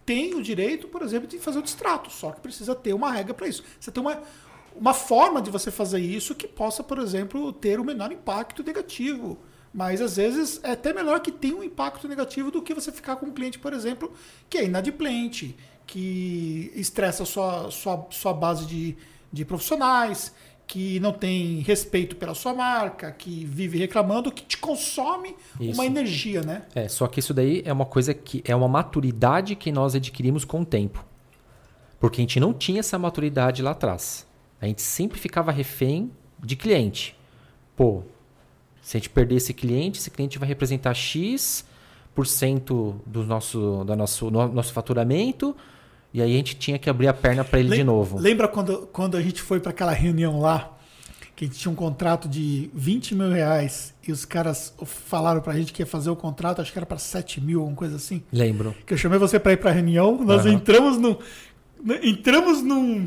[0.05, 2.11] tem o direito, por exemplo, de fazer o distrato.
[2.11, 3.65] Só que precisa ter uma regra para isso.
[3.81, 4.23] Você tem uma,
[4.75, 9.39] uma forma de você fazer isso que possa, por exemplo, ter o menor impacto negativo.
[9.75, 13.17] Mas às vezes é até melhor que tenha um impacto negativo do que você ficar
[13.17, 14.13] com um cliente, por exemplo,
[14.49, 15.57] que é inadimplente,
[15.87, 18.97] que estressa sua, sua, sua base de,
[19.33, 20.33] de profissionais,
[20.67, 25.75] que não tem respeito pela sua marca, que vive reclamando, que te consome isso.
[25.75, 26.63] uma energia, né?
[26.75, 30.45] É, só que isso daí é uma coisa que é uma maturidade que nós adquirimos
[30.45, 31.05] com o tempo.
[32.01, 34.27] Porque a gente não tinha essa maturidade lá atrás.
[34.61, 36.11] A gente sempre ficava refém
[36.43, 37.17] de cliente.
[37.77, 38.03] Pô,
[38.83, 41.65] se a gente perder esse cliente, esse cliente vai representar X%
[43.07, 45.57] do nosso, do nosso, do nosso faturamento
[46.17, 48.19] e aí a gente tinha que abrir a perna para ele de novo.
[48.19, 50.75] Lembra quando, quando a gente foi para aquela reunião lá?
[51.35, 55.53] Que a gente tinha um contrato de 20 mil reais e os caras falaram para
[55.53, 57.97] a gente que ia fazer o contrato, acho que era para 7 mil, alguma coisa
[57.97, 58.23] assim.
[58.33, 58.75] Lembro.
[58.87, 60.53] Que eu chamei você para ir para a reunião, nós uhum.
[60.53, 61.19] entramos no.
[62.03, 63.07] Entramos num,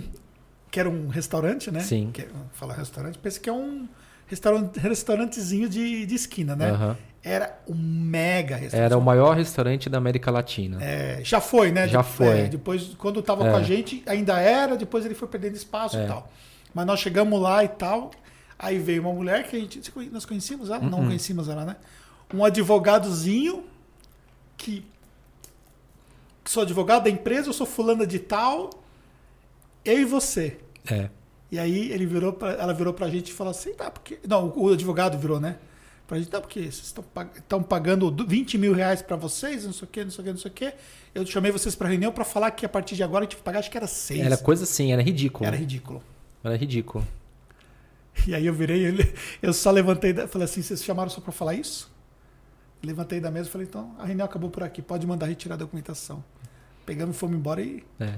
[0.70, 1.80] que era um restaurante, né?
[1.80, 2.12] Sim.
[2.14, 3.90] Que, fala restaurante, pensa que é um
[4.28, 6.70] restaurante, restaurantezinho de, de esquina, né?
[6.70, 6.98] Aham.
[7.24, 8.86] Era um mega restaurante.
[8.86, 10.78] Era o maior restaurante da América Latina.
[10.82, 11.88] É, já foi, né?
[11.88, 12.40] Já De- foi.
[12.42, 13.60] é, depois, quando tava com É.
[13.60, 16.06] a gente, ainda era, depois ele foi perdendo espaço e É.
[16.08, 16.32] tal.
[16.74, 18.12] Mas nós chegamos lá e tal.
[18.58, 19.82] Aí veio uma mulher que a gente.
[20.12, 20.80] Nós conhecíamos ela?
[20.84, 20.90] Uhum.
[20.90, 21.76] Não conhecíamos ela, né?
[22.34, 23.64] Um advogadozinho
[24.58, 24.86] que.
[26.44, 28.70] que sou advogado da empresa, eu sou fulana de tal.
[29.84, 30.58] Eu e você.
[30.90, 31.10] É.
[31.52, 34.20] E aí ele virou pra, ela virou pra gente e falou assim, tá, porque.
[34.28, 35.58] Não, o advogado virou, né?
[36.10, 39.64] Pra gente, tá, porque vocês estão pag- estão pagando du- 20 mil reais pra vocês,
[39.64, 40.74] não sei o quê, não sei o quê, não sei o quê.
[41.14, 43.44] Eu chamei vocês pra reunião pra falar que a partir de agora a gente vai
[43.44, 44.20] pagar, acho que era seis.
[44.26, 45.46] Era coisa assim, era ridículo.
[45.46, 46.04] Era ridículo.
[46.44, 47.08] Era ridículo.
[48.28, 48.86] E aí eu virei
[49.42, 51.92] eu só levantei, falei assim, vocês chamaram só pra falar isso?
[52.84, 55.58] Levantei da mesa e falei, então a reunião acabou por aqui, pode mandar retirar a
[55.60, 56.24] documentação.
[56.88, 57.84] Pegamos, fomos embora e.
[58.00, 58.16] É.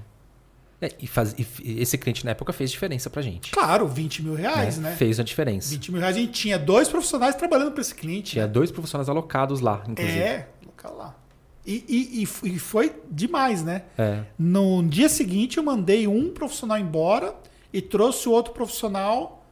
[0.82, 1.45] É, e, faz, e
[1.80, 3.52] esse cliente na época fez diferença pra gente.
[3.52, 4.95] Claro, 20 mil reais, né?
[4.95, 5.70] Fez a diferença.
[5.70, 6.16] 20 mil reais.
[6.18, 8.32] A gente tinha dois profissionais trabalhando para esse cliente.
[8.32, 10.18] Tinha dois profissionais alocados lá, inclusive.
[10.18, 11.16] É, local lá.
[11.64, 13.84] E, e, e foi demais, né?
[13.95, 14.24] É.
[14.40, 17.36] No dia seguinte, eu mandei um profissional embora
[17.72, 19.45] e trouxe o outro profissional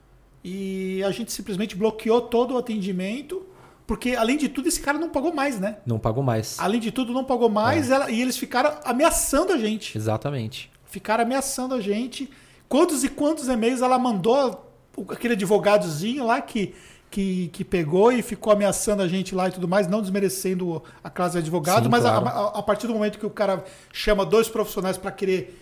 [0.44, 3.46] e a gente simplesmente bloqueou todo o atendimento,
[3.86, 5.78] porque, além de tudo, esse cara não pagou mais, né?
[5.86, 6.58] Não pagou mais.
[6.60, 7.52] Além de tudo, não pagou É.
[7.52, 9.96] mais ela- e eles ficaram ameaçando a gente.
[9.98, 10.72] Exatamente.
[10.90, 12.30] Ficaram ameaçando a gente.
[12.68, 14.72] Quantos e quantos e-mails ela mandou,
[15.10, 16.76] aquele advogadozinho lá que,
[17.10, 21.10] que, que pegou e ficou ameaçando a gente lá e tudo mais, não desmerecendo a
[21.10, 22.28] classe de advogado, Sim, mas a- claro.
[22.56, 25.59] a, a partir do momento que o cara chama dois profissionais para querer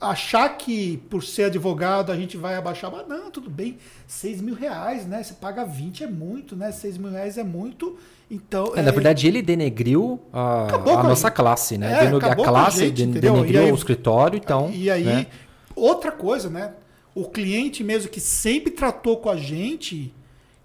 [0.00, 4.54] achar que por ser advogado a gente vai abaixar, mas não, tudo bem, 6 mil
[4.54, 5.22] reais, né?
[5.22, 6.70] Você paga 20 é muito, né?
[6.72, 7.96] 6 mil reais é muito.
[8.30, 11.92] Então, É, na verdade, ele denegriu a, a nossa classe, né?
[11.92, 13.34] É, a com a classe gente, de- entendeu?
[13.34, 14.70] denegriu aí- o escritório, então.
[14.72, 15.26] E aí, né?
[15.74, 16.72] outra coisa, né?
[17.14, 20.12] O cliente mesmo que sempre tratou com a gente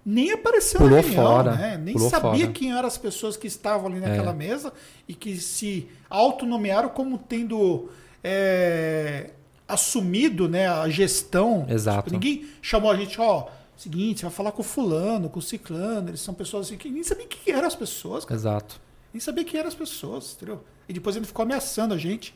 [0.04, 1.80] nem apareceu Pulou na reunião, fora, né?
[1.82, 2.52] Nem pulou sabia fora.
[2.52, 4.72] quem eram as pessoas que estavam ali naquela mesa
[5.08, 7.88] e que se autonomearam como tendo
[8.22, 9.30] é,
[9.68, 11.66] assumido né, a gestão.
[11.68, 12.04] Exato.
[12.10, 15.42] Tipo, ninguém chamou a gente, ó, seguinte, você vai falar com o fulano, com o
[15.42, 18.38] ciclano, eles são pessoas assim que nem sabia quem eram as pessoas, cara.
[18.38, 18.80] Exato.
[19.12, 20.62] Nem sabia quem eram as pessoas, entendeu?
[20.88, 22.34] E depois ele ficou ameaçando a gente.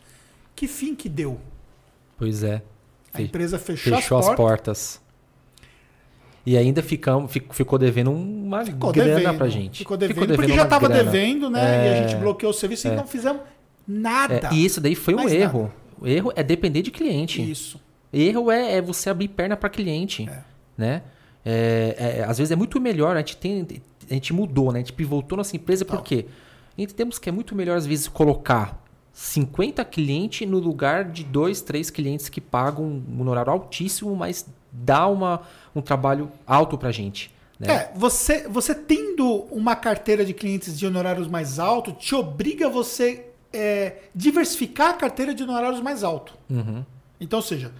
[0.54, 1.38] Que fim que deu?
[2.18, 2.62] Pois é.
[3.12, 4.46] A empresa fechou, Fechou as as portas.
[4.98, 5.06] portas.
[6.44, 9.36] E ainda ficamos, fi- ficou devendo uma Ficou grana devendo.
[9.36, 9.78] pra gente.
[9.78, 11.60] Ficou devendo, porque já estava devendo, né?
[11.60, 12.08] E a É.
[12.08, 13.40] gente bloqueou o serviço e não fizemos
[13.86, 14.48] nada.
[14.50, 15.72] É, e isso daí foi um erro.
[15.98, 17.48] O erro é depender de cliente.
[17.50, 17.80] Isso.
[18.12, 20.42] Erro é, é você abrir perna para cliente, É.
[20.76, 21.02] né?
[21.44, 23.66] É, é, às vezes é muito melhor, a gente, tem,
[24.10, 24.80] a gente mudou, né?
[24.80, 26.00] A gente pivotou nossa empresa Total.
[26.00, 26.26] por quê?
[26.76, 31.88] Entendemos que é muito melhor, às vezes, colocar 50 clientes no lugar de dois, três
[31.88, 35.42] clientes que pagam um honorário altíssimo, mas dá uma,
[35.74, 37.30] um trabalho alto pra gente.
[37.58, 37.72] Né?
[37.72, 43.26] É, você, você tendo uma carteira de clientes de honorários mais altos, te obriga você
[43.52, 46.34] é, diversificar a carteira de honorários mais alto.
[46.50, 46.84] Uhum.
[47.20, 47.72] Então, ou seja,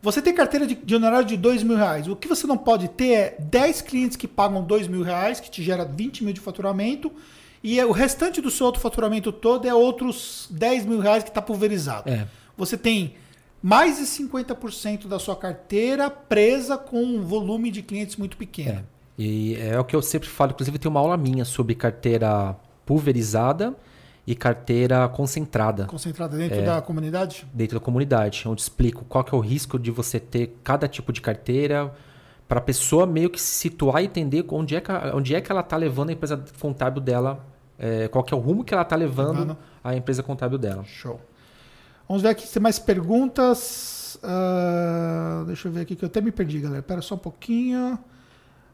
[0.00, 2.06] você tem carteira de, de honorário de 2 mil reais.
[2.06, 5.50] O que você não pode ter é 10 clientes que pagam 2 mil reais, que
[5.50, 7.12] te gera 20 mil de faturamento,
[7.62, 11.30] e é- o restante do seu outro faturamento todo é outros 10 mil reais que
[11.30, 12.08] está pulverizado.
[12.08, 12.26] É.
[12.56, 13.14] Você tem
[13.60, 18.78] mais de 50% da sua carteira presa com um volume de clientes muito pequeno.
[18.78, 18.84] É.
[19.18, 23.74] E é o que eu sempre falo, inclusive tem uma aula minha sobre carteira pulverizada
[24.30, 26.62] e carteira concentrada Concentrada dentro É.
[26.62, 27.46] da comunidade?
[27.52, 31.12] dentro da comunidade, onde explico qual que é o risco de você ter cada tipo
[31.12, 31.90] de carteira
[32.46, 35.50] para a pessoa meio que se situar e entender onde é que, onde é que
[35.50, 37.42] ela está levando a empresa contábil dela,
[37.78, 39.56] é, qual que é o rumo que ela está levando Levando.
[39.82, 40.84] a empresa contábil dela.
[40.84, 41.20] Show.
[42.06, 44.18] Vamos ver aqui se tem mais perguntas.
[44.22, 46.80] Ah, deixa eu ver aqui que eu até me perdi, galera.
[46.80, 47.98] Espera só um pouquinho.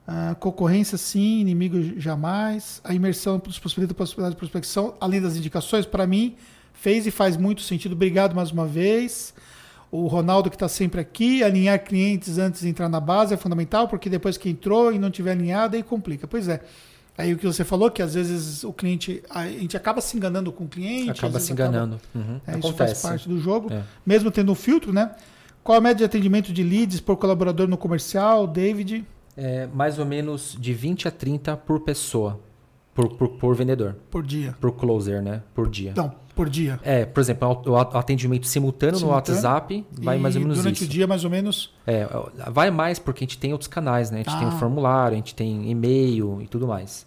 [0.07, 2.81] Ah, concorrência sim, inimigo jamais.
[2.85, 6.37] A imersão dos possibilita a possibilidade de prospecção, além das indicações, para mim,
[6.75, 7.93] fez e faz muito sentido.
[7.93, 9.33] Obrigado mais uma vez.
[9.91, 13.87] O Ronaldo que está sempre aqui, alinhar clientes antes de entrar na base é fundamental,
[13.89, 16.27] porque depois que entrou e não tiver alinhado, aí complica.
[16.27, 16.61] Pois é.
[17.17, 20.51] Aí o que você falou, que às vezes o cliente, a gente acaba se enganando
[20.51, 21.11] com o cliente.
[21.13, 22.01] Acaba se enganando.
[22.13, 22.41] Uhum.
[22.45, 23.83] é, isso faz parte do jogo, É.
[24.05, 25.13] mesmo tendo um filtro, né?
[25.63, 29.05] Qual a média de atendimento de leads por colaborador no comercial, David?
[29.37, 32.39] É, mais ou menos de 20 a 30 por pessoa,
[32.95, 34.55] por, por, por vendedor, Por dia.
[34.61, 35.43] por closer, né?
[35.53, 35.93] Por dia.
[35.97, 36.79] Não, por dia.
[36.85, 39.41] É, por exemplo, o atendimento simultâneo, Simultâneo.
[39.41, 40.85] no WhatsApp vai mais ou menos durante isso.
[40.85, 41.75] o dia, mais ou menos.
[41.85, 42.07] É,
[42.53, 44.21] vai mais porque a gente tem outros canais, né?
[44.25, 44.55] A gente tem Ah.
[44.55, 47.05] um formulário, a gente tem e-mail e tudo mais.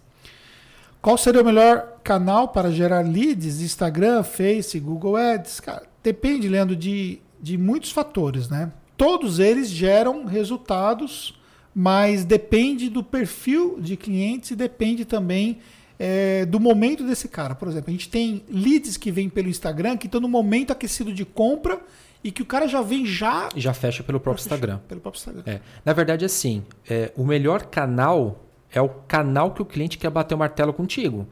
[1.00, 3.62] Qual seria o melhor canal para gerar leads?
[3.62, 5.60] Instagram, Face, Google Ads?
[5.60, 8.70] Cara, depende, Leandro, de, de muitos fatores, né?
[8.96, 11.37] todos eles geram resultados,
[11.80, 15.58] mas depende do perfil de clientes e depende também
[15.96, 17.54] é, do momento desse cara.
[17.54, 21.12] Por exemplo, a gente tem leads que vêm pelo Instagram que estão no momento aquecido
[21.12, 21.80] de compra
[22.24, 23.48] e que o cara já vem já.
[23.54, 24.78] Já fecha pelo próprio Instagram.
[24.88, 25.44] Pelo próprio Instagram.
[25.46, 25.60] É.
[25.84, 30.34] Na verdade, assim, é, o melhor canal é o canal que o cliente quer bater
[30.34, 31.28] o martelo contigo.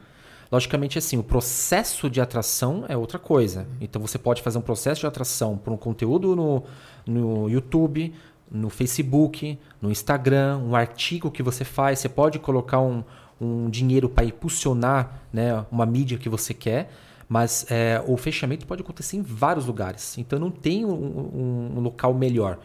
[0.52, 3.66] Logicamente, assim, o processo de atração é outra coisa.
[3.81, 6.62] Então, você pode fazer um processo de atração por um conteúdo no,
[7.05, 8.14] no YouTube,
[8.51, 11.98] no Facebook, no Instagram, um artigo que você faz.
[11.98, 13.02] Você pode colocar um,
[13.40, 16.90] um dinheiro para impulsionar né, uma mídia que você quer.
[17.28, 20.16] Mas é, o fechamento pode acontecer em vários lugares.
[20.16, 22.59] Então, não tem um, um, um local melhor.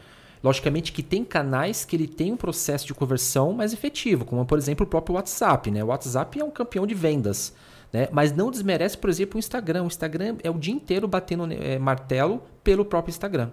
[0.44, 4.58] Logicamente que tem canais que ele tem um processo de conversão mais efetivo, como por
[4.58, 5.70] exemplo o próprio WhatsApp.
[5.70, 5.84] Né?
[5.84, 7.54] O WhatsApp é um campeão de vendas.
[7.94, 8.08] Né?
[8.12, 9.84] Mas não desmerece, por exemplo, o Instagram.
[9.84, 13.50] O Instagram é o dia inteiro batendo é, martelo pelo próprio Instagram.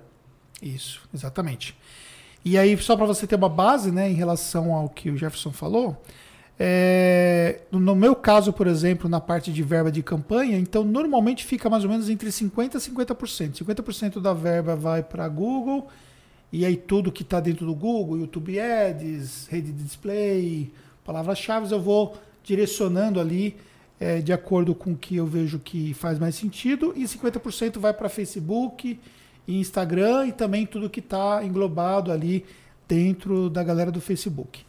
[0.62, 1.76] Isso, exatamente.
[2.44, 5.50] E aí, só para você ter uma base né, em relação ao que o Jefferson
[5.50, 6.00] falou,
[6.60, 11.70] é, no meu caso, por exemplo, na parte de verba de campanha, então normalmente fica
[11.70, 13.64] mais ou menos entre 50% e 50%.
[13.64, 15.86] 50% da verba vai para Google,
[16.52, 20.72] e aí tudo que está dentro do Google, YouTube Ads, rede de display,
[21.04, 23.56] palavras-chave, eu vou direcionando ali
[24.00, 27.92] é, de acordo com o que eu vejo que faz mais sentido, e 50% vai
[27.92, 28.98] para Facebook
[29.48, 32.44] e Instagram e também tudo que está englobado ali
[32.86, 34.60] dentro da galera do Facebook.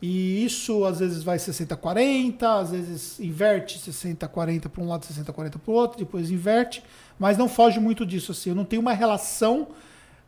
[0.00, 5.70] E isso às vezes vai 60-40, às vezes inverte 60-40 para um lado, 60-40 para
[5.70, 6.82] o outro, depois inverte,
[7.18, 8.32] mas não foge muito disso.
[8.32, 8.50] Assim.
[8.50, 9.68] Eu não tenho uma relação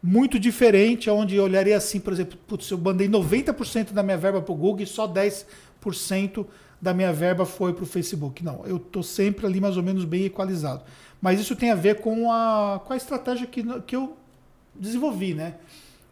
[0.03, 4.41] muito diferente, onde eu olharia assim, por exemplo, putz, eu mandei 90% da minha verba
[4.41, 6.47] para o Google e só 10%
[6.81, 8.45] da minha verba foi para o Facebook.
[8.45, 10.85] Não, eu estou sempre ali mais ou menos bem equalizado.
[11.21, 14.17] Mas isso tem a ver com a, com a estratégia que, que eu
[14.75, 15.55] desenvolvi, né?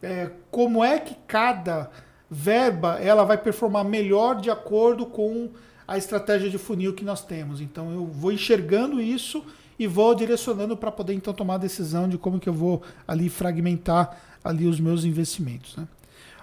[0.03, 1.91] É, como é que cada
[2.31, 5.51] verba ela vai performar melhor de acordo com
[5.87, 7.61] a estratégia de funil que nós temos.
[7.61, 9.45] Então eu vou enxergando isso
[9.79, 13.29] e vou direcionando para poder então tomar a decisão de como que eu vou ali
[13.29, 15.77] fragmentar ali os meus investimentos.
[15.77, 15.87] Né?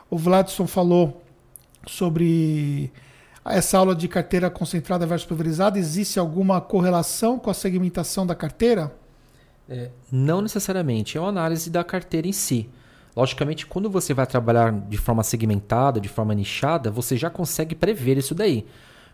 [0.09, 1.21] O Vladson falou
[1.87, 2.91] sobre
[3.45, 8.93] essa aula de carteira concentrada versus pulverizada, existe alguma correlação com a segmentação da carteira?
[9.69, 12.69] É, não necessariamente, é uma análise da carteira em si.
[13.15, 18.17] Logicamente, quando você vai trabalhar de forma segmentada, de forma nichada, você já consegue prever
[18.17, 18.65] isso daí.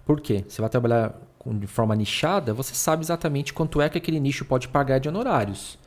[0.05, 0.43] Por quê?
[0.47, 4.67] Você vai trabalhar de forma nichada, você sabe exatamente quanto é que aquele nicho pode
[4.67, 5.79] pagar de honorários.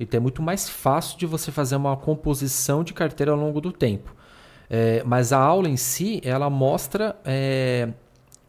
[0.00, 3.70] Então é muito mais fácil de você fazer uma composição de carteira ao longo do
[3.70, 4.14] tempo.
[4.74, 7.90] É, mas a aula em si, ela mostra, é,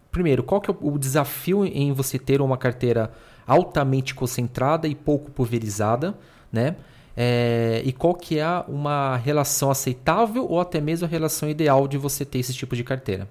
[0.10, 3.12] primeiro, qual que é o desafio em você ter uma carteira
[3.46, 6.16] altamente concentrada e pouco pulverizada,
[6.50, 6.78] né?
[7.16, 11.98] É, e qual que é uma relação aceitável ou até mesmo a relação ideal de
[11.98, 13.28] você ter esse tipo de carteira.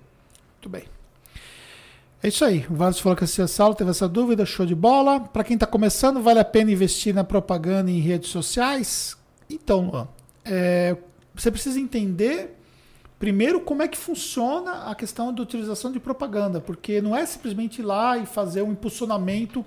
[0.56, 0.84] Muito bem.
[2.22, 2.66] É isso aí.
[2.68, 5.18] O Vasco falou que assistiu a sala, teve essa dúvida, show de bola.
[5.18, 9.16] Para quem está começando, vale a pena investir na propaganda em redes sociais?
[9.48, 10.06] Então,
[10.44, 10.94] é,
[11.34, 12.58] você precisa entender
[13.22, 17.78] Primeiro, como é que funciona a questão da utilização de propaganda, porque não é simplesmente
[17.78, 19.64] ir lá e fazer um impulsionamento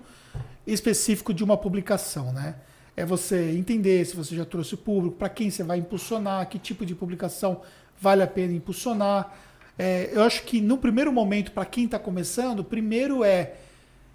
[0.67, 2.55] específico de uma publicação, né?
[2.97, 6.59] É você entender se você já trouxe o público, para quem você vai impulsionar, que
[6.59, 7.61] tipo de publicação
[7.97, 9.33] vale a pena impulsionar.
[9.79, 13.53] É, eu acho que no primeiro momento, para quem está começando, primeiro é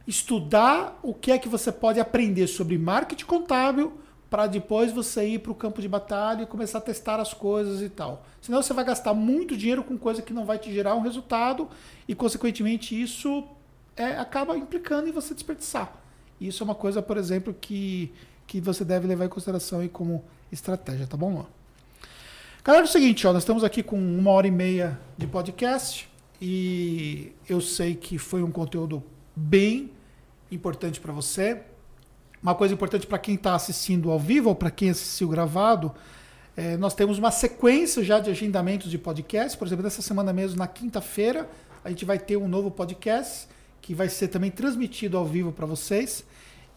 [0.07, 3.95] estudar o que é que você pode aprender sobre marketing contábil,
[4.31, 7.83] para depois você ir para o campo de batalha e começar a testar as coisas
[7.83, 8.25] e tal.
[8.41, 11.69] Senão você vai gastar muito dinheiro com coisa que não vai te gerar um resultado
[12.07, 13.45] e, consequentemente, isso
[13.97, 15.93] é, acaba implicando em você desperdiçar.
[16.41, 18.13] Isso é uma coisa, por exemplo, que,
[18.47, 21.45] que você deve levar em consideração aí como estratégia, tá bom?
[22.63, 26.09] Galera, é o seguinte, ó, nós estamos aqui com uma hora e meia de podcast
[26.41, 29.03] e eu sei que foi um conteúdo
[29.35, 29.91] bem
[30.53, 31.63] importante para você.
[32.43, 35.95] Uma coisa importante para quem está assistindo ao vivo ou para quem assistiu gravado,
[36.57, 39.59] é, nós temos uma sequência já de agendamentos de podcast.
[39.59, 41.49] Por exemplo, nessa semana mesmo, na quinta-feira,
[41.85, 43.47] a gente vai ter um novo podcast
[43.83, 46.25] que vai ser também transmitido ao vivo para vocês.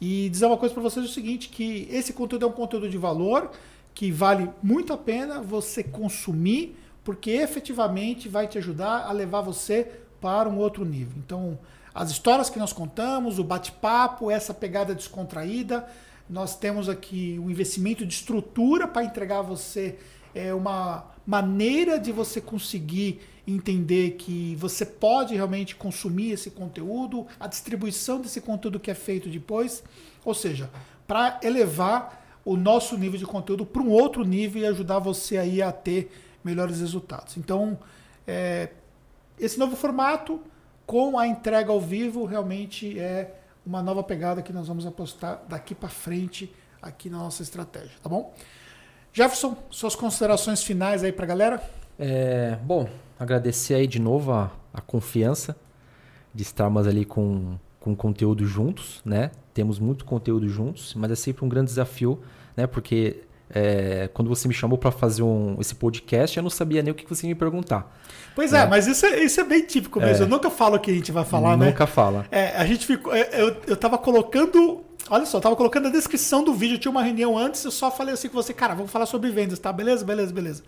[0.01, 2.89] E dizer uma coisa para vocês é o seguinte, que esse conteúdo é um conteúdo
[2.89, 3.51] de valor,
[3.93, 9.87] que vale muito a pena você consumir, porque efetivamente vai te ajudar a levar você
[10.19, 11.13] para um outro nível.
[11.17, 11.57] Então,
[11.93, 15.87] as histórias que nós contamos, o bate-papo, essa pegada descontraída.
[16.29, 19.99] Nós temos aqui um investimento de estrutura para entregar a você
[20.33, 27.47] é, uma maneira de você conseguir entender que você pode realmente consumir esse conteúdo, a
[27.47, 29.83] distribuição desse conteúdo que é feito depois,
[30.23, 30.69] ou seja,
[31.05, 35.61] para elevar o nosso nível de conteúdo para um outro nível e ajudar você aí
[35.61, 36.11] a ter
[36.43, 37.37] melhores resultados.
[37.37, 37.77] Então,
[38.25, 38.69] é,
[39.39, 40.41] esse novo formato
[40.85, 43.35] com a entrega ao vivo realmente é
[43.65, 48.09] uma nova pegada que nós vamos apostar daqui para frente aqui na nossa estratégia, tá
[48.09, 48.33] bom?
[49.13, 51.63] Jefferson, suas considerações finais aí para a galera?
[51.97, 52.89] É, bom,
[53.19, 55.55] agradecer aí de novo a, a confiança
[56.33, 59.31] de estarmos ali com, com conteúdo juntos, né?
[59.53, 62.19] Temos muito conteúdo juntos, mas é sempre um grande desafio,
[62.57, 62.65] né?
[62.65, 63.23] Porque
[63.53, 66.95] é, quando você me chamou para fazer um, esse podcast, eu não sabia nem o
[66.95, 67.95] que você ia me perguntar.
[68.35, 68.65] Pois é, né?
[68.65, 70.23] mas isso é, isso é bem típico mesmo.
[70.23, 70.25] É.
[70.25, 71.71] Eu nunca falo o que a gente vai falar, nunca né?
[71.71, 72.25] Nunca fala.
[72.31, 73.13] É, a gente ficou.
[73.13, 74.83] É, eu, eu tava colocando.
[75.09, 76.75] Olha só, eu tava colocando a descrição do vídeo.
[76.75, 79.29] Eu tinha uma reunião antes, eu só falei assim com você, cara, vamos falar sobre
[79.29, 79.71] vendas, tá?
[79.71, 80.63] Beleza, beleza, beleza.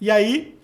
[0.00, 0.58] E aí.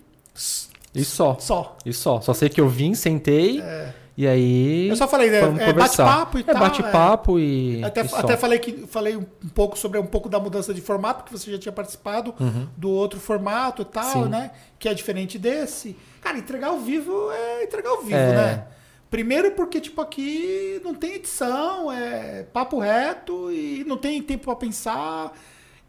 [0.93, 1.37] E só.
[1.39, 1.77] Só.
[1.85, 2.19] E só.
[2.19, 3.61] Só sei que eu vim, sentei.
[3.61, 3.93] É.
[4.17, 4.89] E aí.
[4.89, 5.39] Eu só falei, né?
[5.59, 6.59] É bate-papo e é, tal.
[6.59, 7.41] bate-papo é.
[7.41, 7.83] e.
[7.83, 11.23] Até, e até falei que falei um pouco sobre um pouco da mudança de formato,
[11.23, 12.67] porque você já tinha participado uhum.
[12.75, 14.29] do outro formato e tal, Sim.
[14.29, 14.51] né?
[14.77, 15.95] Que é diferente desse.
[16.19, 18.33] Cara, entregar ao vivo é entregar ao vivo, é.
[18.33, 18.67] né?
[19.09, 24.55] Primeiro porque, tipo, aqui não tem edição, é papo reto e não tem tempo para
[24.55, 25.33] pensar.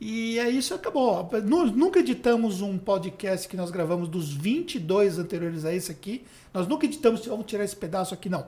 [0.05, 1.31] E é isso, acabou.
[1.77, 6.25] Nunca editamos um podcast que nós gravamos dos 22 anteriores a esse aqui.
[6.53, 8.45] Nós nunca editamos, vamos tirar esse pedaço aqui, não.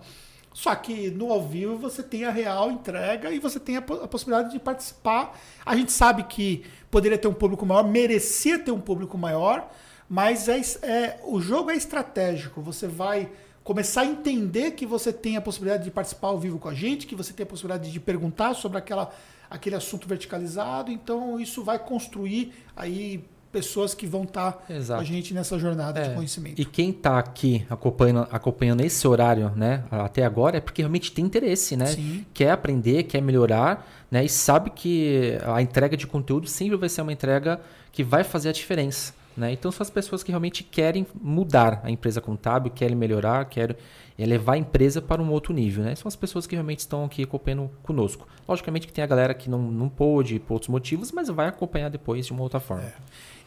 [0.52, 4.08] Só que no ao vivo você tem a real entrega e você tem a, a,
[4.08, 5.38] possibilidade de participar.
[5.64, 9.70] A gente sabe que poderia ter um público maior, merecia ter um público maior,
[10.08, 12.60] mas é, é, o jogo é estratégico.
[12.62, 13.30] Você vai
[13.62, 17.06] começar a entender que você tem a possibilidade de participar ao vivo com a gente,
[17.06, 19.14] que você tem a possibilidade de perguntar sobre aquela
[19.50, 20.90] aquele assunto verticalizado.
[20.90, 26.00] Então, isso vai construir aí pessoas que vão estar tá com a gente nessa jornada
[26.00, 26.08] é.
[26.08, 26.60] de conhecimento.
[26.60, 31.24] E quem está aqui acompanhando, acompanhando esse horário, né, até agora, é porque realmente tem
[31.24, 31.86] interesse, né?
[31.86, 32.26] Sim.
[32.34, 34.24] Quer aprender, quer melhorar, né?
[34.24, 37.60] E sabe que a entrega de conteúdo sempre vai ser uma entrega
[37.92, 39.14] que vai fazer a diferença.
[39.36, 39.52] Né?
[39.52, 43.76] Então são as pessoas que realmente querem mudar a empresa contábil, querem melhorar, querem
[44.16, 45.84] é levar a empresa para um outro nível.
[45.84, 45.94] Né?
[45.94, 48.26] São as pessoas que realmente estão aqui acompanhando conosco.
[48.48, 51.88] Logicamente que tem a galera que não, não pôde por outros motivos, mas vai acompanhar
[51.88, 52.84] depois de uma outra forma.
[52.84, 52.94] É.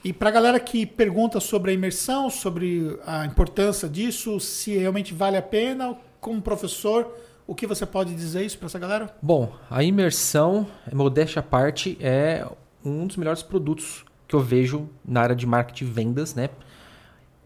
[0.03, 5.14] E para a galera que pergunta sobre a imersão, sobre a importância disso, se realmente
[5.14, 7.14] vale a pena, como professor,
[7.45, 9.15] o que você pode dizer isso para essa galera?
[9.22, 12.45] Bom, a imersão, modéstia à parte, é
[12.84, 16.49] um dos melhores produtos que eu vejo na área de marketing e vendas, né?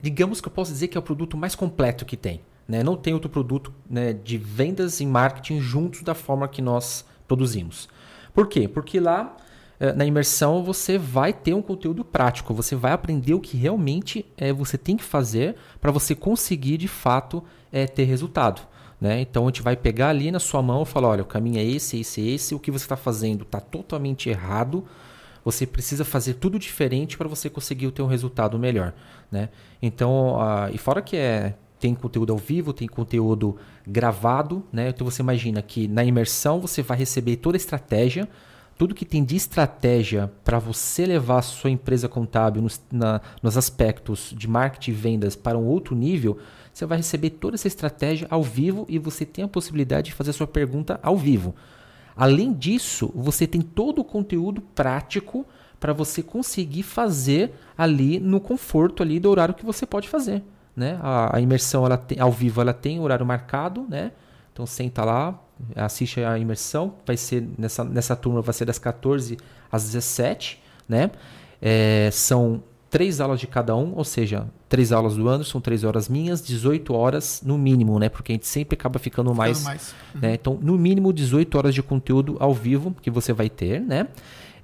[0.02, 2.42] Digamos que eu posso dizer que é o produto mais completo que tem.
[2.72, 2.84] Né?
[2.84, 7.90] Não tem outro produto né, de vendas e marketing juntos da forma que nós produzimos.
[8.34, 8.66] Por quê?
[8.66, 9.36] Porque lá
[9.78, 14.26] eh, na imersão você vai ter um conteúdo prático, você vai aprender o que realmente
[14.38, 17.44] é, você tem que fazer para você conseguir de fato
[17.74, 18.62] é, ter resultado.
[19.02, 19.20] Né?
[19.20, 21.66] Então a gente vai pegar ali na sua mão e falar: olha, o caminho é
[21.66, 24.86] esse, esse, esse, o que você está fazendo está totalmente errado
[25.44, 28.94] você precisa fazer tudo diferente para você conseguir ter um resultado melhor,
[29.32, 29.50] né?
[29.82, 34.90] Então, uh, e fora que é tem conteúdo ao vivo, tem conteúdo gravado, né?
[34.90, 38.30] Então você imagina que na imersão você vai receber toda a estratégia,
[38.78, 43.58] tudo que tem de estratégia para você levar a sua empresa contábil nos, na, nos
[43.58, 46.38] aspectos de marketing e vendas para um outro nível,
[46.72, 50.30] você vai receber toda essa estratégia ao vivo e você tem a possibilidade de fazer
[50.30, 51.56] a sua pergunta ao vivo.
[52.16, 55.46] Além disso, você tem todo o conteúdo prático
[55.80, 60.44] para você conseguir fazer ali no conforto ali do horário que você pode fazer,
[60.76, 61.00] né?
[61.02, 64.12] A, a imersão ela tem, ao vivo ela tem horário marcado, né?
[64.54, 65.40] Então senta lá,
[65.76, 69.38] assiste a imersão, vai ser nessa, nessa turma vai ser das 14
[69.72, 71.12] às 17, né?
[71.62, 75.86] É, são três aulas de cada um, ou seja, três aulas do ano, são três
[75.86, 78.10] horas minhas, 18 horas no mínimo, né?
[78.10, 79.64] Porque a gente sempre acaba ficando mais.
[79.64, 79.96] mais.
[80.14, 80.28] Né?
[80.28, 80.34] Uhum.
[80.34, 84.08] Então, no mínimo 18 horas de conteúdo ao vivo que você vai ter, né?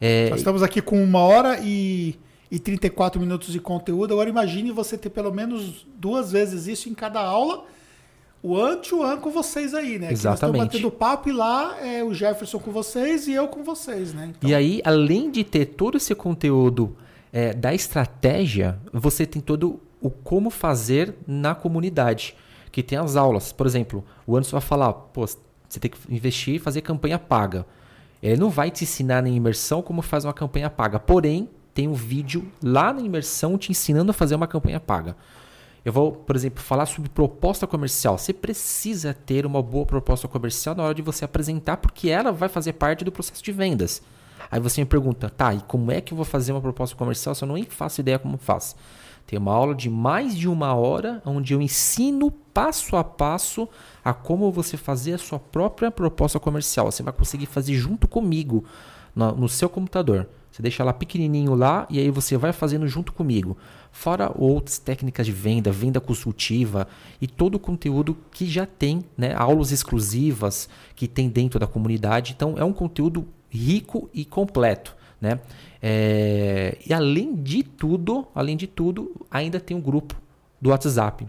[0.01, 0.29] É...
[0.29, 2.15] Nós estamos aqui com uma hora e,
[2.49, 4.13] e 34 minutos de conteúdo.
[4.13, 7.65] Agora imagine você ter pelo menos duas vezes isso em cada aula.
[8.41, 10.11] O Ant o An com vocês aí, né?
[10.11, 10.55] Exatamente.
[10.55, 14.13] Aqui nós batendo papo e lá é o Jefferson com vocês e eu com vocês,
[14.13, 14.31] né?
[14.37, 14.49] Então...
[14.49, 16.95] E aí, além de ter todo esse conteúdo
[17.33, 22.35] é, da estratégia, você tem todo o como fazer na comunidade,
[22.71, 23.51] que tem as aulas.
[23.51, 27.65] Por exemplo, o Anderson vai falar, pô, você tem que investir e fazer campanha paga.
[28.21, 31.93] Ele não vai te ensinar na imersão como faz uma campanha paga, porém tem um
[31.93, 35.15] vídeo lá na imersão te ensinando a fazer uma campanha paga.
[35.85, 38.17] Eu vou, por exemplo, falar sobre proposta comercial.
[38.17, 42.49] Você precisa ter uma boa proposta comercial na hora de você apresentar, porque ela vai
[42.49, 44.01] fazer parte do processo de vendas.
[44.49, 47.35] Aí você me pergunta, tá, e como é que eu vou fazer uma proposta comercial
[47.35, 48.75] se eu não faço ideia como faço?
[49.27, 53.69] Tem uma aula de mais de uma hora onde eu ensino passo a passo
[54.03, 56.91] a como você fazer a sua própria proposta comercial.
[56.91, 58.65] Você vai conseguir fazer junto comigo
[59.15, 60.27] no, no seu computador.
[60.57, 63.55] Você deixa lá pequenininho lá e aí você vai fazendo junto comigo.
[63.91, 66.87] Fora outras técnicas de venda, venda consultiva
[67.21, 69.35] e todo o conteúdo que já tem, né?
[69.35, 72.33] aulas exclusivas que tem dentro da comunidade.
[72.35, 74.95] Então é um conteúdo rico e completo.
[75.21, 75.39] Né?
[75.79, 76.75] É...
[76.83, 80.15] E além de tudo, além de tudo, ainda tem um grupo
[80.59, 81.27] do WhatsApp.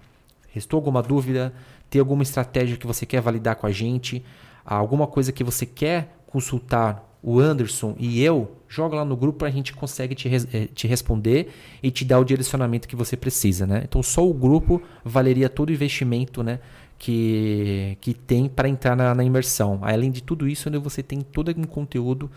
[0.49, 1.53] Restou alguma dúvida?
[1.91, 4.25] Tem alguma estratégia que você quer validar com a gente?
[4.65, 9.51] Alguma coisa que você quer consultar o Anderson e eu, joga lá no grupo a
[9.51, 11.51] gente consegue te, eh, te responder
[11.83, 13.83] e te dar o direcionamento que você precisa, né?
[13.85, 16.61] Então só o grupo valeria todo o investimento, né?
[16.99, 19.79] Que, que tem para entrar na, na, imersão.
[19.83, 22.29] Além de tudo isso, né, você tem todo um conteúdo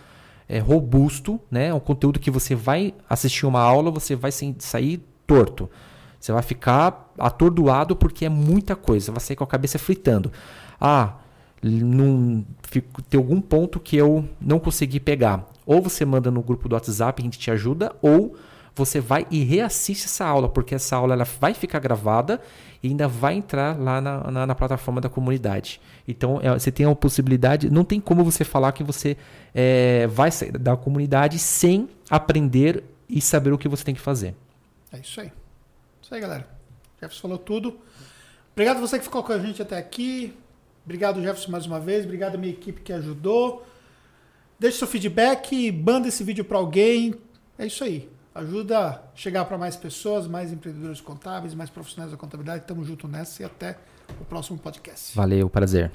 [0.47, 1.73] é, robusto, né?
[1.73, 5.69] Um conteúdo que você vai assistir uma aula, você vai sair torto.
[6.19, 9.05] Você vai ficar atordoado porque é muita coisa.
[9.05, 10.31] Você vai sair com a cabeça fritando.
[10.79, 11.15] Ah,
[11.63, 12.45] num,
[13.09, 15.50] tem algum ponto que eu não consegui pegar.
[15.65, 18.35] Ou você manda no grupo do WhatsApp, a gente te ajuda, ou
[18.73, 22.39] você vai e reassiste essa aula, porque essa aula ela vai ficar gravada
[22.81, 25.81] e ainda vai entrar lá na, na, na plataforma da comunidade.
[26.07, 29.17] Então é, você tem a possibilidade, não tem como você falar que você
[29.53, 34.35] é, vai sair da comunidade sem aprender e saber o que você tem que fazer.
[34.91, 35.31] É isso aí.
[36.01, 36.47] Isso aí, galera.
[36.99, 37.79] Jefferson falou tudo.
[38.53, 40.33] Obrigado você que ficou com a gente até aqui.
[40.85, 42.05] Obrigado, Jefferson, mais uma vez.
[42.05, 43.65] Obrigado à minha equipe que ajudou.
[44.61, 47.15] Deixe seu feedback, manda esse vídeo para alguém.
[47.57, 48.07] É isso aí.
[48.35, 52.63] Ajuda a chegar para mais pessoas, mais empreendedores contábeis, mais profissionais da contabilidade.
[52.67, 53.79] Tamo junto nessa e até
[54.21, 55.15] o próximo podcast.
[55.15, 55.91] Valeu, prazer.